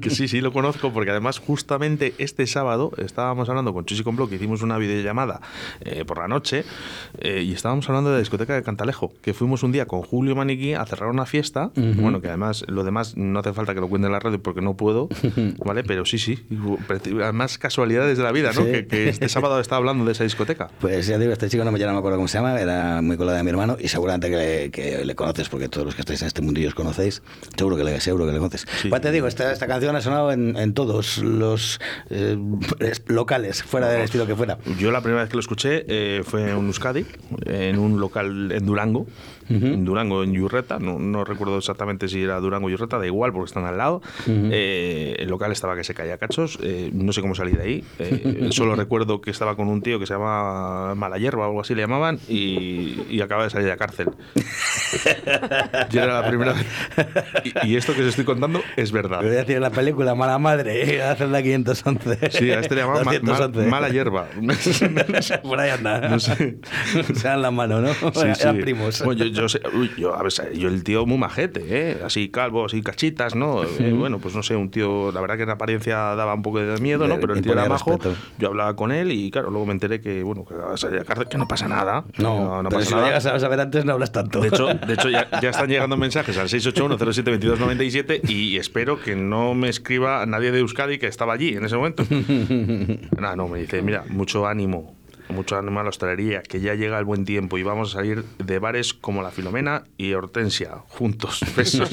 que 0.02 0.10
sí, 0.10 0.28
sí 0.28 0.42
lo 0.42 0.52
conozco, 0.52 0.92
porque 0.92 1.12
además 1.12 1.40
justamente 1.40 2.14
este 2.18 2.48
sábado 2.48 2.92
estábamos 2.98 3.48
hablando 3.50 3.72
con 3.72 3.86
Chus 3.86 4.00
y 4.00 4.04
con 4.04 4.16
Blo, 4.16 4.28
que 4.28 4.36
hicimos 4.36 4.64
una 4.64 4.78
videollamada 4.80 5.42
eh, 5.82 6.04
por 6.06 6.18
la 6.18 6.28
noche, 6.28 6.66
eh, 7.20 7.44
y 7.44 7.54
estábamos 7.54 7.88
hablando 7.88 8.10
de 8.10 8.16
la 8.16 8.20
discoteca 8.20 8.56
de 8.56 8.64
Cantalejo, 8.64 9.14
que 9.22 9.36
fuimos 9.36 9.62
un 9.62 9.72
día 9.72 9.86
con 9.86 10.02
Julio 10.02 10.36
Maniquí 10.36 10.74
a 10.74 10.84
cerrar 10.86 11.10
una 11.10 11.26
fiesta, 11.26 11.72
bueno, 11.76 12.20
que 12.20 12.30
además 12.30 12.66
lo 12.68 12.84
demás 12.84 13.16
no 13.16 13.40
hace 13.40 13.54
falta 13.54 13.76
que 13.76 13.80
lo 13.80 13.88
cuente 13.88 14.08
en 14.08 14.12
la 14.12 14.20
radio 14.20 14.42
porque 14.42 14.62
no 14.62 14.76
puedo, 14.76 15.08
¿vale? 15.64 15.84
Pero 15.84 16.06
sí, 16.06 16.18
sí, 16.18 16.40
además 17.22 17.60
casualidades 17.60 18.18
de 18.18 18.24
la 18.24 18.32
vida, 18.32 18.52
¿no? 18.54 18.64
Sí. 18.64 18.72
Que, 18.72 18.88
que 18.88 19.10
este 19.10 19.30
sábado 19.30 19.60
estaba 19.60 19.78
hablando 19.78 20.04
de 20.04 20.14
esa 20.14 20.24
discoteca. 20.24 20.70
Pues 20.80 21.06
ya 21.06 21.20
digo, 21.20 21.32
este 21.32 21.48
chico 21.48 21.64
no 21.64 21.72
me, 21.72 21.78
ya 21.78 21.86
no 21.86 21.94
me 21.94 22.00
acuerdo 22.00 22.18
cómo 22.18 22.28
se 22.28 22.40
llama, 22.40 22.60
era 22.60 23.04
muy 23.04 23.18
colega 23.18 23.38
de 23.38 23.44
mi 23.44 23.52
hermano 23.52 23.78
y 23.80 23.88
seguramente 23.88 24.30
que 24.32 24.36
le, 24.36 24.72
que 24.72 25.06
le 25.06 25.16
conoces 25.16 25.48
porque 25.48 25.70
todos 25.70 25.86
los 25.86 25.96
que 25.96 26.02
estáis 26.02 26.22
en 26.22 26.28
este 26.28 26.42
mundillo 26.42 26.70
os 26.70 26.76
conocéis, 26.76 27.22
seguro 27.56 27.78
que 27.78 27.84
le, 27.84 28.02
seguro 28.02 28.31
que 28.34 28.40
le. 28.40 28.66
Sí. 28.82 28.90
Pues 28.90 29.02
te 29.02 29.12
digo, 29.12 29.28
esta, 29.28 29.52
esta 29.52 29.68
canción 29.68 29.96
ha 29.96 30.02
sonado 30.02 30.32
en, 30.32 30.56
en 30.58 30.74
todos 30.74 31.18
los 31.20 31.80
eh, 32.10 32.38
es- 32.80 33.04
locales, 33.08 33.64
fuera 33.64 33.88
del 33.90 34.02
estilo 34.02 34.26
que 34.28 34.36
fuera. 34.36 34.58
Yo 34.80 34.92
la 34.92 35.02
primera 35.02 35.22
vez 35.24 35.30
que 35.30 35.36
lo 35.38 35.42
escuché 35.42 35.86
eh, 35.88 36.24
fue 36.24 36.44
en 36.52 36.66
Euskadi, 36.68 37.06
en 37.46 37.78
un 37.80 38.00
local 38.00 38.52
en 38.52 38.66
Durango, 38.66 39.08
en 39.50 39.84
Durango, 39.84 40.24
en 40.24 40.32
Yurreta, 40.34 40.80
no, 40.80 40.98
no 40.98 41.26
recuerdo 41.26 41.58
exactamente 41.58 42.08
si 42.08 42.24
era 42.24 42.40
Durango 42.40 42.68
o 42.68 42.70
Yurreta, 42.70 42.98
da 42.98 43.06
igual 43.06 43.34
porque 43.34 43.48
están 43.50 43.66
al 43.66 43.78
lado. 43.78 44.02
Eh, 44.28 45.16
el 45.20 45.30
local 45.30 45.52
estaba 45.52 45.76
que 45.76 45.84
se 45.84 45.94
caía 45.94 46.14
a 46.14 46.18
cachos, 46.18 46.58
no 46.94 47.12
sé 47.12 47.20
cómo 47.22 47.36
salí 47.36 47.52
de 47.52 47.62
ahí, 47.62 47.84
solo 48.52 48.76
recuerdo 48.76 49.20
que 49.20 49.30
estaba 49.32 49.56
con 49.58 49.68
un 49.68 49.82
tío 49.82 50.00
que 50.00 50.06
se 50.06 50.14
llama 50.14 50.96
Mala 50.96 51.18
Hierba 51.18 51.44
o 51.46 51.50
algo 51.50 51.62
así 51.62 51.76
le 51.76 51.82
llamaban 51.82 52.20
y, 52.30 53.02
y 53.10 53.20
acaba 53.22 53.44
de 53.44 53.50
salir 53.50 53.66
de 53.66 53.72
la 53.72 53.78
cárcel. 53.78 54.08
Yo 55.92 56.02
era 56.04 56.22
la 56.22 56.28
primera 56.28 56.54
vez. 56.54 56.66
Y, 57.64 57.68
y 57.70 57.76
esto 57.76 57.94
que 57.94 58.02
os 58.02 58.08
estoy 58.12 58.26
contando 58.26 58.62
es 58.76 58.92
verdad. 58.92 59.20
Voy 59.22 59.30
a 59.30 59.40
decir 59.40 59.60
la 59.60 59.70
película 59.72 60.16
Mala 60.16 60.38
Madre, 60.38 61.02
hacen 61.02 61.32
la 61.32 61.42
511. 61.42 62.32
Sí, 62.32 62.52
a 62.52 62.60
este 62.60 62.76
le 62.76 62.82
llamaban 62.82 63.06
ma- 63.06 63.12
ma- 63.14 63.20
211. 63.20 63.70
Mala 63.70 63.90
Hierba. 63.90 64.28
Por 65.44 65.60
ahí 65.60 65.70
anda. 65.72 66.10
No 66.10 66.20
sé. 66.20 66.58
Se 67.14 67.28
dan 67.28 67.42
la 67.42 67.52
mano, 67.52 67.82
¿no? 67.82 67.94
Sí, 67.94 68.22
Eran 68.40 68.56
sí. 68.56 68.62
primos. 68.62 69.04
Bueno, 69.04 69.24
yo, 69.26 69.42
yo, 69.42 69.50
sé- 69.50 69.62
uy, 69.74 69.92
yo, 69.98 70.16
a 70.16 70.24
ver, 70.24 70.32
yo 70.54 70.68
el 70.70 70.84
tío 70.84 71.06
muy 71.06 71.18
majete, 71.18 71.64
¿eh? 71.68 71.98
Así 72.06 72.30
calvo, 72.30 72.66
así 72.66 72.82
cachitas, 72.82 73.36
¿no? 73.36 73.64
Eh, 73.64 73.94
bueno, 73.98 74.20
pues 74.20 74.36
no 74.36 74.44
sé, 74.44 74.56
un 74.56 74.70
tío, 74.70 75.12
la 75.12 75.22
verdad 75.22 75.38
que 75.38 75.44
en 75.44 75.50
apariencia 75.50 75.96
daba 76.16 76.34
un 76.34 76.42
poco 76.42 76.60
de 76.60 76.80
miedo, 76.82 77.08
¿no? 77.08 77.20
Pero 77.20 77.34
el 77.34 77.42
tío 77.42 77.54
era 77.54 77.66
majo. 77.68 78.00
Yo 78.38 78.50
hablaba 78.50 78.76
con 78.76 78.92
él 78.92 79.12
y 79.12 79.32
claro, 79.32 79.50
luego 79.50 79.66
me 79.66 79.74
enteré 79.74 80.02
que, 80.02 80.24
bueno, 80.24 80.46
que 80.46 81.38
no 81.38 81.48
pasa 81.48 81.68
nada. 81.68 82.04
no, 82.18 82.62
no 82.64 82.70
pasa 82.70 82.86
si 82.86 82.94
nada. 82.94 83.06
llegas 83.08 83.26
a 83.26 83.40
saber 83.40 83.60
antes 83.60 83.86
no 83.86 83.94
hablas 83.94 84.12
tanto. 84.12 84.40
De 84.42 84.48
hecho, 84.50 84.68
de 84.68 84.94
hecho 84.94 85.10
ya, 85.10 85.28
ya 85.42 85.50
están 85.52 85.70
llegando 85.70 85.98
mensajes 85.98 86.38
al 86.38 86.50
681-07-2297 88.06 88.30
y 88.30 88.58
espero 88.58 89.02
que 89.02 89.16
no 89.16 89.54
me 89.54 89.70
escriba 89.70 90.26
nadie 90.26 90.52
de 90.52 90.60
Euskadi 90.60 90.98
que 90.98 91.08
estaba 91.08 91.34
allí 91.34 91.56
en 91.56 91.66
ese 91.66 91.76
momento. 91.76 92.04
No, 93.20 93.36
no, 93.36 93.48
me 93.48 93.60
dice, 93.60 93.82
mira, 93.82 94.06
mucho 94.10 94.48
ánimo, 94.48 94.96
mucho 95.32 95.58
ánimo 95.58 95.80
a 95.80 95.84
la 95.84 95.90
hostelería, 95.90 96.42
que 96.44 96.60
ya 96.60 96.76
llega 96.76 96.98
el 97.00 97.06
buen 97.06 97.26
tiempo 97.26 97.58
y 97.58 97.64
vamos 97.64 97.92
a 97.92 98.00
salir 98.00 98.24
de 98.44 98.60
bares 98.60 98.94
como 98.94 99.22
la 99.24 99.32
Filomena 99.32 99.84
y 99.98 100.14
Hortensia, 100.14 100.78
juntos, 100.88 101.42
besos. 101.56 101.90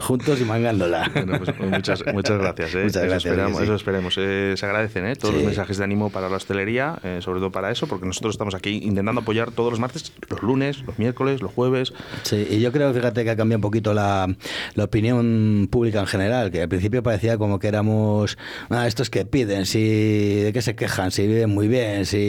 Juntos 0.00 0.40
y 0.40 0.44
mangándola. 0.44 1.10
Bueno, 1.12 1.38
pues, 1.38 1.52
pues 1.56 1.70
muchas, 1.70 2.04
muchas 2.12 2.38
gracias. 2.38 2.74
¿eh? 2.74 2.84
Muchas 2.84 2.96
eso 2.96 3.00
gracias, 3.10 3.24
Esperamos, 3.26 3.58
sí. 3.58 3.64
Eso 3.64 3.74
esperemos. 3.74 4.14
Eh, 4.18 4.54
se 4.56 4.66
agradecen 4.66 5.06
¿eh? 5.06 5.16
todos 5.16 5.30
Sí. 5.34 5.36
los 5.38 5.46
mensajes 5.46 5.78
de 5.78 5.84
ánimo 5.84 6.10
para 6.10 6.28
la 6.28 6.36
hostelería, 6.36 6.98
eh, 7.04 7.18
sobre 7.20 7.40
todo 7.40 7.50
para 7.50 7.70
eso, 7.70 7.86
porque 7.86 8.06
nosotros 8.06 8.34
estamos 8.34 8.54
aquí 8.54 8.80
intentando 8.82 9.20
apoyar 9.20 9.50
todos 9.52 9.70
los 9.70 9.80
martes, 9.80 10.12
los 10.28 10.42
lunes, 10.42 10.82
los 10.86 10.98
miércoles, 10.98 11.40
los 11.42 11.52
jueves. 11.52 11.92
Sí, 12.22 12.46
y 12.50 12.60
yo 12.60 12.72
creo, 12.72 12.92
fíjate, 12.92 13.24
que 13.24 13.30
ha 13.30 13.36
cambiado 13.36 13.58
un 13.58 13.62
poquito 13.62 13.94
la, 13.94 14.26
la 14.74 14.84
opinión 14.84 15.68
pública 15.70 16.00
en 16.00 16.06
general, 16.06 16.50
que 16.50 16.62
al 16.62 16.68
principio 16.68 17.02
parecía 17.02 17.38
como 17.38 17.58
que 17.58 17.68
éramos, 17.68 18.38
ah, 18.70 18.86
estos 18.86 19.10
que 19.10 19.24
piden, 19.24 19.66
si, 19.66 20.40
de 20.40 20.52
qué 20.52 20.62
se 20.62 20.74
quejan, 20.74 21.10
si 21.10 21.26
viven 21.26 21.50
muy 21.50 21.68
bien, 21.68 22.06
si... 22.06 22.19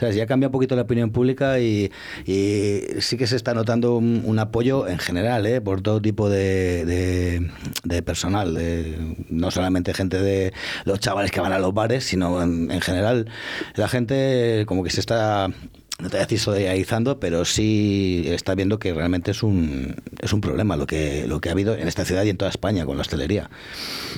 Ya 0.00 0.24
ha 0.24 0.26
cambiado 0.26 0.48
un 0.48 0.52
poquito 0.52 0.76
la 0.76 0.82
opinión 0.82 1.10
pública 1.10 1.58
y, 1.60 1.90
sí 2.26 3.16
que 3.16 3.26
se 3.26 3.36
está 3.36 3.54
notando 3.54 3.96
un, 3.96 4.38
apoyo 4.38 4.88
en 4.88 4.98
general, 4.98 5.46
¿eh? 5.46 5.60
por 5.60 5.82
todo 5.82 6.00
tipo 6.00 6.28
de, 6.28 7.50
de, 7.84 8.02
personal, 8.02 8.58
no 9.28 9.50
solamente 9.50 9.94
gente 9.94 10.20
de 10.20 10.52
los 10.84 10.98
chavales 11.00 11.30
que 11.30 11.40
van 11.40 11.52
a 11.52 11.58
los 11.58 11.72
bares, 11.72 12.04
sino 12.04 12.42
en 12.42 12.80
general 12.80 13.28
la 13.74 13.88
gente 13.88 14.64
como 14.66 14.82
que 14.82 14.90
se 14.90 15.00
está 15.00 15.48
no 16.02 16.08
te 16.08 16.16
voy 16.16 16.22
a 16.22 16.26
decir 16.26 16.40
solidarizando, 16.40 17.20
pero 17.20 17.44
sí 17.44 18.24
está 18.26 18.54
viendo 18.56 18.78
que 18.80 18.92
realmente 18.92 19.30
es 19.30 19.42
un, 19.44 19.94
es 20.20 20.32
un 20.32 20.40
problema 20.40 20.76
lo 20.76 20.86
que, 20.86 21.26
lo 21.28 21.40
que 21.40 21.48
ha 21.48 21.52
habido 21.52 21.76
en 21.76 21.86
esta 21.86 22.04
ciudad 22.04 22.24
y 22.24 22.28
en 22.30 22.36
toda 22.36 22.50
España 22.50 22.84
con 22.84 22.96
la 22.96 23.02
hostelería. 23.02 23.48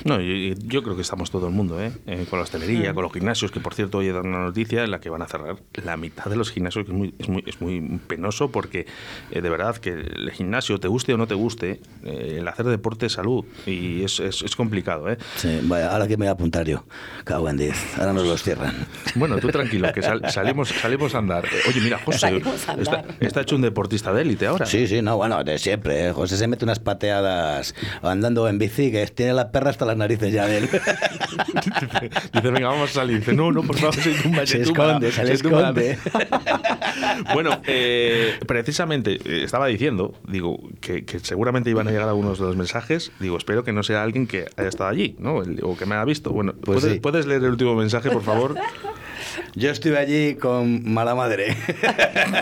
No, 0.03 0.19
yo 0.19 0.83
creo 0.83 0.95
que 0.95 1.03
estamos 1.03 1.29
todo 1.31 1.47
el 1.47 1.53
mundo, 1.53 1.79
¿eh? 1.81 1.91
Eh, 2.07 2.25
con 2.29 2.39
la 2.39 2.43
hostelería, 2.43 2.93
con 2.93 3.03
los 3.03 3.13
gimnasios, 3.13 3.51
que 3.51 3.59
por 3.59 3.73
cierto 3.75 3.99
hoy 3.99 4.07
he 4.07 4.11
dado 4.11 4.23
una 4.27 4.39
noticia 4.39 4.83
en 4.83 4.91
la 4.91 4.99
que 4.99 5.09
van 5.09 5.21
a 5.21 5.27
cerrar 5.27 5.57
la 5.83 5.95
mitad 5.95 6.25
de 6.25 6.35
los 6.35 6.51
gimnasios, 6.51 6.85
que 6.85 6.91
es 6.91 6.97
muy, 6.97 7.13
es 7.19 7.29
muy, 7.29 7.43
es 7.45 7.61
muy 7.61 7.99
penoso 8.07 8.51
porque 8.51 8.87
eh, 9.31 9.41
de 9.41 9.49
verdad 9.49 9.77
que 9.77 9.91
el 9.91 10.31
gimnasio, 10.31 10.79
te 10.79 10.87
guste 10.87 11.13
o 11.13 11.17
no 11.17 11.27
te 11.27 11.35
guste, 11.35 11.81
eh, 12.03 12.37
el 12.39 12.47
hacer 12.47 12.65
deporte 12.65 13.05
es 13.05 13.13
salud 13.13 13.45
y 13.67 14.03
es, 14.03 14.19
es, 14.19 14.41
es 14.41 14.55
complicado, 14.55 15.09
¿eh? 15.11 15.17
Sí, 15.35 15.59
vaya, 15.63 15.91
ahora 15.91 16.07
que 16.07 16.17
me 16.17 16.25
voy 16.25 16.29
a 16.29 16.31
apuntar 16.31 16.65
yo. 16.65 16.83
Cago 17.23 17.47
en 17.47 17.57
10. 17.57 17.99
Ahora 17.99 18.13
nos 18.13 18.25
los 18.25 18.41
cierran. 18.41 18.73
Bueno, 19.13 19.37
tú 19.37 19.49
tranquilo, 19.49 19.91
que 19.93 20.01
sal- 20.01 20.21
salimos, 20.31 20.69
salimos 20.69 21.13
a 21.13 21.19
andar. 21.19 21.45
Eh, 21.45 21.49
Oye, 21.75 21.83
mira, 21.83 21.99
José, 22.05 22.41
está, 23.19 23.41
hecho 23.41 23.55
un 23.55 23.61
deportista 23.61 24.13
de 24.13 24.21
élite 24.21 24.47
ahora. 24.47 24.65
Sí, 24.65 24.87
sí, 24.87 25.01
no, 25.01 25.17
bueno, 25.17 25.43
de 25.43 25.57
siempre. 25.59 26.07
¿eh? 26.07 26.11
José 26.13 26.37
se 26.37 26.47
mete 26.47 26.63
unas 26.63 26.79
pateadas 26.79 27.75
andando 28.01 28.47
en 28.47 28.57
bici 28.57 28.91
que 28.91 29.05
tiene 29.07 29.33
la 29.33 29.51
perra 29.51 29.69
hasta 29.71 29.85
las 29.85 29.97
narices 29.97 30.31
ya 30.31 30.45
de 30.47 30.57
él. 30.59 30.69
Dice, 32.33 32.51
venga, 32.51 32.69
vamos 32.69 32.91
a 32.91 32.93
salir. 32.93 33.19
Dice, 33.19 33.33
no, 33.33 33.51
no, 33.51 33.61
por 33.63 33.77
favor, 33.77 33.95
se 33.95 34.11
tumba, 34.13 34.45
Se 34.45 34.59
tumba, 34.63 34.83
esconde, 34.93 35.11
se 35.11 35.23
le 35.25 35.37
tumba". 35.37 35.59
esconde. 35.69 35.97
bueno, 37.33 37.59
eh, 37.65 38.37
precisamente 38.47 39.19
eh, 39.25 39.43
estaba 39.43 39.67
diciendo, 39.67 40.13
digo, 40.27 40.57
que, 40.81 41.05
que 41.05 41.19
seguramente 41.19 41.69
iban 41.69 41.87
a 41.87 41.91
llegar 41.91 42.07
algunos 42.07 42.39
de 42.39 42.45
los 42.45 42.55
mensajes. 42.55 43.11
Digo, 43.19 43.37
espero 43.37 43.63
que 43.63 43.73
no 43.73 43.83
sea 43.83 44.03
alguien 44.03 44.27
que 44.27 44.45
haya 44.57 44.69
estado 44.69 44.89
allí, 44.89 45.15
¿no? 45.19 45.41
El- 45.41 45.59
o 45.63 45.75
que 45.77 45.85
me 45.85 45.95
haya 45.95 46.05
visto. 46.05 46.31
Bueno, 46.31 46.53
Pues 46.53 46.79
¿puedes, 46.81 46.93
sí. 46.95 46.99
puedes 46.99 47.25
leer 47.25 47.43
el 47.43 47.49
último 47.51 47.75
mensaje, 47.75 48.09
por 48.09 48.23
favor? 48.23 48.55
Yo 49.55 49.69
estuve 49.71 49.97
allí 49.97 50.35
con 50.35 50.91
mala 50.93 51.15
madre. 51.15 51.55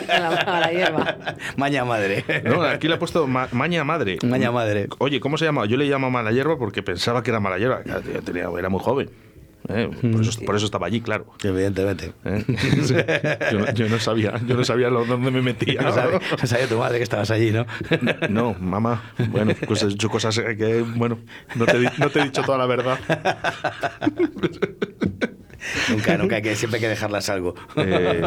A 0.10 0.20
la, 0.20 0.28
a 0.30 0.60
la 0.60 0.72
hierba. 0.72 1.18
Maña 1.58 1.86
madre. 1.86 2.24
No, 2.44 2.62
aquí 2.64 2.88
le 2.88 2.96
ha 2.96 3.00
puesto 3.00 3.28
ma- 3.28 3.48
Maña 3.52 3.84
Madre. 3.84 4.18
Maña 4.26 4.52
madre. 4.52 4.88
Oye, 5.00 5.20
¿cómo 5.20 5.38
se 5.38 5.46
llama? 5.46 5.66
Yo 5.66 5.78
le 5.78 5.86
llamo 5.86 6.10
Mala 6.12 6.32
Hierba 6.32 6.58
porque 6.58 6.82
pensaba 6.84 7.24
que 7.24 7.32
era 7.32 7.40
Mala 7.40 7.58
Hierba. 7.58 7.82
Tenía- 8.26 8.50
Era 8.58 8.70
muy 8.70 8.80
joven. 8.80 9.10
¿eh? 9.70 9.90
Por, 10.12 10.22
eso, 10.22 10.42
por 10.46 10.56
eso 10.58 10.66
estaba 10.66 10.88
allí, 10.88 11.00
claro. 11.02 11.26
Evidentemente. 11.42 12.12
¿eh? 12.26 12.44
yo, 13.52 13.60
no, 13.60 13.72
yo 13.74 13.88
no 13.90 13.98
sabía, 14.00 14.34
yo 14.46 14.56
no 14.58 14.64
sabía 14.66 14.90
lo- 14.90 15.06
dónde 15.06 15.32
me 15.32 15.42
metía. 15.42 15.82
No 15.82 15.92
sabía, 15.94 16.20
no 16.42 16.48
sabía 16.48 16.68
tu 16.68 16.78
madre 16.78 16.98
que 16.98 17.04
estabas 17.04 17.32
allí, 17.32 17.52
¿no? 17.52 17.66
No, 18.30 18.56
mamá. 18.60 19.14
Bueno, 19.30 19.54
pues 19.66 19.84
he 19.84 19.88
hecho 19.88 20.10
cosas 20.10 20.38
que, 20.38 20.84
bueno, 20.96 21.20
no 21.56 21.66
te, 21.66 21.78
he 21.78 21.90
no 21.98 22.10
te 22.10 22.20
he 22.20 22.24
dicho 22.26 22.42
toda 22.44 22.58
la 22.58 22.66
verdad. 22.66 23.00
nunca, 25.90 26.18
nunca, 26.18 26.36
hay 26.38 26.42
que, 26.42 26.56
siempre 26.56 26.78
hay 26.78 26.82
que 26.82 26.90
dejarlas 26.90 27.30
algo. 27.30 27.56
Eh, 27.76 28.22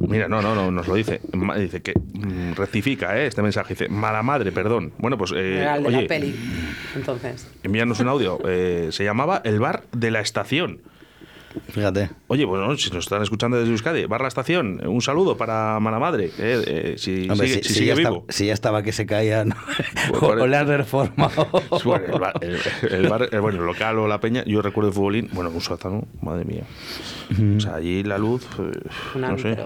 mira, 0.00 0.28
no, 0.28 0.42
no, 0.42 0.54
no, 0.54 0.70
nos 0.70 0.88
lo 0.88 0.94
dice. 0.94 1.20
Dice 1.58 1.82
que 1.82 1.94
mm, 1.94 2.52
rectifica 2.54 3.18
eh, 3.18 3.26
este 3.26 3.42
mensaje. 3.42 3.74
Dice, 3.74 3.88
mala 3.88 4.22
madre, 4.22 4.52
perdón. 4.52 4.92
Bueno, 4.98 5.18
pues, 5.18 5.32
eh, 5.32 5.58
Era 5.58 5.76
el 5.76 5.82
de 5.82 5.88
oye, 5.88 6.02
la 6.02 6.08
peli. 6.08 6.34
Entonces. 6.94 7.48
envíanos 7.62 8.00
un 8.00 8.08
audio. 8.08 8.38
Eh, 8.46 8.88
se 8.90 9.04
llamaba 9.04 9.40
El 9.44 9.60
Bar 9.60 9.84
de 9.92 10.10
la 10.10 10.20
Estación. 10.20 10.80
Fíjate. 11.70 12.10
Oye, 12.28 12.44
bueno, 12.44 12.76
si 12.76 12.90
nos 12.90 13.04
están 13.04 13.22
escuchando 13.22 13.56
desde 13.58 13.70
Euskadi, 13.72 14.04
Bar 14.06 14.20
La 14.22 14.28
Estación, 14.28 14.80
un 14.86 15.00
saludo 15.02 15.36
para 15.36 15.78
mala 15.80 15.98
madre. 15.98 16.26
eh, 16.38 16.62
eh, 16.66 16.94
si 16.98 17.28
Hombre, 17.28 17.48
sigue, 17.48 17.62
si, 17.62 17.62
si 17.62 17.68
si 17.68 17.74
sigue 17.74 17.86
ya 17.86 17.94
vivo. 17.94 18.08
estaba, 18.10 18.32
si 18.32 18.46
ya 18.46 18.52
estaba 18.52 18.82
que 18.82 18.92
se 18.92 19.06
caía, 19.06 19.44
¿no? 19.44 19.54
Pues 20.10 20.22
o, 20.22 20.28
pare- 20.28 20.40
o 20.42 20.46
le 20.46 20.56
han 20.56 20.66
reformado. 20.68 21.48
Bueno, 21.84 22.04
el 22.14 22.20
bar, 22.20 22.34
el- 22.42 22.94
el 22.94 23.08
bar, 23.08 23.28
bueno, 23.40 23.58
el 23.60 23.66
local 23.66 23.98
o 23.98 24.06
la 24.08 24.20
peña, 24.20 24.44
yo 24.44 24.62
recuerdo 24.62 24.88
el 24.88 24.94
futbolín, 24.94 25.28
bueno, 25.32 25.50
un 25.50 25.60
sótano, 25.60 26.04
madre 26.20 26.44
mía. 26.44 26.62
O 27.56 27.60
sea, 27.60 27.76
allí 27.76 28.02
la 28.02 28.18
luz, 28.18 28.46
eh, 28.58 28.78
Un 29.14 29.20
no 29.22 29.38
sé. 29.38 29.56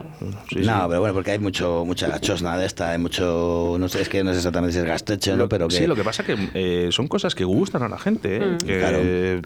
sí. 0.51 0.61
no, 0.61 0.87
pero 0.88 1.01
bueno, 1.01 1.14
porque 1.14 1.33
hay 1.33 1.38
mucho, 1.38 1.85
mucha 1.85 2.18
chosna 2.20 2.57
de 2.57 2.66
esta, 2.66 2.90
hay 2.92 2.99
mucho, 2.99 3.77
no 3.79 3.88
sé, 3.88 4.03
es 4.03 4.09
que 4.09 4.22
no 4.22 4.31
sé 4.33 4.38
exactamente 4.38 4.72
si 4.72 4.79
es 4.79 4.85
gasteche, 4.85 5.37
¿no? 5.37 5.49
Pero 5.49 5.68
que, 5.68 5.77
Sí, 5.77 5.87
lo 5.87 5.96
que 5.96 6.05
pasa 6.05 6.25
que 6.25 6.37
eh, 6.55 6.88
son 6.92 7.09
cosas 7.09 7.35
que 7.35 7.44
gustan 7.44 7.83
a 7.83 7.88
la 7.88 7.99
gente, 7.99 8.37
¿eh? 8.37 8.57
que 8.64 8.79
Claro. 8.79 8.99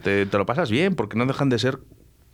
te, 0.02 0.26
te 0.26 0.38
lo 0.38 0.44
pasas 0.46 0.70
bien, 0.70 0.94
porque 0.94 1.16
no 1.16 1.24
dejan 1.26 1.48
de 1.48 1.58
ser 1.58 1.78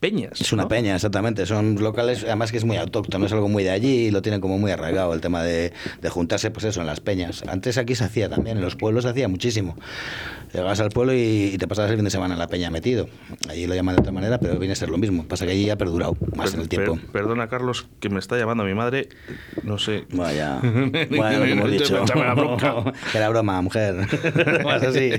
peñas. 0.01 0.41
Es 0.41 0.53
una 0.53 0.65
¿no? 0.65 0.69
peña, 0.69 0.95
exactamente. 0.95 1.47
Son 1.47 1.77
locales, 1.77 2.25
además 2.25 2.51
que 2.51 2.59
es 2.59 2.65
muy 2.65 2.77
autóctono, 2.77 3.27
es 3.27 3.33
algo 3.33 3.49
muy 3.49 3.65
de 3.65 3.71
allí 3.71 4.07
y 4.07 4.11
lo 4.11 4.23
tienen 4.23 4.41
como 4.41 4.59
muy 4.59 4.71
arraigado 4.71 5.15
el 5.15 5.21
tema 5.21 5.43
de, 5.43 5.73
de 6.01 6.09
juntarse, 6.09 6.51
pues 6.51 6.65
eso, 6.65 6.81
en 6.81 6.87
las 6.87 7.01
peñas. 7.01 7.43
Antes 7.47 7.79
aquí 7.79 7.95
se 7.95 8.05
hacía 8.05 8.29
también, 8.29 8.59
en 8.59 8.63
los 8.63 8.77
pueblos 8.77 9.05
se 9.05 9.11
hacía 9.11 9.29
muchísimo. 9.29 9.77
Llegabas 10.53 10.81
al 10.81 10.91
pueblo 10.91 11.13
y, 11.15 11.51
y 11.55 11.59
te 11.59 11.67
pasabas 11.69 11.91
el 11.91 11.97
fin 11.97 12.05
de 12.05 12.11
semana 12.11 12.35
en 12.35 12.39
la 12.39 12.47
peña 12.49 12.71
metido. 12.71 13.09
Allí 13.49 13.67
lo 13.67 13.75
llaman 13.75 13.97
de 13.97 14.01
otra 14.01 14.13
manera, 14.13 14.39
pero 14.39 14.59
viene 14.59 14.73
a 14.73 14.77
ser 14.77 14.89
lo 14.89 14.99
mismo. 14.99 15.25
Pasa 15.27 15.45
que 15.47 15.53
allí 15.53 15.69
ha 15.71 15.77
perdurado 15.77 16.17
más 16.35 16.55
en 16.55 16.61
el 16.61 16.69
Per- 16.69 16.85
tiempo. 16.85 16.99
perdona, 17.13 17.49
Carlos, 17.49 17.87
que 18.01 18.09
me 18.09 18.19
está 18.19 18.37
llamando 18.39 18.65
mi 18.65 18.75
madre. 18.75 19.09
No 19.63 19.79
sé. 19.79 20.05
Vaya, 20.13 20.59
bueno, 20.63 21.39
lo 21.39 21.45
que 21.45 21.53
hemos 21.53 21.71
dicho. 21.71 22.05
Era 23.15 23.29
broma, 23.29 23.61
mujer. 23.63 23.95
Más 24.65 24.83
así. 24.83 25.11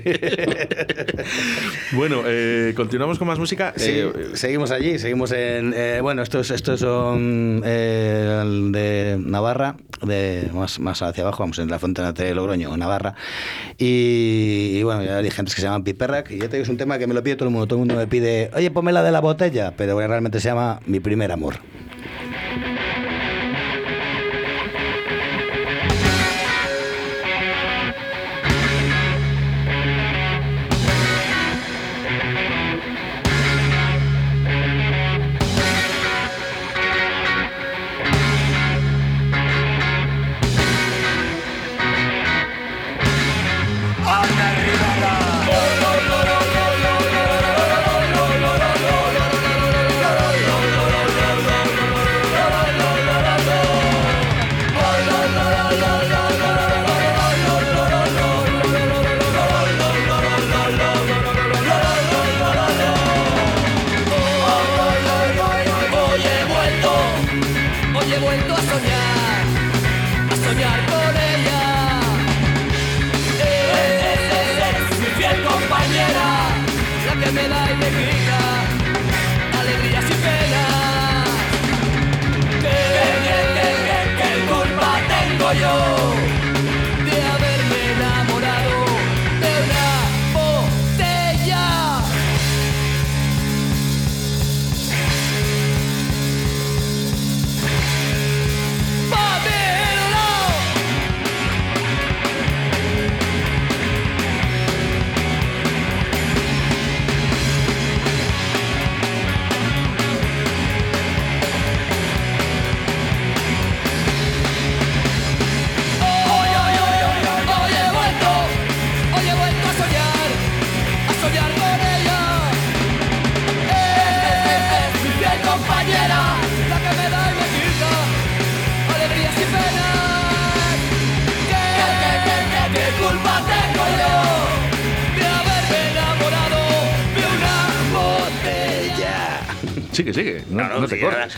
Bueno, 1.94 2.22
eh, 2.26 2.74
continuamos 2.76 3.18
con 3.20 3.28
más 3.28 3.40
música. 3.40 3.74
Sí, 3.76 3.92
Eh, 3.92 4.12
seguimos 4.34 4.72
allí, 4.72 5.00
seguimos 5.00 5.32
en... 5.32 5.74
eh, 5.76 6.00
bueno, 6.02 6.22
estos, 6.22 6.52
estos 6.52 6.80
son 6.80 7.62
eh, 7.66 8.44
de 8.72 9.18
Navarra, 9.20 9.76
de 10.06 10.50
más, 10.54 10.80
más 10.80 11.02
hacia 11.02 11.24
abajo, 11.24 11.44
vamos, 11.44 11.60
en 11.60 11.70
la 11.70 11.80
frontera 11.80 12.12
de 12.14 12.34
Logroño, 12.36 12.76
Navarra. 12.78 13.16
Y, 13.78 14.78
y 14.78 14.84
bueno, 14.84 15.04
ya 15.04 15.17
hay 15.18 15.32
gente 15.32 15.52
que 15.54 15.62
se 15.62 15.68
llaman 15.68 15.84
Piperrac, 15.84 16.32
y 16.32 16.40
ya 16.40 16.50
te 16.50 16.62
un 16.70 16.78
tema 16.78 16.98
que 16.98 17.08
me 17.08 17.14
lo 17.14 17.24
pide 17.24 17.36
todo 17.36 17.50
el 17.50 17.54
mundo, 17.54 17.68
todo 17.68 17.78
el 17.78 17.82
mundo 17.82 17.96
me 17.96 18.08
pide, 18.08 18.52
oye, 18.54 18.72
ponme 18.72 18.92
la 18.92 19.04
de 19.04 19.12
la 19.12 19.22
botella, 19.22 19.74
pero 19.76 19.98
realmente 20.00 20.40
se 20.40 20.50
llama 20.50 20.80
Mi 20.86 21.00
primer 21.00 21.32
amor. 21.32 21.56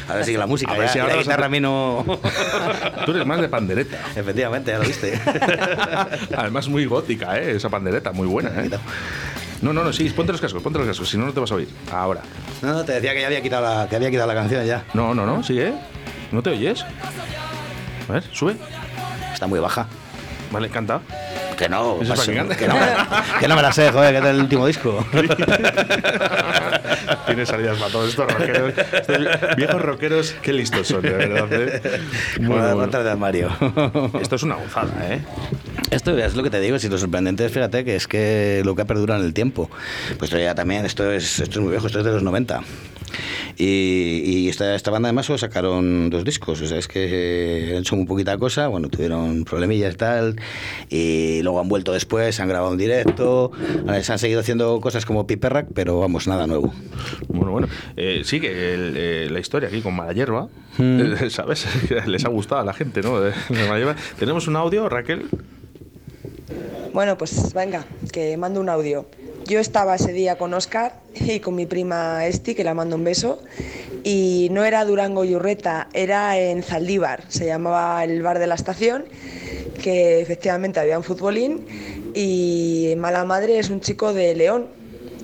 Ahora, 0.09 0.13
ahora 0.15 0.25
sigue 0.25 0.37
la 0.37 0.47
música, 0.47 0.71
A 0.73 0.77
ver 0.77 0.87
ya, 0.87 0.93
si 0.93 0.99
ahora 0.99 1.13
la 1.13 1.19
a- 1.19 1.23
guitarra 1.23 1.45
a 1.45 1.49
mí 1.49 1.59
no... 1.59 2.05
Tú 3.05 3.11
eres 3.11 3.25
más 3.25 3.39
de 3.41 3.49
pandereta. 3.49 3.97
Efectivamente, 4.15 4.71
ya 4.71 4.77
lo 4.79 4.85
viste. 4.85 5.19
Además, 6.37 6.67
muy 6.67 6.85
gótica, 6.85 7.37
¿eh? 7.39 7.55
Esa 7.55 7.69
pandereta, 7.69 8.11
muy 8.11 8.27
buena, 8.27 8.49
¿eh? 8.63 8.69
No, 9.61 9.73
no, 9.73 9.83
no, 9.83 9.91
sí, 9.93 10.09
ponte 10.09 10.31
los 10.31 10.39
cascos, 10.41 10.61
ponte 10.63 10.79
los 10.79 10.87
cascos, 10.87 11.09
si 11.09 11.17
no, 11.17 11.25
no 11.25 11.33
te 11.33 11.39
vas 11.39 11.51
a 11.51 11.55
oír. 11.55 11.67
Ahora. 11.91 12.21
No, 12.61 12.73
no, 12.73 12.83
te 12.85 12.93
decía 12.93 13.13
que 13.13 13.21
ya 13.21 13.27
había 13.27 13.41
quitado 13.41 13.63
la, 13.63 13.87
que 13.89 13.95
había 13.97 14.09
quitado 14.09 14.27
la 14.27 14.33
canción 14.35 14.65
ya. 14.65 14.83
No, 14.93 15.13
no, 15.13 15.25
no, 15.25 15.43
sigue. 15.43 15.73
¿No 16.31 16.41
te 16.41 16.51
oyes? 16.51 16.85
A 18.07 18.13
ver, 18.13 18.23
sube. 18.31 18.55
Está 19.33 19.47
muy 19.47 19.59
baja. 19.59 19.87
Vale, 20.51 20.69
canta. 20.69 21.01
Que 21.59 21.67
no, 21.67 22.01
Eso 22.01 22.13
es 22.13 22.19
para 22.21 22.55
que 22.55 22.67
no 22.69 22.73
me, 22.73 22.79
que 23.41 23.47
no 23.49 23.55
me 23.57 23.61
la 23.61 23.73
sé, 23.73 23.91
joder, 23.91 24.13
que 24.13 24.19
es 24.19 24.25
el 24.33 24.39
último 24.39 24.65
disco. 24.65 25.05
Tiene 27.25 27.45
salidas 27.45 27.77
para 27.77 27.91
todos 27.91 28.11
estos 28.11 28.31
rockeros. 28.31 28.73
Estos 28.77 29.17
viejos 29.57 29.81
rockeros, 29.81 30.35
qué 30.41 30.53
listos 30.53 30.87
son, 30.87 31.01
de 31.01 31.09
verdad. 31.09 31.51
¿eh? 31.51 32.01
Muy 32.39 32.55
Bueno, 32.55 32.87
de 32.87 33.11
armario. 33.11 33.49
Esto 34.21 34.37
es 34.37 34.43
una 34.43 34.55
gozada, 34.55 34.93
¿eh? 35.01 35.19
Esto 35.91 36.17
es 36.17 36.35
lo 36.35 36.43
que 36.43 36.49
te 36.49 36.59
digo, 36.59 36.77
si 36.79 36.87
lo 36.87 36.97
sorprendente 36.97 37.45
es, 37.45 37.51
fíjate, 37.51 37.83
que 37.83 37.95
es 37.95 38.07
que 38.07 38.61
lo 38.63 38.75
que 38.75 38.83
ha 38.83 38.85
perdurado 38.85 39.19
en 39.19 39.25
el 39.25 39.33
tiempo. 39.33 39.69
Pues 40.17 40.31
ya 40.31 40.55
también, 40.55 40.85
esto 40.85 41.11
es, 41.11 41.39
esto 41.39 41.59
es 41.59 41.63
muy 41.63 41.71
viejo, 41.71 41.87
esto 41.87 41.99
es 41.99 42.05
de 42.05 42.11
los 42.11 42.23
90. 42.23 42.61
Y, 43.57 44.21
y 44.25 44.49
esta, 44.49 44.75
esta 44.75 44.91
banda 44.91 45.07
además 45.07 45.25
solo 45.25 45.37
sacaron 45.37 46.09
dos 46.09 46.23
discos, 46.23 46.61
o 46.61 46.67
sea, 46.67 46.77
es 46.77 46.87
que 46.87 47.71
han 47.71 47.81
hecho 47.81 47.95
muy 47.95 48.05
poquita 48.05 48.37
cosa, 48.37 48.67
bueno, 48.67 48.87
tuvieron 48.87 49.43
problemillas 49.43 49.95
y 49.95 49.97
tal, 49.97 50.35
y 50.89 51.41
luego 51.41 51.59
han 51.59 51.67
vuelto 51.67 51.91
después, 51.91 52.39
han 52.39 52.47
grabado 52.47 52.71
en 52.71 52.77
directo, 52.77 53.51
se 54.01 54.11
han 54.11 54.19
seguido 54.19 54.39
haciendo 54.39 54.79
cosas 54.79 55.05
como 55.05 55.27
Piperrack, 55.27 55.67
pero 55.73 55.99
vamos, 55.99 56.27
nada 56.27 56.47
nuevo. 56.47 56.73
Bueno, 57.27 57.51
bueno. 57.51 57.67
Eh, 57.97 58.21
sigue 58.23 58.73
el, 58.73 58.93
eh, 58.95 59.27
la 59.29 59.39
historia 59.39 59.67
aquí 59.67 59.81
con 59.81 59.95
Mala 59.95 60.13
Hierba. 60.13 60.47
Hmm. 60.77 61.01
¿Sabes? 61.29 61.67
Les 62.07 62.23
ha 62.25 62.29
gustado 62.29 62.61
a 62.61 62.63
la 62.63 62.73
gente, 62.73 63.01
¿no? 63.01 63.19
Tenemos 64.19 64.47
un 64.47 64.55
audio, 64.55 64.87
Raquel. 64.87 65.25
Bueno, 66.93 67.17
pues 67.17 67.53
venga, 67.53 67.85
que 68.11 68.35
mando 68.37 68.59
un 68.59 68.69
audio. 68.69 69.05
Yo 69.45 69.59
estaba 69.59 69.95
ese 69.95 70.11
día 70.11 70.37
con 70.37 70.53
Oscar 70.53 70.99
y 71.13 71.39
con 71.39 71.55
mi 71.55 71.65
prima 71.65 72.25
Esti, 72.25 72.55
que 72.55 72.63
la 72.63 72.73
mando 72.73 72.95
un 72.95 73.03
beso, 73.03 73.41
y 74.03 74.49
no 74.51 74.65
era 74.65 74.85
Durango 74.85 75.23
y 75.23 75.35
Urreta, 75.35 75.87
era 75.93 76.37
en 76.37 76.61
Zaldívar, 76.63 77.23
se 77.29 77.45
llamaba 77.45 78.03
el 78.03 78.21
bar 78.21 78.39
de 78.39 78.47
la 78.47 78.55
estación, 78.55 79.05
que 79.81 80.19
efectivamente 80.21 80.79
había 80.79 80.97
un 80.97 81.03
futbolín, 81.03 81.65
y 82.13 82.93
Mala 82.97 83.23
Madre 83.23 83.59
es 83.59 83.69
un 83.69 83.81
chico 83.81 84.13
de 84.13 84.35
León, 84.35 84.67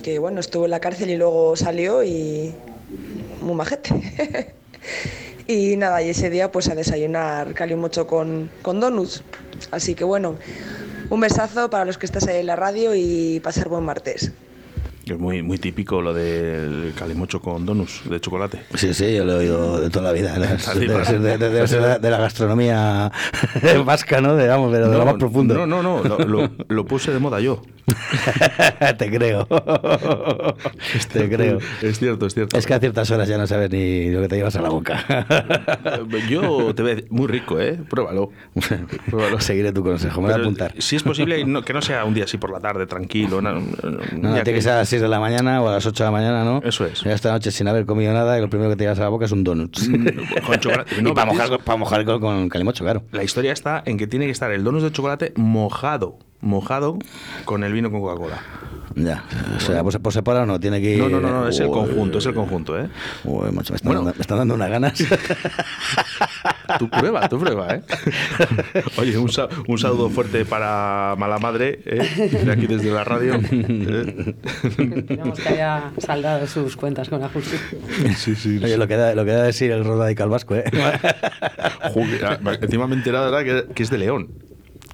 que 0.02 0.18
bueno, 0.18 0.40
estuvo 0.40 0.64
en 0.64 0.70
la 0.70 0.80
cárcel 0.80 1.10
y 1.10 1.16
luego 1.16 1.56
salió 1.56 2.04
y 2.04 2.54
muy 3.40 3.54
majete. 3.54 3.90
y 5.46 5.76
nada, 5.76 6.02
y 6.02 6.10
ese 6.10 6.30
día 6.30 6.50
pues 6.50 6.68
a 6.68 6.74
desayunar 6.74 7.54
calimocho 7.54 8.06
con, 8.06 8.50
con 8.62 8.80
donuts. 8.80 9.22
Así 9.70 9.94
que 9.94 10.04
bueno, 10.04 10.36
un 11.10 11.20
besazo 11.20 11.70
para 11.70 11.84
los 11.84 11.98
que 11.98 12.06
estás 12.06 12.26
ahí 12.26 12.38
en 12.38 12.46
la 12.46 12.56
radio 12.56 12.94
y 12.94 13.40
pasar 13.40 13.68
buen 13.68 13.84
martes. 13.84 14.32
Es 15.08 15.16
muy, 15.20 15.40
muy 15.40 15.56
típico 15.58 16.02
lo 16.02 16.12
del 16.12 16.92
calimocho 16.98 17.40
con 17.40 17.64
donuts 17.64 18.02
de 18.10 18.18
chocolate. 18.20 18.62
Sí, 18.74 18.92
sí, 18.92 19.14
yo 19.14 19.24
lo 19.24 19.34
he 19.34 19.36
oído 19.36 19.80
de 19.80 19.88
toda 19.88 20.06
la 20.06 20.12
vida. 20.12 20.34
Debe 20.74 21.36
de, 21.36 21.98
de- 22.00 22.10
la 22.10 22.18
gastronomía 22.18 23.12
vasca, 23.84 24.20
¿no? 24.20 24.34
De, 24.34 24.48
vamos, 24.48 24.72
pero 24.72 24.90
de 24.90 24.98
lo 24.98 25.04
más 25.06 25.14
profundo. 25.14 25.54
No, 25.54 25.64
no, 25.64 25.80
no, 25.80 26.02
lo, 26.02 26.18
lo- 26.26 26.50
lo 26.66 26.86
puse 26.86 27.12
de 27.12 27.20
moda 27.20 27.38
yo. 27.38 27.62
Te 28.98 29.08
creo. 29.08 29.46
Te 31.12 31.28
creo. 31.30 31.58
Es 31.82 32.00
cierto, 32.00 32.26
es 32.26 32.34
cierto. 32.34 32.58
Es 32.58 32.66
que 32.66 32.74
a 32.74 32.80
ciertas 32.80 33.08
horas 33.12 33.28
ya 33.28 33.38
no 33.38 33.46
sabes 33.46 33.70
ni 33.70 34.10
lo 34.10 34.22
que 34.22 34.28
te 34.28 34.36
llevas 34.36 34.56
a 34.56 34.62
la 34.62 34.70
boca. 34.70 35.04
Yo 36.28 36.74
te 36.74 36.82
voy 36.82 36.90
a 36.90 36.94
decir, 36.96 37.10
muy 37.10 37.28
rico, 37.28 37.60
¿eh? 37.60 37.78
Pruébalo. 37.88 38.32
Pruébalo. 39.08 39.38
Seguiré 39.40 39.70
tu 39.72 39.84
consejo, 39.84 40.20
me 40.20 40.28
voy 40.32 40.36
a 40.36 40.40
apuntar. 40.42 40.74
Si 40.78 40.96
es 40.96 41.04
posible, 41.04 41.44
no- 41.44 41.62
que 41.62 41.72
no 41.72 41.80
sea 41.80 42.04
un 42.04 42.12
día 42.14 42.24
así 42.24 42.38
por 42.38 42.50
la 42.50 42.58
tarde, 42.58 42.86
tranquilo. 42.86 43.40
No, 43.40 43.52
no, 43.52 43.60
No, 44.16 44.34
ya 44.36 44.42
tiene 44.42 44.58
que 44.58 44.62
ser 44.62 44.72
a 44.72 44.76
las 44.78 44.88
6 44.96 45.02
de 45.02 45.08
la 45.08 45.20
mañana 45.20 45.60
o 45.62 45.68
a 45.68 45.72
las 45.72 45.84
8 45.84 46.04
de 46.04 46.06
la 46.06 46.10
mañana, 46.10 46.42
¿no? 46.42 46.60
Eso 46.64 46.86
es. 46.86 47.02
Ya 47.02 47.12
esta 47.12 47.30
noche 47.30 47.50
sin 47.50 47.68
haber 47.68 47.84
comido 47.84 48.12
nada 48.14 48.38
y 48.38 48.40
lo 48.40 48.48
primero 48.48 48.70
que 48.70 48.76
te 48.76 48.84
llevas 48.84 48.98
a 48.98 49.02
la 49.02 49.08
boca 49.10 49.26
es 49.26 49.32
un 49.32 49.44
donut. 49.44 49.76
con 50.46 50.58
chocolate. 50.58 50.96
No, 51.02 51.10
y 51.10 51.12
para 51.12 51.26
mojar, 51.26 51.58
para 51.58 51.76
mojar 51.76 52.04
con, 52.06 52.20
con 52.20 52.48
calimocho, 52.48 52.82
claro. 52.82 53.02
La 53.12 53.22
historia 53.22 53.52
está 53.52 53.82
en 53.84 53.98
que 53.98 54.06
tiene 54.06 54.24
que 54.24 54.32
estar 54.32 54.50
el 54.50 54.64
donut 54.64 54.82
de 54.82 54.90
chocolate 54.90 55.32
mojado, 55.36 56.18
mojado 56.40 56.98
con 57.44 57.62
el 57.64 57.72
vino 57.74 57.90
con 57.90 58.00
Coca-Cola. 58.00 58.38
Ya. 58.94 59.24
O 59.56 59.60
sea, 59.60 59.82
pues 59.82 59.98
por 59.98 60.12
separado 60.14 60.46
no, 60.46 60.58
tiene 60.58 60.80
que 60.80 60.92
ir... 60.92 60.98
No, 61.00 61.10
no, 61.10 61.20
no, 61.20 61.28
no, 61.42 61.48
es 61.48 61.60
el 61.60 61.68
conjunto, 61.68 62.16
es 62.16 62.24
el 62.24 62.32
conjunto, 62.34 62.80
¿eh? 62.80 62.88
Uy, 63.24 63.52
macho, 63.52 63.74
me 63.74 63.76
están, 63.76 63.92
Bueno. 63.92 64.00
dando, 64.00 64.14
me 64.16 64.20
están 64.22 64.38
dando 64.38 64.54
unas 64.54 64.70
ganas. 64.70 64.94
Tú 66.78 66.90
prueba, 66.90 67.28
tú 67.28 67.38
prueba, 67.38 67.74
¿eh? 67.74 67.82
Oye, 68.98 69.16
un, 69.18 69.30
un 69.68 69.78
saludo 69.78 70.10
fuerte 70.10 70.44
para 70.44 71.14
Mala 71.16 71.38
Madre, 71.38 71.80
¿eh? 71.84 72.42
de 72.44 72.52
aquí 72.52 72.66
desde 72.66 72.90
la 72.90 73.04
radio. 73.04 73.34
¿eh? 73.34 74.34
Esperemos 74.64 75.38
que 75.38 75.48
haya 75.48 75.92
saldado 75.98 76.46
sus 76.46 76.76
cuentas 76.76 77.08
con 77.08 77.20
la 77.20 77.28
justicia. 77.28 77.78
Sí, 78.16 78.34
sí. 78.34 78.60
Oye, 78.62 78.76
lo 78.76 78.88
que 78.88 78.96
da, 78.96 79.14
lo 79.14 79.24
que 79.24 79.30
da 79.30 79.40
de 79.40 79.46
decir 79.46 79.70
el 79.70 79.84
Rodadical 79.84 80.28
Vasco, 80.28 80.56
¿eh? 80.56 80.64
Joder, 81.94 82.24
ah, 82.24 82.38
encima 82.60 82.86
me 82.86 82.94
he 82.94 82.98
enterado 82.98 83.36
que 83.74 83.82
es 83.82 83.90
de 83.90 83.98
León. 83.98 84.28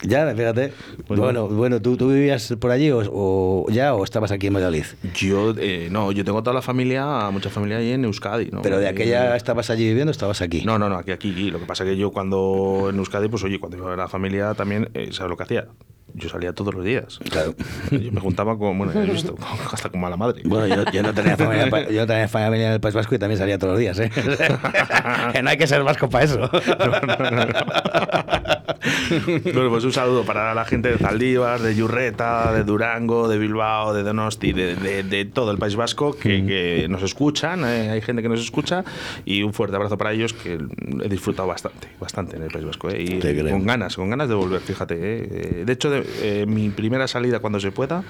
Ya, 0.02 0.34
fíjate. 0.34 0.72
Bueno. 1.08 1.22
Bueno, 1.22 1.48
bueno, 1.48 1.82
¿tú, 1.82 1.96
¿tú 1.96 2.08
vivías 2.08 2.54
por 2.60 2.70
allí 2.70 2.90
o, 2.90 3.02
o 3.12 3.66
ya 3.70 3.94
o 3.94 4.04
estabas 4.04 4.30
aquí 4.32 4.46
en 4.48 4.54
Valladolid? 4.54 4.84
Yo, 5.14 5.54
eh, 5.58 5.88
no, 5.90 6.12
yo 6.12 6.24
tengo 6.24 6.42
toda 6.42 6.54
la 6.54 6.62
familia, 6.62 7.30
mucha 7.30 7.50
familia 7.50 7.78
ahí 7.78 7.92
en 7.92 8.04
Euskadi, 8.04 8.50
¿no? 8.50 8.62
Pero 8.62 8.78
de 8.78 8.86
Eh, 8.86 8.88
aquella 8.88 9.36
estabas 9.36 9.70
allí 9.70 9.84
viviendo 9.84 10.10
o 10.10 10.12
estabas 10.12 10.40
aquí. 10.42 10.62
No, 10.64 10.78
no, 10.78 10.88
no, 10.88 10.96
aquí, 10.96 11.12
aquí. 11.12 11.50
Lo 11.50 11.58
que 11.60 11.66
pasa 11.66 11.84
que 11.84 11.96
yo 11.96 12.10
cuando 12.10 12.88
en 12.90 12.98
Euskadi, 12.98 13.28
pues 13.28 13.42
oye, 13.44 13.58
cuando 13.58 13.78
iba 13.78 13.92
a 13.92 13.96
la 13.96 14.08
familia 14.08 14.54
también, 14.54 14.88
eh, 14.94 15.08
¿sabes 15.12 15.30
lo 15.30 15.36
que 15.36 15.42
hacía? 15.44 15.66
Yo 16.14 16.28
salía 16.28 16.52
todos 16.52 16.74
los 16.74 16.84
días. 16.84 17.18
Claro. 17.30 17.54
Yo 17.90 18.12
me 18.12 18.20
juntaba 18.20 18.56
con, 18.58 18.76
bueno, 18.78 18.92
he 19.00 19.06
visto, 19.06 19.34
hasta 19.72 19.88
con 19.88 20.00
mala 20.00 20.16
madre. 20.16 20.42
Bueno, 20.44 20.66
yo, 20.66 20.84
yo 20.92 21.02
no 21.02 21.14
tenía 21.14 21.36
familia, 21.38 21.90
yo 21.90 22.00
no 22.02 22.06
tenía 22.06 22.28
familia 22.28 22.66
en 22.68 22.72
el 22.74 22.80
País 22.80 22.94
Vasco 22.94 23.14
y 23.14 23.18
también 23.18 23.38
salía 23.38 23.58
todos 23.58 23.72
los 23.72 23.80
días, 23.80 23.98
¿eh? 23.98 24.10
no 25.42 25.50
hay 25.50 25.56
que 25.56 25.66
ser 25.66 25.82
vasco 25.82 26.08
para 26.10 26.24
eso. 26.24 26.50
Bueno, 29.54 29.70
pues 29.70 29.84
un 29.84 29.92
saludo 29.92 30.24
para 30.24 30.54
la 30.54 30.64
gente 30.64 30.90
de 30.90 30.98
Zaldívar, 30.98 31.60
de 31.60 31.74
Yurreta, 31.74 32.52
de 32.52 32.64
Durango, 32.64 33.28
de 33.28 33.38
Bilbao, 33.38 33.94
de 33.94 34.02
Donosti, 34.02 34.52
de, 34.52 34.74
de- 34.76 35.02
de 35.02 35.24
todo 35.24 35.50
el 35.50 35.58
País 35.58 35.76
Vasco 35.76 36.12
que, 36.16 36.44
que 36.44 36.86
nos 36.88 37.02
escuchan, 37.02 37.64
eh, 37.64 37.90
hay 37.90 38.00
gente 38.00 38.22
que 38.22 38.28
nos 38.28 38.40
escucha 38.40 38.84
y 39.24 39.42
un 39.42 39.52
fuerte 39.52 39.76
abrazo 39.76 39.96
para 39.98 40.12
ellos 40.12 40.32
que 40.32 40.54
he 41.04 41.08
disfrutado 41.08 41.48
bastante, 41.48 41.88
bastante 42.00 42.36
en 42.36 42.42
el 42.42 42.50
País 42.50 42.64
Vasco 42.64 42.90
eh, 42.90 43.02
y 43.02 43.20
con 43.50 43.64
ganas, 43.66 43.96
con 43.96 44.10
ganas 44.10 44.28
de 44.28 44.34
volver, 44.34 44.60
fíjate. 44.60 44.94
Eh, 44.98 45.64
De 45.64 45.72
hecho, 45.72 45.90
de- 45.90 46.01
eh, 46.22 46.44
mi 46.46 46.70
primera 46.70 47.06
salida 47.08 47.38
cuando 47.40 47.60
se 47.60 47.72
pueda 47.72 48.02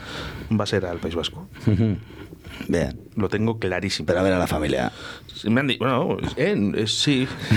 va 0.50 0.64
a 0.64 0.66
ser 0.66 0.84
al 0.86 0.98
País 0.98 1.14
Vasco. 1.14 1.48
Bien. 2.68 2.98
Lo 3.16 3.28
tengo 3.28 3.58
clarísimo. 3.58 4.06
Pero 4.06 4.20
a 4.20 4.22
ver 4.22 4.32
a 4.34 4.38
la 4.38 4.46
familia. 4.46 4.92
Sí, 5.34 5.48
Me 5.50 5.60
han 5.60 5.66
dicho, 5.66 5.78
bueno, 5.84 6.18
eh, 6.36 6.72
eh, 6.76 6.86
sí. 6.86 7.26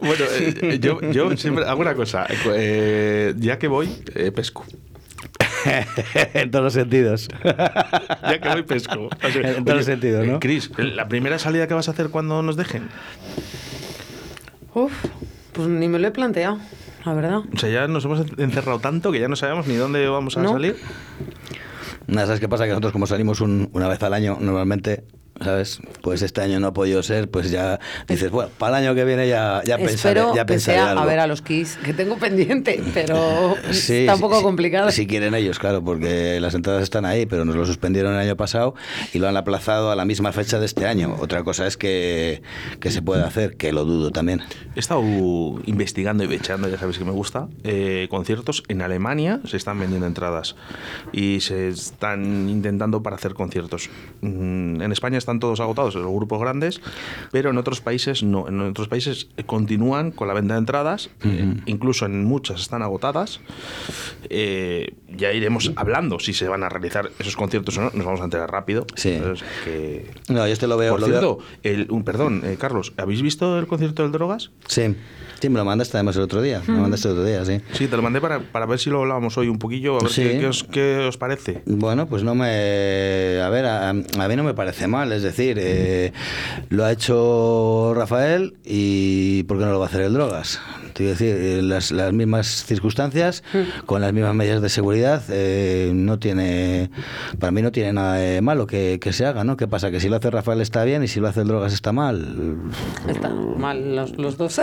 bueno, 0.00 0.24
eh, 0.32 0.54
eh, 0.62 0.78
yo, 0.80 1.00
yo 1.12 1.36
siempre 1.36 1.64
hago 1.64 1.80
una 1.80 1.94
cosa. 1.94 2.26
eh, 2.54 3.34
ya 3.38 3.58
que 3.58 3.68
voy, 3.68 3.88
eh, 4.14 4.32
pesco. 4.32 4.64
en 6.34 6.50
todos 6.50 6.64
los 6.64 6.72
sentidos. 6.72 7.28
Ya 7.44 8.40
que 8.40 8.48
voy, 8.48 8.62
pesco. 8.62 9.08
O 9.08 9.30
sea, 9.30 9.56
En 9.56 9.64
todos 9.64 9.78
los 9.78 9.86
sentidos, 9.86 10.24
eh, 10.24 10.28
¿no? 10.28 10.40
Chris, 10.40 10.70
¿la 10.76 11.08
primera 11.08 11.38
salida 11.38 11.66
que 11.66 11.74
vas 11.74 11.88
a 11.88 11.92
hacer 11.92 12.10
cuando 12.10 12.42
nos 12.42 12.56
dejen? 12.56 12.88
Uf, 14.74 14.92
pues 15.52 15.68
ni 15.68 15.88
me 15.88 15.98
lo 15.98 16.06
he 16.06 16.10
planteado, 16.10 16.58
la 17.06 17.14
verdad. 17.14 17.38
O 17.54 17.58
sea, 17.58 17.70
ya 17.70 17.88
nos 17.88 18.04
hemos 18.04 18.20
encerrado 18.38 18.78
tanto 18.80 19.12
que 19.12 19.20
ya 19.20 19.28
no 19.28 19.36
sabemos 19.36 19.66
ni 19.66 19.74
dónde 19.76 20.06
vamos 20.08 20.36
a 20.36 20.42
No. 20.42 20.52
salir. 20.52 20.76
Nada, 22.06 22.26
¿sabes 22.26 22.40
qué 22.40 22.48
pasa? 22.48 22.64
Que 22.64 22.70
nosotros 22.70 22.92
como 22.92 23.06
salimos 23.06 23.40
un- 23.40 23.68
una 23.72 23.88
vez 23.88 24.02
al 24.02 24.14
año 24.14 24.36
normalmente, 24.40 25.04
¿sabes? 25.42 25.80
Pues 26.02 26.22
este 26.22 26.40
año 26.40 26.60
no 26.60 26.68
ha 26.68 26.72
podido 26.72 27.02
ser, 27.02 27.28
pues 27.30 27.50
ya 27.50 27.78
dices, 28.08 28.30
bueno, 28.30 28.50
para 28.58 28.78
el 28.78 28.84
año 28.84 28.94
que 28.94 29.04
viene 29.04 29.28
ya, 29.28 29.62
ya 29.64 29.78
pensaré, 29.78 30.20
ya 30.34 30.44
que 30.44 30.54
pensaré 30.54 30.78
sea 30.78 30.90
algo. 30.90 31.02
a 31.02 31.06
ver 31.06 31.18
a 31.18 31.26
los 31.26 31.42
Kiss, 31.42 31.78
que 31.84 31.92
tengo 31.92 32.16
pendiente, 32.18 32.82
pero 32.94 33.54
Sí, 33.72 33.98
está 34.00 34.14
un 34.14 34.20
poco 34.20 34.38
sí, 34.38 34.42
complicado. 34.44 34.90
Si 34.90 35.06
quieren 35.06 35.34
ellos, 35.34 35.58
claro, 35.58 35.82
porque 35.82 36.40
las 36.40 36.54
entradas 36.54 36.82
están 36.82 37.04
ahí, 37.04 37.26
pero 37.26 37.44
nos 37.44 37.56
lo 37.56 37.66
suspendieron 37.66 38.14
el 38.14 38.20
año 38.20 38.36
pasado 38.36 38.74
y 39.12 39.18
lo 39.18 39.28
han 39.28 39.36
aplazado 39.36 39.90
a 39.90 39.96
la 39.96 40.04
misma 40.04 40.32
fecha 40.32 40.58
de 40.58 40.66
este 40.66 40.86
año. 40.86 41.16
Otra 41.20 41.42
cosa 41.44 41.66
es 41.66 41.76
que, 41.76 42.42
que 42.80 42.90
se 42.90 43.02
puede 43.02 43.22
hacer, 43.22 43.56
que 43.56 43.72
lo 43.72 43.84
dudo 43.84 44.10
también. 44.10 44.42
He 44.74 44.80
estado 44.80 45.02
investigando 45.66 46.24
y 46.24 46.34
echando, 46.34 46.68
ya 46.68 46.78
sabéis 46.78 46.98
que 46.98 47.04
me 47.04 47.10
gusta, 47.12 47.48
eh, 47.64 48.06
conciertos 48.10 48.62
en 48.68 48.82
Alemania 48.82 49.40
se 49.44 49.56
están 49.56 49.78
vendiendo 49.78 50.06
entradas 50.06 50.56
y 51.12 51.40
se 51.40 51.68
están 51.68 52.48
intentando 52.48 53.02
para 53.02 53.16
hacer 53.16 53.34
conciertos. 53.34 53.90
Mm, 54.20 54.82
En 54.82 54.92
España 54.92 55.18
están 55.26 55.40
todos 55.40 55.58
agotados, 55.58 55.96
los 55.96 56.06
grupos 56.12 56.38
grandes, 56.40 56.80
pero 57.32 57.50
en 57.50 57.58
otros 57.58 57.80
países 57.80 58.22
no. 58.22 58.46
En 58.48 58.60
otros 58.60 58.86
países 58.86 59.28
continúan 59.44 60.12
con 60.12 60.28
la 60.28 60.34
venta 60.34 60.54
de 60.54 60.60
entradas, 60.60 61.10
eh, 61.24 61.56
incluso 61.66 62.06
en 62.06 62.24
muchas 62.24 62.60
están 62.60 62.82
agotadas. 62.82 63.40
Eh, 64.30 64.94
ya 65.08 65.32
iremos 65.32 65.72
hablando 65.76 66.20
si 66.20 66.32
se 66.32 66.48
van 66.48 66.62
a 66.62 66.68
realizar 66.68 67.10
esos 67.18 67.36
conciertos 67.36 67.76
o 67.78 67.82
no, 67.82 67.90
nos 67.92 68.06
vamos 68.06 68.20
a 68.20 68.24
enterar 68.24 68.50
rápido. 68.50 68.86
Sí. 68.94 69.10
Entonces, 69.12 69.46
que... 69.64 70.10
No, 70.28 70.46
yo 70.46 70.52
este 70.52 70.66
lo 70.68 70.76
veo. 70.76 70.92
Por 70.92 71.00
lo 71.00 71.06
veo- 71.08 71.18
cierto, 71.20 71.38
el, 71.62 71.86
un, 71.90 72.04
perdón, 72.04 72.42
eh, 72.44 72.56
Carlos, 72.58 72.92
¿habéis 72.96 73.22
visto 73.22 73.58
el 73.58 73.66
concierto 73.66 74.02
del 74.04 74.12
Drogas? 74.12 74.50
Sí, 74.68 74.94
sí, 75.40 75.48
me 75.48 75.58
lo 75.58 75.64
mandaste 75.64 75.96
además 75.96 76.16
el 76.16 76.22
otro 76.22 76.42
día. 76.42 76.60
Me 76.66 76.74
lo 76.74 76.80
mandaste 76.80 77.08
el 77.08 77.12
otro 77.12 77.24
día, 77.24 77.44
sí. 77.44 77.60
Sí, 77.72 77.86
te 77.88 77.96
lo 77.96 78.02
mandé 78.02 78.20
para, 78.20 78.40
para 78.40 78.66
ver 78.66 78.78
si 78.78 78.90
lo 78.90 79.00
hablábamos 79.02 79.36
hoy 79.38 79.48
un 79.48 79.58
poquillo, 79.58 79.96
a 79.98 80.02
ver 80.02 80.10
Sí. 80.10 80.22
qué, 80.22 80.38
qué 80.40 80.46
os, 80.46 80.64
qué 80.64 80.96
os 81.08 81.16
parece. 81.16 81.62
Bueno, 81.66 82.06
pues 82.06 82.22
no 82.22 82.34
me. 82.34 83.40
A 83.42 83.48
ver, 83.50 83.66
a, 83.66 83.90
a 83.90 83.92
mí 83.94 84.36
no 84.36 84.44
me 84.44 84.54
parece 84.54 84.86
mal. 84.86 85.12
Es 85.12 85.22
decir, 85.22 85.58
eh, 85.60 86.12
lo 86.70 86.84
ha 86.84 86.92
hecho 86.92 87.92
Rafael 87.94 88.54
y 88.64 89.42
¿por 89.44 89.58
qué 89.58 89.64
no 89.64 89.72
lo 89.72 89.78
va 89.78 89.86
a 89.86 89.88
hacer 89.88 90.02
el 90.02 90.12
Drogas? 90.14 90.60
Te 90.88 91.04
quiero 91.04 91.10
decir, 91.10 91.36
eh, 91.38 91.60
las, 91.62 91.90
las 91.92 92.10
mismas 92.14 92.64
circunstancias, 92.64 93.42
con 93.84 94.00
las 94.00 94.14
mismas 94.14 94.34
medidas 94.34 94.62
de 94.62 94.70
seguridad, 94.70 95.22
eh, 95.28 95.90
no 95.94 96.18
tiene. 96.18 96.90
Para 97.38 97.50
mí 97.50 97.60
no 97.60 97.70
tiene 97.70 97.92
nada 97.92 98.14
de 98.14 98.40
malo 98.40 98.66
que, 98.66 98.98
que 98.98 99.12
se 99.12 99.26
haga, 99.26 99.44
¿no? 99.44 99.58
¿Qué 99.58 99.68
pasa? 99.68 99.90
Que 99.90 100.00
si 100.00 100.08
lo 100.08 100.16
hace 100.16 100.30
Rafael 100.30 100.62
está 100.62 100.84
bien 100.84 101.02
y 101.02 101.08
si 101.08 101.20
lo 101.20 101.28
hace 101.28 101.42
el 101.42 101.48
Drogas 101.48 101.74
está 101.74 101.92
mal. 101.92 102.56
Están 103.08 103.58
mal 103.60 103.94
los, 103.94 104.16
los 104.16 104.38
dos. 104.38 104.58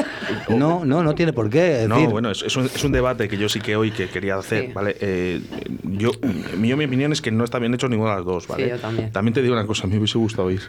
No, 0.50 0.63
no, 0.86 1.04
no 1.04 1.16
tiene 1.16 1.34
por 1.34 1.50
qué. 1.50 1.84
Es 1.84 1.90
No, 1.90 1.96
decir, 1.96 2.10
bueno, 2.10 2.32
es, 2.32 2.42
es 2.44 2.56
un, 2.56 2.66
es 2.66 2.84
un 2.84 2.92
debate 2.92 3.28
que 3.28 3.38
yo 3.38 3.50
sí 3.50 3.60
que 3.60 3.76
hoy 3.76 3.92
que 3.92 4.08
quería 4.10 4.36
hacer, 4.36 4.68
Sí. 4.68 4.72
¿vale? 4.74 4.96
Eh, 5.00 5.42
yo, 5.84 6.12
mi, 6.58 6.68
yo, 6.70 6.78
mi 6.78 6.86
opinión 6.86 7.12
es 7.12 7.22
que 7.22 7.32
no 7.32 7.44
está 7.44 7.60
bien 7.60 7.74
hecho 7.74 7.88
ninguna 7.90 8.12
de 8.12 8.16
las 8.18 8.26
dos, 8.26 8.48
¿vale? 8.48 8.64
Sí, 8.66 8.70
yo 8.72 8.80
también. 8.80 9.12
También 9.12 9.34
te 9.34 9.42
digo 9.42 9.54
una 9.54 9.66
cosa, 9.66 9.84
a 9.84 9.88
mí 9.88 9.94
me 9.94 10.00
hubiese 10.00 10.18
gustado 10.18 10.50
ir, 10.52 10.62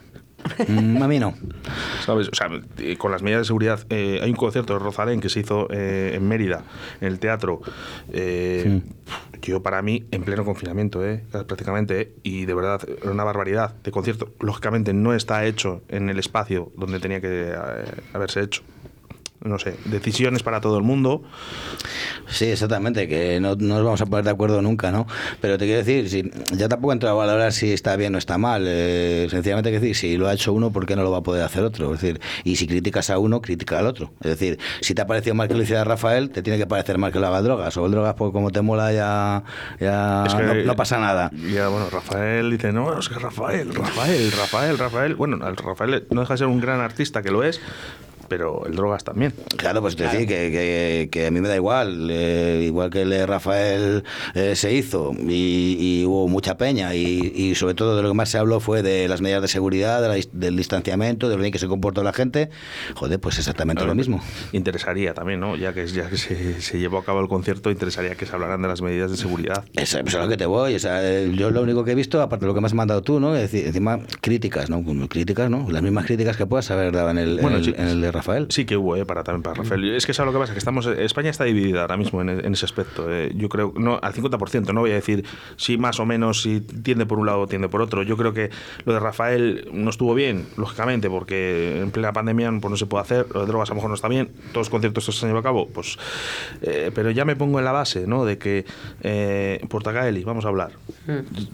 mm, 0.68 1.02
a 1.02 1.08
mí 1.08 1.18
no. 1.18 1.34
¿sabes? 2.04 2.28
O 2.28 2.34
sea, 2.34 2.48
eh, 2.78 2.96
con 2.96 3.10
las 3.10 3.22
medidas 3.22 3.42
de 3.42 3.44
seguridad, 3.46 3.80
eh, 3.90 4.20
hay 4.22 4.30
un 4.30 4.36
concierto 4.36 4.72
de 4.74 4.78
Rosalén 4.78 5.20
que 5.20 5.28
se 5.28 5.40
hizo 5.40 5.68
eh, 5.70 6.12
en 6.14 6.26
Mérida, 6.28 6.64
en 7.00 7.08
el 7.08 7.18
teatro, 7.18 7.60
eh, 8.12 8.80
yo 9.42 9.62
para 9.62 9.82
mí, 9.82 10.04
en 10.10 10.22
pleno 10.22 10.44
confinamiento, 10.44 11.04
eh, 11.06 11.22
prácticamente, 11.30 12.00
eh, 12.00 12.12
y 12.22 12.44
de 12.46 12.54
verdad, 12.54 12.80
era 13.02 13.10
una 13.10 13.24
barbaridad 13.24 13.74
de 13.84 13.90
concierto. 13.90 14.30
Lógicamente 14.40 14.94
no 14.94 15.12
está 15.14 15.44
hecho 15.44 15.82
en 15.88 16.08
el 16.08 16.18
espacio 16.18 16.72
donde 16.76 16.98
tenía 16.98 17.20
que 17.20 17.50
eh, 17.50 17.54
haberse 18.14 18.40
hecho. 18.40 18.62
No 19.44 19.58
sé, 19.58 19.76
decisiones 19.84 20.42
para 20.42 20.60
todo 20.60 20.78
el 20.78 20.82
mundo. 20.84 21.22
Sí, 22.28 22.46
exactamente, 22.46 23.06
que 23.06 23.38
no, 23.40 23.54
no 23.56 23.74
nos 23.76 23.84
vamos 23.84 24.00
a 24.00 24.06
poner 24.06 24.24
de 24.24 24.30
acuerdo 24.30 24.62
nunca, 24.62 24.90
¿no? 24.90 25.06
Pero 25.42 25.58
te 25.58 25.66
quiero 25.66 25.84
decir, 25.84 26.08
si, 26.08 26.30
ya 26.56 26.68
tampoco 26.68 26.94
entro 26.94 27.10
a 27.10 27.12
valorar 27.12 27.52
si 27.52 27.70
está 27.72 27.94
bien 27.96 28.14
o 28.14 28.18
está 28.18 28.38
mal. 28.38 28.64
eh, 28.66 29.26
sencillamente, 29.30 29.70
que 29.70 29.80
decir, 29.80 29.94
si 29.94 30.16
lo 30.16 30.28
ha 30.28 30.32
hecho 30.32 30.52
uno, 30.54 30.72
¿por 30.72 30.86
qué 30.86 30.96
no 30.96 31.02
lo 31.02 31.10
va 31.10 31.18
a 31.18 31.22
poder 31.22 31.42
hacer 31.44 31.62
otro? 31.62 31.92
Es 31.94 32.00
decir, 32.00 32.20
y 32.42 32.56
si 32.56 32.66
criticas 32.66 33.10
a 33.10 33.18
uno, 33.18 33.42
critica 33.42 33.78
al 33.78 33.86
otro. 33.86 34.12
Es 34.22 34.30
decir, 34.30 34.58
si 34.80 34.94
te 34.94 35.02
ha 35.02 35.06
parecido 35.06 35.34
mal 35.34 35.46
que 35.48 35.54
lo 35.54 35.62
hiciera 35.62 35.84
Rafael, 35.84 36.30
te 36.30 36.42
tiene 36.42 36.58
que 36.58 36.66
parecer 36.66 36.96
mal 36.96 37.12
que 37.12 37.20
lo 37.20 37.26
haga 37.26 37.42
drogas. 37.42 37.76
O 37.76 37.84
el 37.84 37.92
drogas, 37.92 38.14
pues 38.14 38.32
como 38.32 38.50
te 38.50 38.62
mola, 38.62 38.92
ya, 38.94 39.44
ya 39.78 40.24
Es 40.26 40.34
que- 40.34 40.42
no, 40.42 40.54
no 40.54 40.76
pasa 40.76 40.98
nada. 40.98 41.30
Ya, 41.52 41.68
bueno, 41.68 41.90
Rafael 41.90 42.50
dice, 42.50 42.72
no, 42.72 42.98
es 42.98 43.10
que 43.10 43.16
Rafael, 43.18 43.74
Rafael, 43.74 44.32
Rafael, 44.32 44.78
Rafael. 44.78 45.14
Bueno, 45.14 45.46
el 45.46 45.56
Rafael 45.56 46.06
no 46.10 46.22
deja 46.22 46.32
de 46.34 46.38
ser 46.38 46.46
un 46.46 46.60
gran 46.60 46.80
artista, 46.80 47.22
que 47.22 47.30
lo 47.30 47.42
es, 47.44 47.60
pero 48.28 48.66
el 48.66 48.74
Drogas 48.74 49.04
también. 49.04 49.32
Claro, 49.56 49.80
pues 49.80 49.96
te 49.96 50.04
decir 50.04 50.26
que, 50.26 50.50
que- 50.50 51.08
que 51.10 51.26
a 51.26 51.30
mí 51.30 51.40
me 51.40 51.48
da 51.48 51.56
igual, 51.56 52.08
eh, 52.10 52.62
igual 52.66 52.90
que 52.90 53.02
el 53.02 53.10
de 53.10 53.26
Rafael 53.26 54.04
eh, 54.34 54.54
se 54.56 54.72
hizo 54.72 55.12
y, 55.28 55.76
y 55.80 56.04
hubo 56.06 56.28
mucha 56.28 56.56
peña 56.56 56.94
y, 56.94 57.32
y 57.34 57.54
sobre 57.54 57.74
todo 57.74 57.96
de 57.96 58.02
lo 58.02 58.08
que 58.08 58.14
más 58.14 58.28
se 58.28 58.38
habló 58.38 58.60
fue 58.60 58.82
de 58.82 59.08
las 59.08 59.20
medidas 59.20 59.42
de 59.42 59.48
seguridad, 59.48 60.00
de 60.02 60.08
la 60.08 60.14
del 60.32 60.56
distanciamiento, 60.56 61.28
de 61.28 61.36
lo 61.36 61.40
bien 61.40 61.52
que 61.52 61.58
se 61.58 61.66
comportó 61.68 62.02
la 62.02 62.12
gente, 62.12 62.50
joder, 62.94 63.18
pues 63.20 63.38
exactamente 63.38 63.84
lo 63.84 63.94
mismo. 63.94 64.20
Interesaría 64.52 65.14
también, 65.14 65.40
¿no? 65.40 65.56
Ya 65.56 65.72
que, 65.72 65.86
ya 65.86 66.08
que 66.08 66.16
se, 66.16 66.60
se 66.60 66.78
llevó 66.78 66.98
a 66.98 67.04
cabo 67.04 67.20
el 67.20 67.28
concierto, 67.28 67.70
interesaría 67.70 68.14
que 68.14 68.26
se 68.26 68.32
hablaran 68.32 68.62
de 68.62 68.68
las 68.68 68.80
medidas 68.82 69.10
de 69.10 69.16
seguridad. 69.16 69.64
Eso 69.74 69.98
pues, 70.00 70.14
es 70.14 70.20
a 70.20 70.22
lo 70.24 70.28
que 70.28 70.36
te 70.36 70.46
voy, 70.46 70.74
o 70.74 70.78
sea, 70.78 71.00
eh, 71.02 71.30
yo 71.36 71.50
lo 71.50 71.62
único 71.62 71.84
que 71.84 71.92
he 71.92 71.94
visto, 71.94 72.20
aparte 72.22 72.44
de 72.44 72.48
lo 72.48 72.54
que 72.54 72.60
me 72.60 72.66
has 72.66 72.74
mandado 72.74 73.02
tú, 73.02 73.20
¿no? 73.20 73.34
Es 73.36 73.50
decir, 73.50 73.66
encima 73.66 74.00
críticas, 74.20 74.70
¿no? 74.70 74.82
Críticas, 75.08 75.50
¿no? 75.50 75.66
Las 75.70 75.82
mismas 75.82 76.06
críticas 76.06 76.36
que 76.36 76.46
puedas 76.46 76.70
haber 76.70 76.92
dado 76.92 77.10
en 77.10 77.18
el, 77.18 77.38
Bueno, 77.40 77.56
en 77.56 77.62
el, 77.62 77.64
sí. 77.64 77.74
en 77.76 77.88
el 77.88 78.00
de 78.00 78.12
Rafael. 78.14 78.46
Sí 78.50 78.64
que 78.64 78.76
hubo, 78.76 78.96
¿eh? 78.96 79.04
para, 79.04 79.22
también 79.24 79.42
para 79.42 79.54
Rafael. 79.62 79.84
Es 79.94 80.06
que 80.06 80.14
sabes 80.14 80.32
lo 80.32 80.38
que 80.38 80.42
pasa, 80.42 80.52
que 80.52 80.58
estamos, 80.58 80.86
España 80.86 81.30
está 81.30 81.44
dividida 81.44 81.82
ahora 81.82 81.96
mismo 81.96 82.20
en, 82.22 82.28
en 82.30 82.52
ese 82.52 82.64
aspecto. 82.64 83.06
eh. 83.10 83.32
Yo 83.34 83.48
creo, 83.48 83.72
no 83.76 83.98
al 84.02 84.12
50%, 84.14 84.72
no 84.72 84.80
voy 84.80 84.92
a 84.92 84.94
decir 84.94 85.24
si 85.56 85.76
más 85.76 86.00
o 86.00 86.06
menos, 86.06 86.42
si 86.42 86.60
tiende 86.60 87.06
por 87.06 87.18
un 87.18 87.26
lado 87.26 87.40
o 87.40 87.46
tiende 87.46 87.68
por 87.68 87.82
otro. 87.82 88.02
Yo 88.02 88.16
creo 88.16 88.32
que 88.32 88.50
lo 88.84 88.94
de 88.94 89.00
Rafael 89.00 89.68
no 89.72 89.90
estuvo 89.90 90.14
bien, 90.14 90.46
lógicamente, 90.56 91.10
porque 91.10 91.80
en 91.80 91.90
plena 91.90 92.12
pandemia 92.12 92.50
pues, 92.60 92.70
no 92.70 92.76
se 92.76 92.86
puede 92.86 93.02
hacer, 93.02 93.26
lo 93.34 93.40
de 93.40 93.46
drogas 93.46 93.70
a 93.70 93.72
lo 93.72 93.76
mejor 93.76 93.90
no 93.90 93.94
está 93.96 94.08
bien, 94.08 94.28
todos 94.52 94.66
los 94.66 94.70
conciertos 94.70 95.04
se 95.04 95.10
han 95.26 95.30
llevado 95.30 95.40
a 95.40 95.42
cabo, 95.42 95.68
pues... 95.68 95.98
eh, 96.62 96.90
pero 96.94 97.10
ya 97.10 97.24
me 97.24 97.36
pongo 97.36 97.58
en 97.58 97.64
la 97.64 97.72
base, 97.72 98.06
¿no? 98.06 98.24
De 98.24 98.38
que 98.38 98.64
eh, 99.02 99.60
Portacaeli, 99.68 100.24
vamos 100.24 100.44
a 100.44 100.48
hablar, 100.48 100.72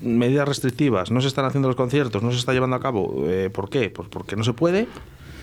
medidas 0.02 0.46
restrictivas, 0.48 1.10
no 1.10 1.20
se 1.20 1.28
están 1.28 1.44
haciendo 1.44 1.68
los 1.68 1.76
conciertos, 1.76 2.22
no 2.22 2.30
se 2.32 2.38
está 2.38 2.52
llevando 2.52 2.76
a 2.76 2.80
cabo. 2.80 3.24
eh, 3.28 3.50
¿Por 3.50 3.70
qué? 3.70 3.90
Pues 3.90 4.08
porque 4.08 4.36
no 4.36 4.44
se 4.44 4.52
puede, 4.52 4.86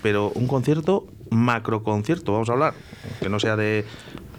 pero 0.01 0.31
un 0.35 0.47
concierto, 0.47 1.07
macro 1.29 1.83
concierto, 1.83 2.31
vamos 2.33 2.49
a 2.49 2.53
hablar, 2.53 2.73
que 3.19 3.29
no 3.29 3.39
sea 3.39 3.55
de... 3.55 3.85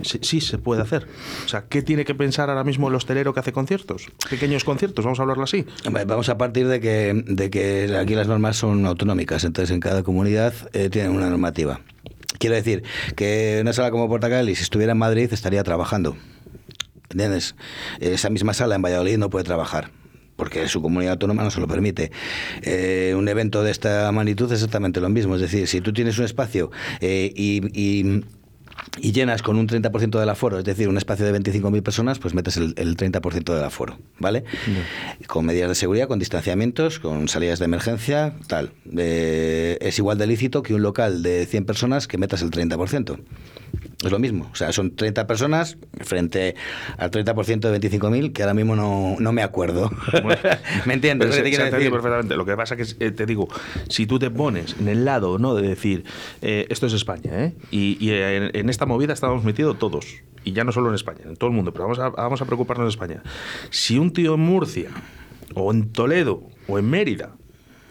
Sí, 0.02 0.20
sí, 0.22 0.40
se 0.40 0.58
puede 0.58 0.82
hacer. 0.82 1.08
O 1.44 1.48
sea, 1.48 1.64
¿qué 1.68 1.82
tiene 1.82 2.04
que 2.04 2.14
pensar 2.14 2.50
ahora 2.50 2.62
mismo 2.62 2.88
el 2.88 2.94
hostelero 2.94 3.34
que 3.34 3.40
hace 3.40 3.52
conciertos? 3.52 4.08
Pequeños 4.30 4.62
conciertos, 4.62 5.04
vamos 5.04 5.18
a 5.18 5.22
hablarlo 5.22 5.44
así. 5.44 5.66
Vamos 6.06 6.28
a 6.28 6.38
partir 6.38 6.68
de 6.68 6.80
que, 6.80 7.24
de 7.26 7.50
que 7.50 7.96
aquí 7.98 8.14
las 8.14 8.28
normas 8.28 8.56
son 8.56 8.86
autonómicas, 8.86 9.44
entonces 9.44 9.74
en 9.74 9.80
cada 9.80 10.02
comunidad 10.02 10.54
eh, 10.72 10.88
tienen 10.88 11.12
una 11.12 11.28
normativa. 11.28 11.80
Quiero 12.38 12.54
decir 12.54 12.84
que 13.16 13.58
una 13.60 13.72
sala 13.72 13.90
como 13.90 14.08
Portacal, 14.08 14.48
y 14.48 14.54
si 14.54 14.62
estuviera 14.62 14.92
en 14.92 14.98
Madrid, 14.98 15.32
estaría 15.32 15.64
trabajando. 15.64 16.16
¿Entiendes? 17.10 17.56
Esa 18.00 18.30
misma 18.30 18.54
sala 18.54 18.76
en 18.76 18.82
Valladolid 18.82 19.18
no 19.18 19.30
puede 19.30 19.44
trabajar. 19.44 19.90
Porque 20.38 20.68
su 20.68 20.80
comunidad 20.80 21.12
autónoma 21.14 21.42
no 21.42 21.50
se 21.50 21.60
lo 21.60 21.66
permite. 21.66 22.10
Eh, 22.62 23.12
un 23.18 23.28
evento 23.28 23.62
de 23.64 23.70
esta 23.72 24.10
magnitud 24.12 24.46
es 24.52 24.60
exactamente 24.60 25.00
lo 25.00 25.08
mismo. 25.10 25.34
Es 25.34 25.40
decir, 25.42 25.66
si 25.66 25.80
tú 25.82 25.92
tienes 25.92 26.16
un 26.18 26.24
espacio 26.24 26.70
eh, 27.00 27.30
y, 27.36 27.60
y- 27.78 28.24
y 29.00 29.10
llenas 29.12 29.42
con 29.42 29.58
un 29.58 29.66
30% 29.68 30.18
del 30.20 30.28
aforo, 30.28 30.58
es 30.60 30.64
decir, 30.64 30.88
un 30.88 30.96
espacio 30.96 31.26
de 31.26 31.32
25.000 31.38 31.82
personas, 31.82 32.20
pues 32.20 32.32
metes 32.34 32.56
el, 32.56 32.74
el 32.76 32.96
30% 32.96 33.52
del 33.54 33.64
aforo, 33.64 33.98
¿vale? 34.20 34.44
Con 35.26 35.46
medidas 35.46 35.68
de 35.68 35.74
seguridad, 35.74 36.06
con 36.06 36.20
distanciamientos, 36.20 37.00
con 37.00 37.26
salidas 37.28 37.58
de 37.58 37.64
emergencia, 37.64 38.34
tal. 38.46 38.70
Eh, 38.96 39.78
es 39.80 39.98
igual 39.98 40.16
de 40.18 40.28
lícito 40.28 40.62
que 40.62 40.74
un 40.74 40.82
local 40.82 41.22
de 41.24 41.44
100 41.46 41.64
personas 41.64 42.06
que 42.06 42.18
metas 42.18 42.40
el 42.42 42.50
30%. 42.52 43.18
Es 44.04 44.12
lo 44.12 44.18
mismo, 44.20 44.48
o 44.52 44.54
sea, 44.54 44.70
son 44.72 44.94
30 44.94 45.26
personas 45.26 45.76
frente 46.02 46.54
al 46.98 47.10
30% 47.10 47.68
de 47.70 47.80
25.000, 47.80 48.32
que 48.32 48.42
ahora 48.42 48.54
mismo 48.54 48.76
no, 48.76 49.16
no 49.18 49.32
me 49.32 49.42
acuerdo. 49.42 49.90
Bueno, 50.22 50.40
¿Me 50.86 50.94
entiendes? 50.94 51.28
que 51.30 51.34
se- 51.34 51.42
te 51.42 51.70
decir? 51.76 51.90
perfectamente. 51.90 52.36
Lo 52.36 52.44
que 52.46 52.54
pasa 52.56 52.76
que 52.76 52.82
es, 52.82 52.96
eh, 53.00 53.10
te 53.10 53.26
digo, 53.26 53.48
si 53.88 54.06
tú 54.06 54.18
te 54.20 54.30
pones 54.30 54.76
en 54.78 54.86
el 54.88 55.04
lado 55.04 55.38
no 55.38 55.54
de 55.56 55.66
decir 55.66 56.04
eh, 56.42 56.66
esto 56.70 56.86
es 56.86 56.92
España, 56.92 57.44
¿eh? 57.46 57.54
y, 57.72 57.96
y 58.04 58.10
en, 58.12 58.50
en 58.54 58.68
esta 58.70 58.86
movida 58.86 59.12
estamos 59.14 59.42
metidos 59.42 59.78
todos, 59.80 60.06
y 60.44 60.52
ya 60.52 60.62
no 60.62 60.70
solo 60.70 60.88
en 60.90 60.94
España, 60.94 61.22
en 61.24 61.36
todo 61.36 61.50
el 61.50 61.56
mundo, 61.56 61.72
pero 61.72 61.84
vamos 61.84 61.98
a, 61.98 62.10
vamos 62.10 62.40
a 62.40 62.44
preocuparnos 62.44 62.86
de 62.86 62.90
España. 62.90 63.22
Si 63.70 63.98
un 63.98 64.12
tío 64.12 64.34
en 64.34 64.40
Murcia, 64.40 64.90
o 65.54 65.72
en 65.72 65.90
Toledo, 65.90 66.44
o 66.68 66.78
en 66.78 66.88
Mérida, 66.88 67.32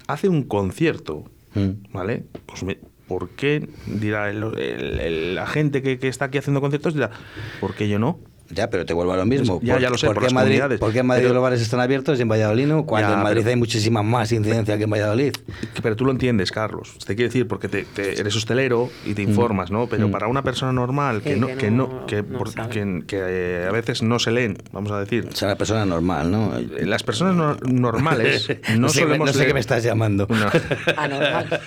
hace 0.08 0.30
un 0.30 0.44
concierto, 0.44 1.26
Mm. 1.54 1.92
¿vale? 1.92 2.26
Pues 2.46 2.62
me- 2.64 2.78
¿por 3.08 3.30
qué 3.30 3.70
dirá 3.86 4.30
el- 4.30 4.44
el- 4.60 5.36
la 5.36 5.48
gente 5.48 5.82
que, 5.82 5.98
que 6.00 6.08
está 6.08 6.26
aquí 6.26 6.38
haciendo 6.38 6.62
conciertos 6.62 6.94
dirá, 6.94 7.12
¿por 7.60 7.74
qué 7.76 7.88
yo 7.88 8.00
no? 8.00 8.20
Ya, 8.50 8.70
pero 8.70 8.86
te 8.86 8.94
vuelvo 8.94 9.14
a 9.14 9.18
lo 9.18 9.26
mismo. 9.26 9.60
Ya, 9.62 9.74
¿Por- 9.74 9.82
ya 9.82 9.90
lo 9.90 9.98
sé, 9.98 10.06
¿por 10.08 10.16
por 10.16 10.28
qué 10.28 10.34
Madrid. 10.34 10.62
¿Por 10.80 10.94
qué 10.94 11.00
en 11.00 11.06
Madrid 11.08 11.24
Pero- 11.24 11.34
los 11.36 11.44
bares 11.44 11.62
están 11.62 11.80
abiertos 11.80 12.18
y 12.20 12.22
en 12.22 12.30
Valladolid 12.30 12.66
no? 12.68 12.86
Cuando 12.86 13.10
Ya, 13.10 13.16
en 13.18 13.24
Madrid 13.24 13.42
pero- 13.42 13.50
hay 13.52 13.56
muchísima 13.58 14.04
más 14.04 14.32
incidencia 14.32 14.78
que 14.78 14.84
en 14.86 14.90
Valladolid. 14.90 15.34
Pero 15.82 15.96
tú 15.96 16.06
lo 16.06 16.12
entiendes, 16.12 16.52
Carlos. 16.52 16.96
Te 17.06 17.16
quiero 17.16 17.30
decir, 17.30 17.48
porque 17.48 17.68
te, 17.68 17.84
te- 17.84 18.20
eres 18.20 18.36
hostelero 18.36 18.90
y 19.06 19.14
te 19.14 19.22
informas, 19.22 19.70
¿no? 19.72 19.88
Pero 19.88 20.10
para 20.12 20.28
una 20.28 20.44
persona 20.44 20.72
normal 20.72 21.22
que 21.22 21.32
Que- 21.32 21.36
no, 21.38 21.48
que 21.58 21.72
no- 21.72 22.06
que, 22.06 22.24
no 22.24 22.38
por- 22.38 22.50
sabe. 22.52 22.70
que- 22.70 23.04
que, 23.06 23.18
eh, 23.22 23.66
a 23.68 23.72
veces 23.72 24.02
no 24.02 24.18
se 24.20 24.32
leen, 24.32 24.58
vamos 24.72 24.92
a 24.92 25.00
decir. 25.00 25.28
O 25.32 25.36
sea, 25.36 25.50
una 25.50 25.58
persona 25.58 25.86
normal, 25.86 26.32
¿no? 26.32 26.54
Las 26.82 27.04
personas 27.04 27.36
no- 27.36 27.56
normales 27.70 28.48
no, 28.76 28.80
no 28.82 28.90
sé, 28.90 29.02
solemos 29.02 29.28
no 29.28 29.34
sé 29.34 29.40
leer- 29.40 29.48
qué 29.48 29.54
me 29.54 29.60
estás 29.60 29.84
llamando. 29.84 30.26
No. 30.30 30.36
Anormal. 30.98 31.60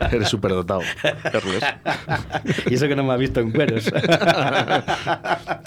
Eres 0.12 0.28
superdotado, 0.28 0.80
Carlos. 1.22 1.62
y 2.70 2.74
eso 2.74 2.88
que 2.88 2.96
no 2.96 3.04
me 3.04 3.12
ha 3.12 3.16
visto 3.16 3.40
en 3.40 3.50
cueros. 3.52 3.90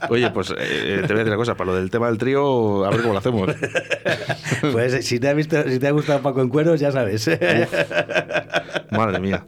Oye, 0.10 0.23
pues 0.32 0.54
eh, 0.58 1.02
te 1.02 1.14
voy 1.14 1.16
a 1.16 1.24
decir 1.24 1.28
una 1.28 1.36
cosa, 1.38 1.56
para 1.56 1.72
lo 1.72 1.76
del 1.78 1.90
tema 1.90 2.08
del 2.08 2.18
trío, 2.18 2.86
a 2.86 2.90
ver 2.90 3.02
cómo 3.02 3.14
lo 3.14 3.20
hacemos. 3.20 3.50
pues 4.72 5.06
si 5.06 5.20
te 5.20 5.28
ha 5.30 5.34
visto, 5.34 5.62
si 5.70 5.80
te 5.80 5.88
ha 5.88 5.92
gustado 5.92 6.22
Paco 6.22 6.42
en 6.42 6.50
cueros, 6.50 6.80
ya 6.80 6.92
sabes. 6.92 7.30
Madre 8.92 9.20
mía. 9.20 9.46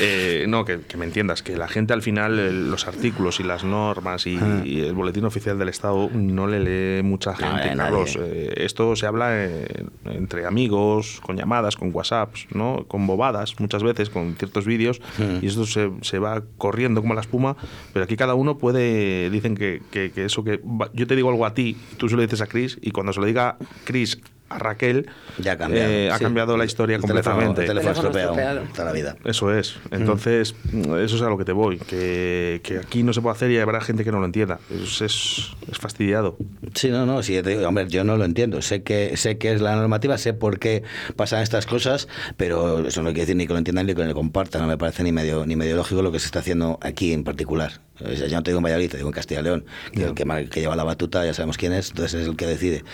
Eh, 0.00 0.46
no, 0.48 0.64
que, 0.64 0.80
que 0.80 0.96
me 0.96 1.04
entiendas, 1.04 1.42
que 1.42 1.56
la 1.56 1.68
gente 1.68 1.92
al 1.92 2.02
final, 2.02 2.38
el- 2.38 2.70
los 2.70 2.86
artículos 2.88 3.40
y 3.40 3.42
las 3.42 3.64
normas 3.64 4.26
y, 4.26 4.38
y 4.64 4.80
el 4.80 4.94
boletín 4.94 5.24
oficial 5.24 5.58
del 5.58 5.68
Estado 5.68 6.08
no 6.12 6.46
le 6.46 6.60
lee 6.98 7.02
mucha 7.02 7.34
gente, 7.34 7.68
eh, 7.68 7.76
Carlos. 7.76 8.16
Eh, 8.20 8.54
esto 8.56 8.96
se 8.96 9.06
habla 9.06 9.28
eh, 9.44 9.84
entre 10.06 10.46
amigos, 10.46 11.20
con 11.24 11.36
llamadas, 11.36 11.76
con 11.76 11.90
WhatsApps, 11.94 12.46
¿no? 12.52 12.84
con 12.88 13.06
bobadas, 13.06 13.58
muchas 13.60 13.82
veces, 13.82 14.10
con 14.10 14.34
ciertos 14.36 14.64
vídeos, 14.66 15.00
y 15.42 15.46
esto 15.46 15.66
se, 15.66 15.90
se 16.02 16.18
va 16.18 16.42
corriendo 16.56 17.00
como 17.02 17.14
la 17.14 17.20
espuma, 17.20 17.56
pero 17.92 18.04
aquí 18.04 18.16
cada 18.16 18.34
uno 18.34 18.56
puede, 18.58 19.28
dicen 19.30 19.54
que, 19.56 19.82
que- 19.90 20.07
que 20.10 20.24
eso 20.24 20.44
que 20.44 20.60
yo 20.94 21.06
te 21.06 21.16
digo 21.16 21.30
algo 21.30 21.46
a 21.46 21.54
ti, 21.54 21.76
tú 21.96 22.08
se 22.08 22.16
lo 22.16 22.22
dices 22.22 22.40
a 22.40 22.46
Chris, 22.46 22.78
y 22.80 22.90
cuando 22.90 23.12
se 23.12 23.20
lo 23.20 23.26
diga 23.26 23.56
Chris 23.84 24.18
a 24.50 24.58
Raquel, 24.58 25.06
ya 25.36 25.52
ha 25.52 25.58
cambiado. 25.58 25.90
eh, 25.92 26.10
ha 26.10 26.16
sí. 26.16 26.24
cambiado 26.24 26.56
la 26.56 26.64
historia 26.64 26.96
El 26.96 27.02
teléfono- 27.02 27.36
completamente. 27.36 27.60
El 27.60 27.68
teléfono, 27.68 27.94
Teléfono 28.10 28.40
estropeado, 28.40 28.84
la 28.86 28.92
vida. 28.92 29.16
Eso 29.26 29.52
es. 29.54 29.76
Entonces, 29.90 30.54
eso 30.72 31.16
es 31.16 31.20
a 31.20 31.28
lo 31.28 31.36
que 31.36 31.44
te 31.44 31.52
voy. 31.52 31.76
Que, 31.76 32.62
que 32.64 32.78
aquí 32.78 33.02
no 33.02 33.12
se 33.12 33.20
puede 33.20 33.36
hacer 33.36 33.50
y 33.50 33.58
habrá 33.58 33.82
gente 33.82 34.04
que 34.04 34.10
no 34.10 34.20
lo 34.20 34.24
entienda. 34.24 34.58
Es, 34.70 35.02
es, 35.02 35.50
es 35.70 35.76
fastidiado. 35.78 36.38
Sí, 36.74 36.88
no, 36.88 37.04
no, 37.04 37.22
sí, 37.22 37.34
te 37.42 37.50
digo, 37.50 37.68
hombre, 37.68 37.88
yo 37.88 38.04
no 38.04 38.16
lo 38.16 38.24
entiendo. 38.24 38.62
Sé 38.62 38.82
que 38.82 39.18
sé 39.18 39.36
que 39.36 39.52
es 39.52 39.60
la 39.60 39.76
normativa, 39.76 40.16
sé 40.16 40.32
por 40.32 40.58
qué 40.58 40.82
pasan 41.14 41.42
estas 41.42 41.66
cosas, 41.66 42.08
pero 42.38 42.86
eso 42.86 43.02
no 43.02 43.08
quiere 43.10 43.20
decir 43.22 43.36
ni 43.36 43.46
que 43.46 43.52
lo 43.52 43.58
entiendan 43.58 43.84
ni 43.84 43.94
que 43.94 44.02
lo 44.02 44.14
compartan. 44.14 44.62
No 44.62 44.68
me 44.68 44.78
parece 44.78 45.02
ni 45.02 45.12
medio 45.12 45.44
ni 45.44 45.56
medio 45.56 45.76
lógico 45.76 46.00
lo 46.00 46.10
que 46.10 46.20
se 46.20 46.24
está 46.24 46.38
haciendo 46.38 46.78
aquí 46.80 47.12
en 47.12 47.22
particular. 47.22 47.82
Ya 48.00 48.36
no 48.36 48.42
te 48.42 48.50
digo 48.50 48.58
en 48.58 48.64
Valladolid, 48.64 48.90
te 48.90 48.96
digo 48.96 49.08
en 49.08 49.12
Castilla 49.12 49.40
y 49.40 49.44
León, 49.44 49.64
que 49.92 50.02
el 50.04 50.14
que, 50.14 50.48
que 50.50 50.60
lleva 50.60 50.76
la 50.76 50.84
batuta 50.84 51.24
ya 51.24 51.34
sabemos 51.34 51.56
quién 51.58 51.72
es, 51.72 51.90
entonces 51.90 52.22
es 52.22 52.28
el 52.28 52.36
que 52.36 52.46
decide. 52.46 52.84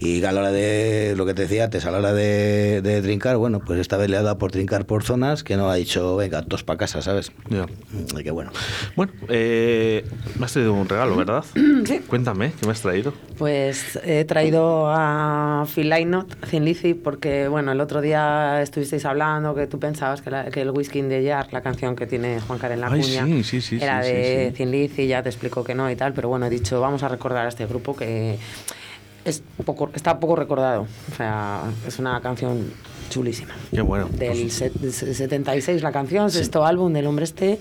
Y 0.00 0.22
a 0.24 0.32
la 0.32 0.40
hora 0.40 0.52
de 0.52 1.14
lo 1.16 1.24
que 1.26 1.34
te 1.34 1.42
decía 1.42 1.64
antes, 1.64 1.84
a 1.86 1.90
la 1.90 1.98
hora 1.98 2.12
de, 2.12 2.82
de 2.82 3.02
trincar, 3.02 3.36
bueno, 3.38 3.60
pues 3.60 3.80
esta 3.80 3.96
vez 3.96 4.10
le 4.10 4.16
ha 4.16 4.22
dado 4.22 4.38
por 4.38 4.52
trincar 4.52 4.84
por 4.84 5.02
zonas 5.04 5.42
que 5.42 5.56
no 5.56 5.70
ha 5.70 5.74
dicho, 5.76 6.16
venga, 6.16 6.42
todos 6.42 6.64
para 6.64 6.78
casa, 6.78 7.00
¿sabes? 7.02 7.32
Y 8.16 8.22
que 8.22 8.30
bueno. 8.30 8.50
Bueno, 8.96 9.12
eh, 9.28 10.04
me 10.38 10.44
has 10.44 10.52
traído 10.52 10.74
un 10.74 10.88
regalo, 10.88 11.16
¿verdad? 11.16 11.44
Sí. 11.84 11.98
Cuéntame, 12.06 12.52
¿qué 12.60 12.66
me 12.66 12.72
has 12.72 12.80
traído? 12.80 13.12
Pues 13.38 13.98
he 14.04 14.24
traído 14.24 14.86
a 14.88 15.66
Phil 15.74 15.88
Lynott, 15.90 16.36
Thin 16.48 16.64
Lizzy, 16.64 16.94
porque 16.94 17.48
bueno, 17.48 17.72
el 17.72 17.80
otro 17.80 18.00
día 18.00 18.62
estuvisteis 18.62 19.04
hablando 19.04 19.54
que 19.54 19.66
tú 19.66 19.78
pensabas 19.80 20.22
que, 20.22 20.30
la- 20.30 20.44
que 20.50 20.60
el 20.60 20.70
Whisky 20.70 21.00
in 21.00 21.08
the 21.08 21.26
Jar, 21.26 21.48
la 21.52 21.60
canción 21.60 21.96
que 21.96 22.06
tiene 22.06 22.40
Juan 22.40 22.58
Karen 22.58 22.80
La 22.80 22.88
Ay, 22.88 23.00
Cuña, 23.00 23.24
sí, 23.26 23.42
sí, 23.42 23.60
sí, 23.60 23.78
era 23.80 24.02
sí, 24.02 24.10
sí, 24.10 24.14
de 24.50 24.66
Lizzy, 24.66 25.06
ya 25.06 25.22
te 25.22 25.28
explico 25.28 25.62
que 25.64 25.74
no 25.74 25.90
y 25.90 25.96
tal, 25.96 26.12
pero 26.12 26.28
bueno, 26.28 26.46
he 26.46 26.50
dicho, 26.50 26.80
vamos 26.80 27.02
a 27.02 27.08
recordar 27.08 27.46
a 27.46 27.48
este 27.48 27.66
grupo 27.66 27.94
que 27.94 28.38
es 29.24 29.42
poco, 29.64 29.90
está 29.94 30.18
poco 30.18 30.34
recordado. 30.36 30.86
O 31.12 31.16
sea, 31.16 31.62
es 31.86 31.98
una 31.98 32.20
canción 32.20 32.72
chulísima. 33.10 33.54
Qué 33.70 33.80
bueno. 33.82 34.08
Del 34.10 34.50
set- 34.50 34.72
del 34.74 34.92
76 34.92 35.82
la 35.82 35.92
canción, 35.92 36.30
sexto 36.30 36.64
álbum 36.66 36.92
del 36.92 37.06
hombre 37.06 37.24
este. 37.24 37.58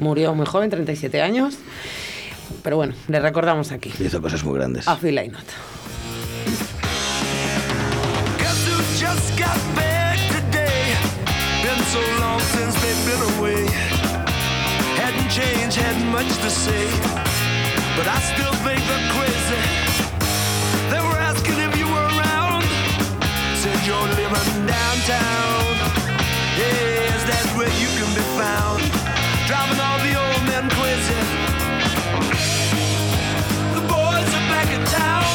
Murió 0.00 0.34
muy 0.34 0.46
joven, 0.46 0.70
37 0.70 1.22
años. 1.22 1.56
Pero 2.62 2.76
bueno, 2.76 2.94
le 3.08 3.20
recordamos 3.20 3.70
aquí. 3.72 3.92
Hizo 4.00 4.20
cosas 4.20 4.42
muy 4.44 4.54
grandes. 4.58 4.88
A 4.88 4.96
Phil 4.96 5.14
Lynott. 5.14 5.44
Guess 8.38 8.68
who 8.68 8.76
just 8.98 9.38
got 9.38 9.58
back 9.76 10.18
today? 10.28 10.94
Been 11.62 11.82
so 11.92 12.00
long 12.20 12.40
since 12.40 12.74
they've 12.80 13.04
been 13.06 13.38
away. 13.38 13.93
Hadn't 15.34 15.74
hadn't 15.74 16.10
much 16.12 16.28
to 16.28 16.48
say. 16.48 16.86
But 17.96 18.06
I 18.06 18.18
still 18.22 18.54
think 18.62 18.78
they're 18.86 19.10
crazy. 19.18 19.62
They 20.90 21.00
were 21.02 21.18
asking 21.18 21.58
if 21.58 21.76
you 21.76 21.86
were 21.90 22.06
around. 22.14 22.62
Said 23.58 23.82
you're 23.82 24.08
living 24.14 24.66
downtown. 24.66 25.74
Yes, 26.54 27.18
that's 27.26 27.50
where 27.58 27.72
you 27.82 27.90
can 27.98 28.10
be 28.14 28.22
found. 28.38 28.78
Driving 29.50 29.80
all 29.82 29.98
the 30.06 30.14
old 30.22 30.42
men 30.46 30.70
crazy. 30.70 31.18
The 33.74 33.82
boys 33.90 34.30
are 34.38 34.46
back 34.54 34.70
in 34.70 34.84
town. 34.86 35.26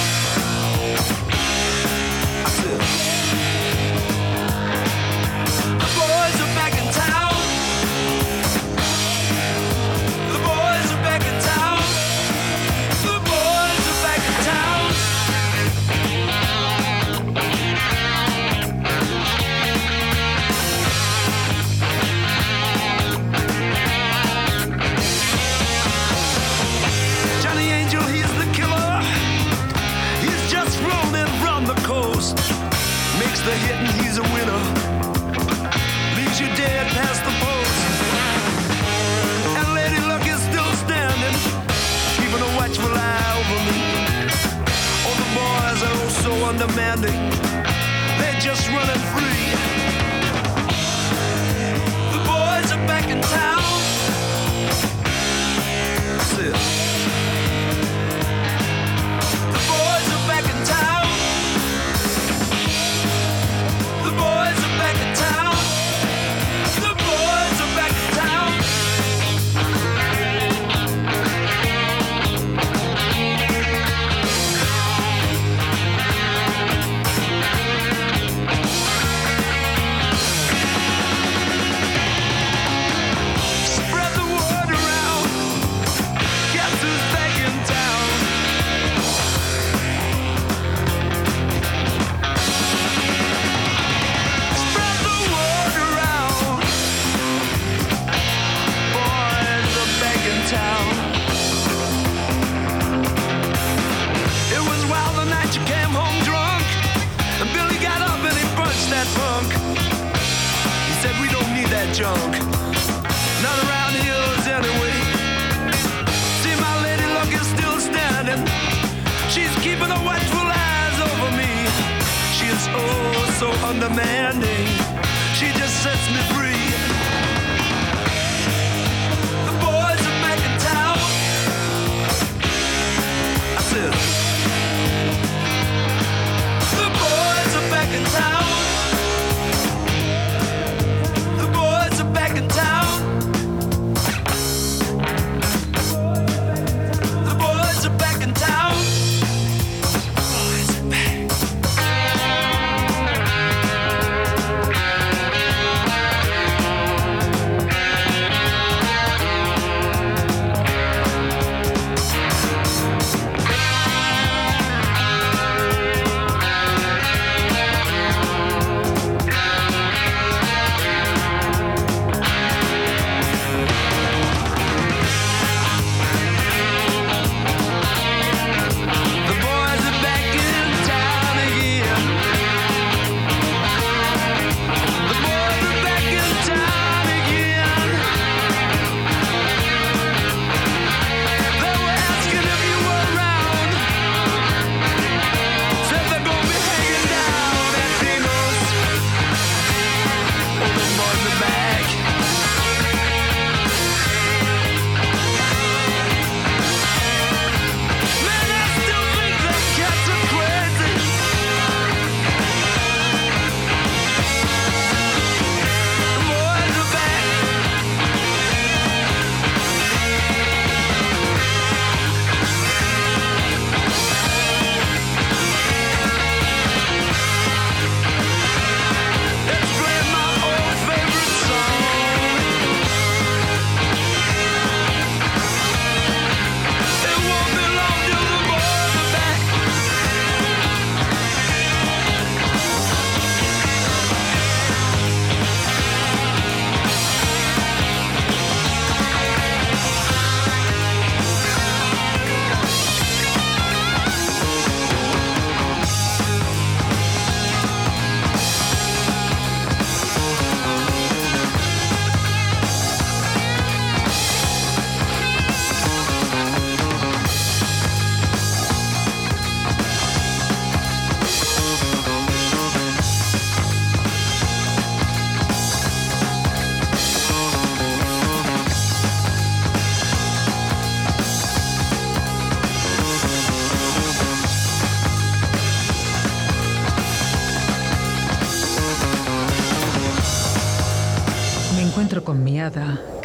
The 33.50 33.56
hit 33.56 33.76
and 33.78 34.02
he's 34.02 34.18
a 34.20 34.24
winner. 34.34 34.79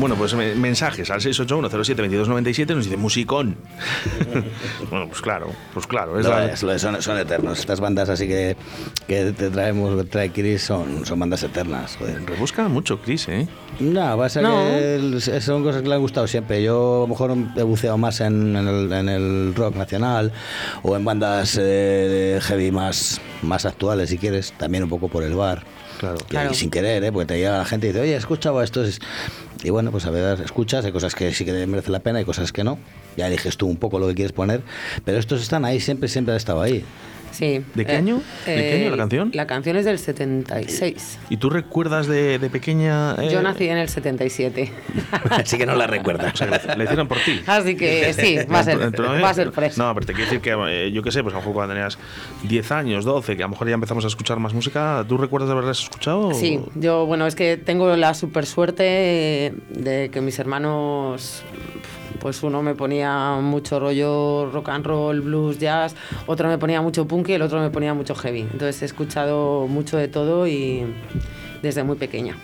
Bueno, 0.00 0.16
pues 0.16 0.34
me- 0.34 0.54
mensajes 0.54 1.10
al 1.10 1.20
681072297 1.20 2.74
nos 2.74 2.84
dice 2.86 2.96
musicón. 2.96 3.56
bueno, 4.90 5.06
pues 5.08 5.20
claro, 5.20 5.52
pues 5.74 5.86
claro. 5.86 6.18
Es 6.18 6.24
No, 6.26 6.30
la- 6.32 6.46
es 6.46 6.62
lo 6.62 6.72
de- 6.72 6.78
son, 6.78 7.00
son 7.02 7.18
eternos. 7.18 7.58
Estas 7.60 7.80
bandas 7.80 8.08
así 8.08 8.26
que, 8.26 8.56
que 9.06 9.32
te 9.32 9.50
traemos, 9.50 9.96
que 9.96 10.04
trae 10.08 10.30
Chris, 10.32 10.62
son, 10.62 11.04
son 11.04 11.18
bandas 11.18 11.42
eternas. 11.42 11.96
joder. 11.98 12.24
Rebusca 12.24 12.66
mucho, 12.68 13.00
Chris, 13.00 13.28
¿eh? 13.28 13.46
No, 13.78 14.16
pasa 14.16 14.40
No. 14.40 14.62
que 14.64 14.94
el- 14.96 15.20
son 15.42 15.62
cosas 15.62 15.82
que 15.82 15.88
le 15.88 15.94
han 15.94 16.00
gustado 16.00 16.26
siempre. 16.26 16.62
Yo 16.62 16.98
a 16.98 17.00
lo 17.02 17.06
mejor 17.08 17.36
he 17.56 17.62
buceado 17.62 17.98
más 17.98 18.20
en, 18.20 18.56
en 18.56 18.66
el, 18.68 18.92
en 18.92 19.08
el 19.08 19.54
rock 19.54 19.76
nacional 19.76 20.32
o 20.82 20.96
en 20.96 21.04
bandas 21.04 21.56
eh, 21.58 21.62
de 21.62 22.40
heavy 22.40 22.70
más, 22.70 23.20
más 23.42 23.66
actuales, 23.66 24.10
si 24.10 24.18
quieres, 24.18 24.52
también 24.56 24.84
un 24.84 24.90
poco 24.90 25.08
por 25.08 25.22
el 25.24 25.34
bar. 25.34 25.62
Claro. 26.00 26.16
Y- 26.20 26.24
Claro. 26.24 26.50
Y 26.50 26.54
sin 26.54 26.70
querer, 26.70 27.04
¿eh? 27.04 27.12
porque 27.12 27.26
te 27.26 27.36
llega 27.36 27.58
la 27.58 27.64
gente 27.66 27.86
y 27.86 27.90
dice, 27.90 28.00
oye, 28.00 28.14
he 28.14 28.16
escuchado 28.16 28.62
esto. 28.62 28.82
es-". 28.82 28.98
Y 29.62 29.68
bueno, 29.68 29.90
pues 29.90 30.06
a 30.06 30.10
ver, 30.10 30.40
escuchas, 30.40 30.84
hay 30.86 30.92
cosas 30.92 31.14
que 31.14 31.32
sí 31.34 31.44
que 31.44 31.52
merece 31.66 31.90
la 31.90 32.00
pena, 32.00 32.18
hay 32.20 32.24
cosas 32.24 32.52
que 32.52 32.64
no. 32.64 32.78
Ya 33.18 33.26
eliges 33.26 33.56
tú 33.58 33.66
un 33.66 33.76
poco 33.76 33.98
lo 33.98 34.08
que 34.08 34.14
quieres 34.14 34.32
poner, 34.32 34.62
pero 35.04 35.18
estos 35.18 35.42
están 35.42 35.64
ahí, 35.66 35.78
siempre, 35.80 36.08
siempre 36.08 36.32
han 36.32 36.36
estado 36.38 36.62
ahí. 36.62 36.84
Sí. 37.32 37.62
¿De 37.74 37.86
qué 37.86 37.92
año? 37.96 38.20
¿De 38.46 38.54
qué 38.54 38.74
año 38.82 38.90
la 38.90 38.96
canción? 38.96 39.30
La 39.34 39.46
canción 39.46 39.76
es 39.76 39.84
del 39.84 39.98
76. 39.98 41.18
¿Y 41.30 41.36
tú 41.36 41.50
recuerdas 41.50 42.06
de, 42.06 42.38
de 42.38 42.50
pequeña? 42.50 43.14
eh, 43.22 43.28
Yo 43.32 43.40
nací 43.42 43.68
en 43.68 43.76
el 43.78 43.88
77. 43.88 44.72
Así 45.30 45.56
que 45.58 45.66
no 45.66 45.74
la 45.76 45.86
recuerdas. 45.86 46.34
O 46.34 46.36
sea, 46.36 46.76
la 46.76 46.84
hicieron 46.84 47.08
por 47.08 47.18
ti. 47.18 47.40
Así 47.46 47.76
que 47.76 48.12
sí, 48.18 48.38
va 48.52 48.60
a 48.60 48.64
ser, 48.64 48.78
va 49.00 49.30
a 49.30 49.34
ser 49.34 49.52
fresco. 49.52 49.82
No, 49.82 49.94
pero 49.94 50.06
te 50.06 50.12
quiero 50.12 50.30
decir 50.30 50.40
que 50.40 50.56
eh, 50.68 50.90
yo 50.92 51.02
qué 51.02 51.12
sé, 51.12 51.22
pues 51.22 51.34
a 51.34 51.38
lo 51.38 51.40
mejor 51.42 51.54
cuando 51.54 51.74
tenías 51.74 51.98
10 52.44 52.72
años, 52.72 53.04
12, 53.04 53.36
que 53.36 53.42
a 53.42 53.46
lo 53.46 53.50
mejor 53.50 53.68
ya 53.68 53.74
empezamos 53.74 54.04
a 54.04 54.08
escuchar 54.08 54.38
más 54.38 54.52
música, 54.54 55.04
¿tú 55.08 55.16
recuerdas 55.16 55.48
de 55.48 55.52
haberlas 55.52 55.80
escuchado? 55.82 56.34
Sí, 56.34 56.60
yo, 56.74 57.06
bueno, 57.06 57.26
es 57.26 57.34
que 57.34 57.56
tengo 57.56 57.96
la 57.96 58.14
super 58.14 58.46
suerte 58.46 59.52
de 59.70 60.10
que 60.12 60.20
mis 60.20 60.38
hermanos, 60.38 61.42
pues 62.20 62.42
uno 62.42 62.62
me 62.62 62.74
ponía 62.74 63.36
mucho 63.40 63.80
rollo 63.80 64.50
rock 64.50 64.68
and 64.68 64.86
roll, 64.86 65.20
blues, 65.20 65.58
jazz, 65.58 65.96
otro 66.26 66.48
me 66.48 66.58
ponía 66.58 66.80
mucho 66.82 67.06
punk 67.06 67.30
y 67.30 67.32
el 67.32 67.42
otro 67.42 67.60
me 67.60 67.70
ponía 67.70 67.94
mucho 67.94 68.14
heavy. 68.14 68.40
Entonces 68.40 68.82
he 68.82 68.84
escuchado 68.84 69.66
mucho 69.66 69.96
de 69.96 70.08
todo 70.08 70.46
y 70.46 70.84
desde 71.62 71.82
muy 71.82 71.96
pequeña. 71.96 72.36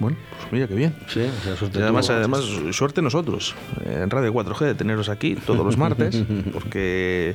Bueno, 0.00 0.16
pues 0.38 0.52
mira 0.52 0.68
qué 0.68 0.74
bien. 0.74 0.94
Sí, 1.08 1.20
o 1.20 1.44
sea, 1.44 1.56
suerte 1.56 1.78
Y 1.78 1.82
además, 1.82 2.08
además, 2.10 2.44
suerte 2.72 3.02
nosotros, 3.02 3.54
eh, 3.84 4.00
en 4.02 4.10
Radio 4.10 4.32
4G, 4.32 4.66
de 4.66 4.74
teneros 4.74 5.08
aquí 5.08 5.34
todos 5.34 5.64
los 5.64 5.76
martes, 5.76 6.22
porque 6.52 7.34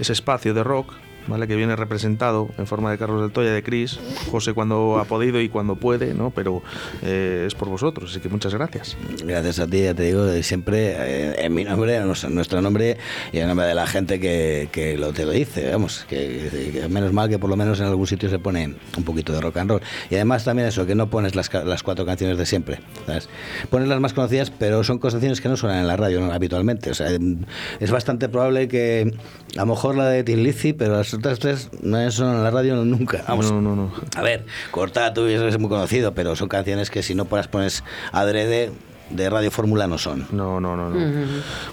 ese 0.00 0.12
espacio 0.12 0.54
de 0.54 0.64
rock, 0.64 0.94
¿vale? 1.28 1.46
Que 1.46 1.56
viene 1.56 1.76
representado 1.76 2.48
en 2.58 2.66
forma 2.66 2.90
de 2.90 2.98
Carlos 2.98 3.22
del 3.22 3.30
Toya, 3.30 3.52
de 3.52 3.62
Cris, 3.62 3.98
José 4.30 4.52
cuando 4.52 4.98
ha 4.98 5.04
podido 5.04 5.40
y 5.40 5.48
cuando 5.48 5.76
puede, 5.76 6.14
¿no? 6.14 6.30
Pero 6.30 6.62
eh, 7.02 7.44
es 7.46 7.54
por 7.54 7.68
vosotros, 7.68 8.10
así 8.10 8.20
que 8.20 8.28
muchas 8.28 8.54
gracias. 8.54 8.96
Gracias 9.24 9.58
a 9.60 9.66
ti, 9.66 9.82
ya 9.82 9.94
te 9.94 10.04
digo, 10.04 10.28
siempre 10.42 10.96
eh, 10.98 11.44
en 11.44 11.54
mi 11.54 11.64
nombre, 11.64 11.96
en 11.96 12.06
nuestro, 12.06 12.60
nombre 12.62 12.96
y 13.32 13.38
en 13.38 13.48
nombre 13.48 13.66
de 13.66 13.74
la 13.74 13.86
gente 13.86 14.18
que, 14.20 14.68
que 14.72 14.96
lo 14.96 15.12
te 15.12 15.24
lo 15.24 15.32
dice, 15.32 15.70
vamos, 15.70 16.06
que, 16.08 16.70
que 16.72 16.88
menos 16.88 17.12
mal 17.12 17.28
que 17.28 17.38
por 17.38 17.50
lo 17.50 17.56
menos 17.56 17.80
en 17.80 17.86
algún 17.86 18.06
sitio 18.06 18.28
se 18.28 18.38
pone 18.38 18.74
un 18.96 19.04
poquito 19.04 19.32
de 19.32 19.40
rock 19.40 19.58
and 19.58 19.70
roll. 19.70 19.82
Y 20.10 20.14
además 20.14 20.44
también 20.44 20.68
eso, 20.68 20.86
que 20.86 20.94
no 20.94 21.10
pones 21.10 21.34
las, 21.34 21.52
las 21.52 21.82
cuatro 21.82 22.06
canciones 22.06 22.38
de 22.38 22.46
siempre, 22.46 22.80
¿sabes? 23.06 23.28
Pones 23.70 23.88
las 23.88 24.00
más 24.00 24.12
conocidas, 24.12 24.50
pero 24.50 24.84
son 24.84 24.98
canciones 24.98 25.40
que 25.40 25.48
no 25.48 25.56
suenan 25.56 25.80
en 25.80 25.86
la 25.86 25.96
radio 25.96 26.20
¿no? 26.20 26.32
habitualmente. 26.32 26.90
O 26.90 26.94
sea, 26.94 27.10
em, 27.10 27.44
es 27.80 27.90
bastante 27.90 28.28
probable 28.28 28.68
que 28.68 29.12
a 29.56 29.60
lo 29.60 29.66
mejor 29.66 29.96
la 29.96 30.08
de 30.08 30.24
Tin 30.24 30.42
Lizzy, 30.42 30.72
pero 30.72 30.96
las 30.96 31.17
otras 31.18 31.38
tres 31.38 31.70
no 31.82 32.10
suenan 32.10 32.36
en 32.36 32.44
la 32.44 32.50
radio 32.50 32.76
nunca. 32.84 33.24
Vamos, 33.28 33.50
No, 33.52 33.60
no, 33.60 33.76
no. 33.76 33.92
a 34.16 34.22
ver, 34.22 34.44
Corta, 34.70 35.12
tú 35.14 35.26
es 35.26 35.58
muy 35.58 35.68
conocido, 35.68 36.14
pero 36.14 36.34
son 36.36 36.48
canciones 36.48 36.90
que 36.90 37.02
si 37.02 37.14
no 37.14 37.26
las 37.30 37.48
pones 37.48 37.84
adrede, 38.12 38.70
de 39.10 39.30
Radio 39.30 39.50
Fórmula 39.50 39.86
no 39.86 39.96
son. 39.96 40.26
No, 40.32 40.60
no, 40.60 40.76
no. 40.76 40.90
no. 40.90 41.00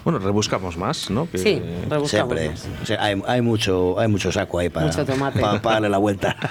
Bueno, 0.05 0.19
rebuscamos 0.19 0.77
más, 0.77 1.09
¿no? 1.09 1.29
Que- 1.29 1.37
Sí, 1.37 1.61
rebuscamos. 1.89 2.09
Siempre. 2.09 2.49
más. 2.49 2.67
O 2.81 2.85
sea, 2.85 3.03
hay, 3.03 3.21
hay 3.27 3.41
mucho, 3.41 3.99
hay 3.99 4.07
mucho 4.07 4.31
saco 4.31 4.59
ahí 4.59 4.69
para, 4.69 4.89
para, 4.89 5.61
para 5.61 5.73
darle 5.75 5.89
la 5.89 5.97
vuelta. 5.97 6.35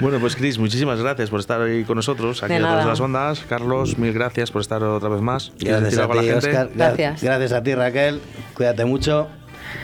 Bueno, 0.00 0.18
pues 0.18 0.34
Cris, 0.34 0.58
muchísimas 0.58 0.98
gracias 0.98 1.28
por 1.28 1.40
estar 1.40 1.60
hoy 1.60 1.84
con 1.84 1.96
nosotros, 1.96 2.42
aquí 2.42 2.54
De 2.54 2.58
a 2.60 2.62
través 2.62 2.84
de 2.84 2.90
las 2.90 3.00
ondas. 3.00 3.40
Carlos, 3.46 3.98
mil 3.98 4.14
gracias 4.14 4.50
por 4.50 4.62
estar 4.62 4.82
otra 4.82 5.10
vez 5.10 5.20
más. 5.20 5.52
¿Quieres 5.58 5.82
Gracias 5.82 6.00
a 6.00 6.08
ti, 6.08 6.16
la 6.16 6.22
gente? 6.22 6.36
Oscar. 6.48 6.68
Gra- 6.68 6.74
Gracias. 6.74 7.22
Gracias 7.22 7.52
a 7.52 7.62
ti, 7.62 7.74
Raquel. 7.74 8.20
Cuídate 8.54 8.86
mucho. 8.86 9.28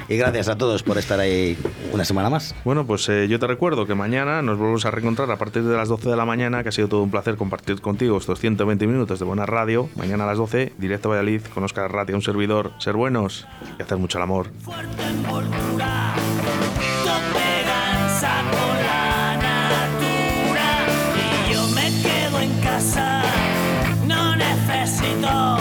Y 0.08 0.16
gracias 0.16 0.48
a 0.48 0.56
todos 0.56 0.82
por 0.82 0.98
estar 0.98 1.18
ahí 1.20 1.56
una 1.92 2.04
semana 2.04 2.30
más. 2.30 2.54
Bueno, 2.64 2.86
pues 2.86 3.08
eh, 3.08 3.26
yo 3.28 3.38
te 3.38 3.46
recuerdo 3.46 3.86
que 3.86 3.94
mañana 3.94 4.42
nos 4.42 4.58
volvemos 4.58 4.84
a 4.86 4.90
reencontrar 4.90 5.30
a 5.30 5.36
partir 5.36 5.64
de 5.64 5.76
las 5.76 5.88
12 5.88 6.08
de 6.08 6.16
la 6.16 6.24
mañana, 6.24 6.62
que 6.62 6.68
ha 6.68 6.72
sido 6.72 6.88
todo 6.88 7.02
un 7.02 7.10
placer 7.10 7.36
compartir 7.36 7.80
contigo 7.80 8.18
estos 8.18 8.38
120 8.40 8.86
minutos 8.86 9.18
de 9.18 9.24
buena 9.24 9.46
radio. 9.46 9.88
Mañana 9.96 10.24
a 10.24 10.28
las 10.28 10.38
12, 10.38 10.72
directo 10.78 11.08
a 11.08 11.10
Valladolid, 11.10 11.42
con 11.52 11.64
Oscar 11.64 11.90
Ratti, 11.90 12.12
un 12.12 12.22
servidor. 12.22 12.72
Ser 12.78 12.94
buenos 12.94 13.46
y 13.78 13.82
hacer 13.82 13.98
mucho 13.98 14.18
el 14.18 14.24
amor. 14.24 14.50
Fuerte 14.62 15.02
envoltura, 15.02 16.14
la 18.86 19.36
natura. 19.36 20.68
Y 21.16 21.52
yo 21.52 21.66
me 21.68 22.02
quedo 22.02 22.40
en 22.40 22.60
casa, 22.60 23.22
no 24.06 24.36
necesito. 24.36 25.58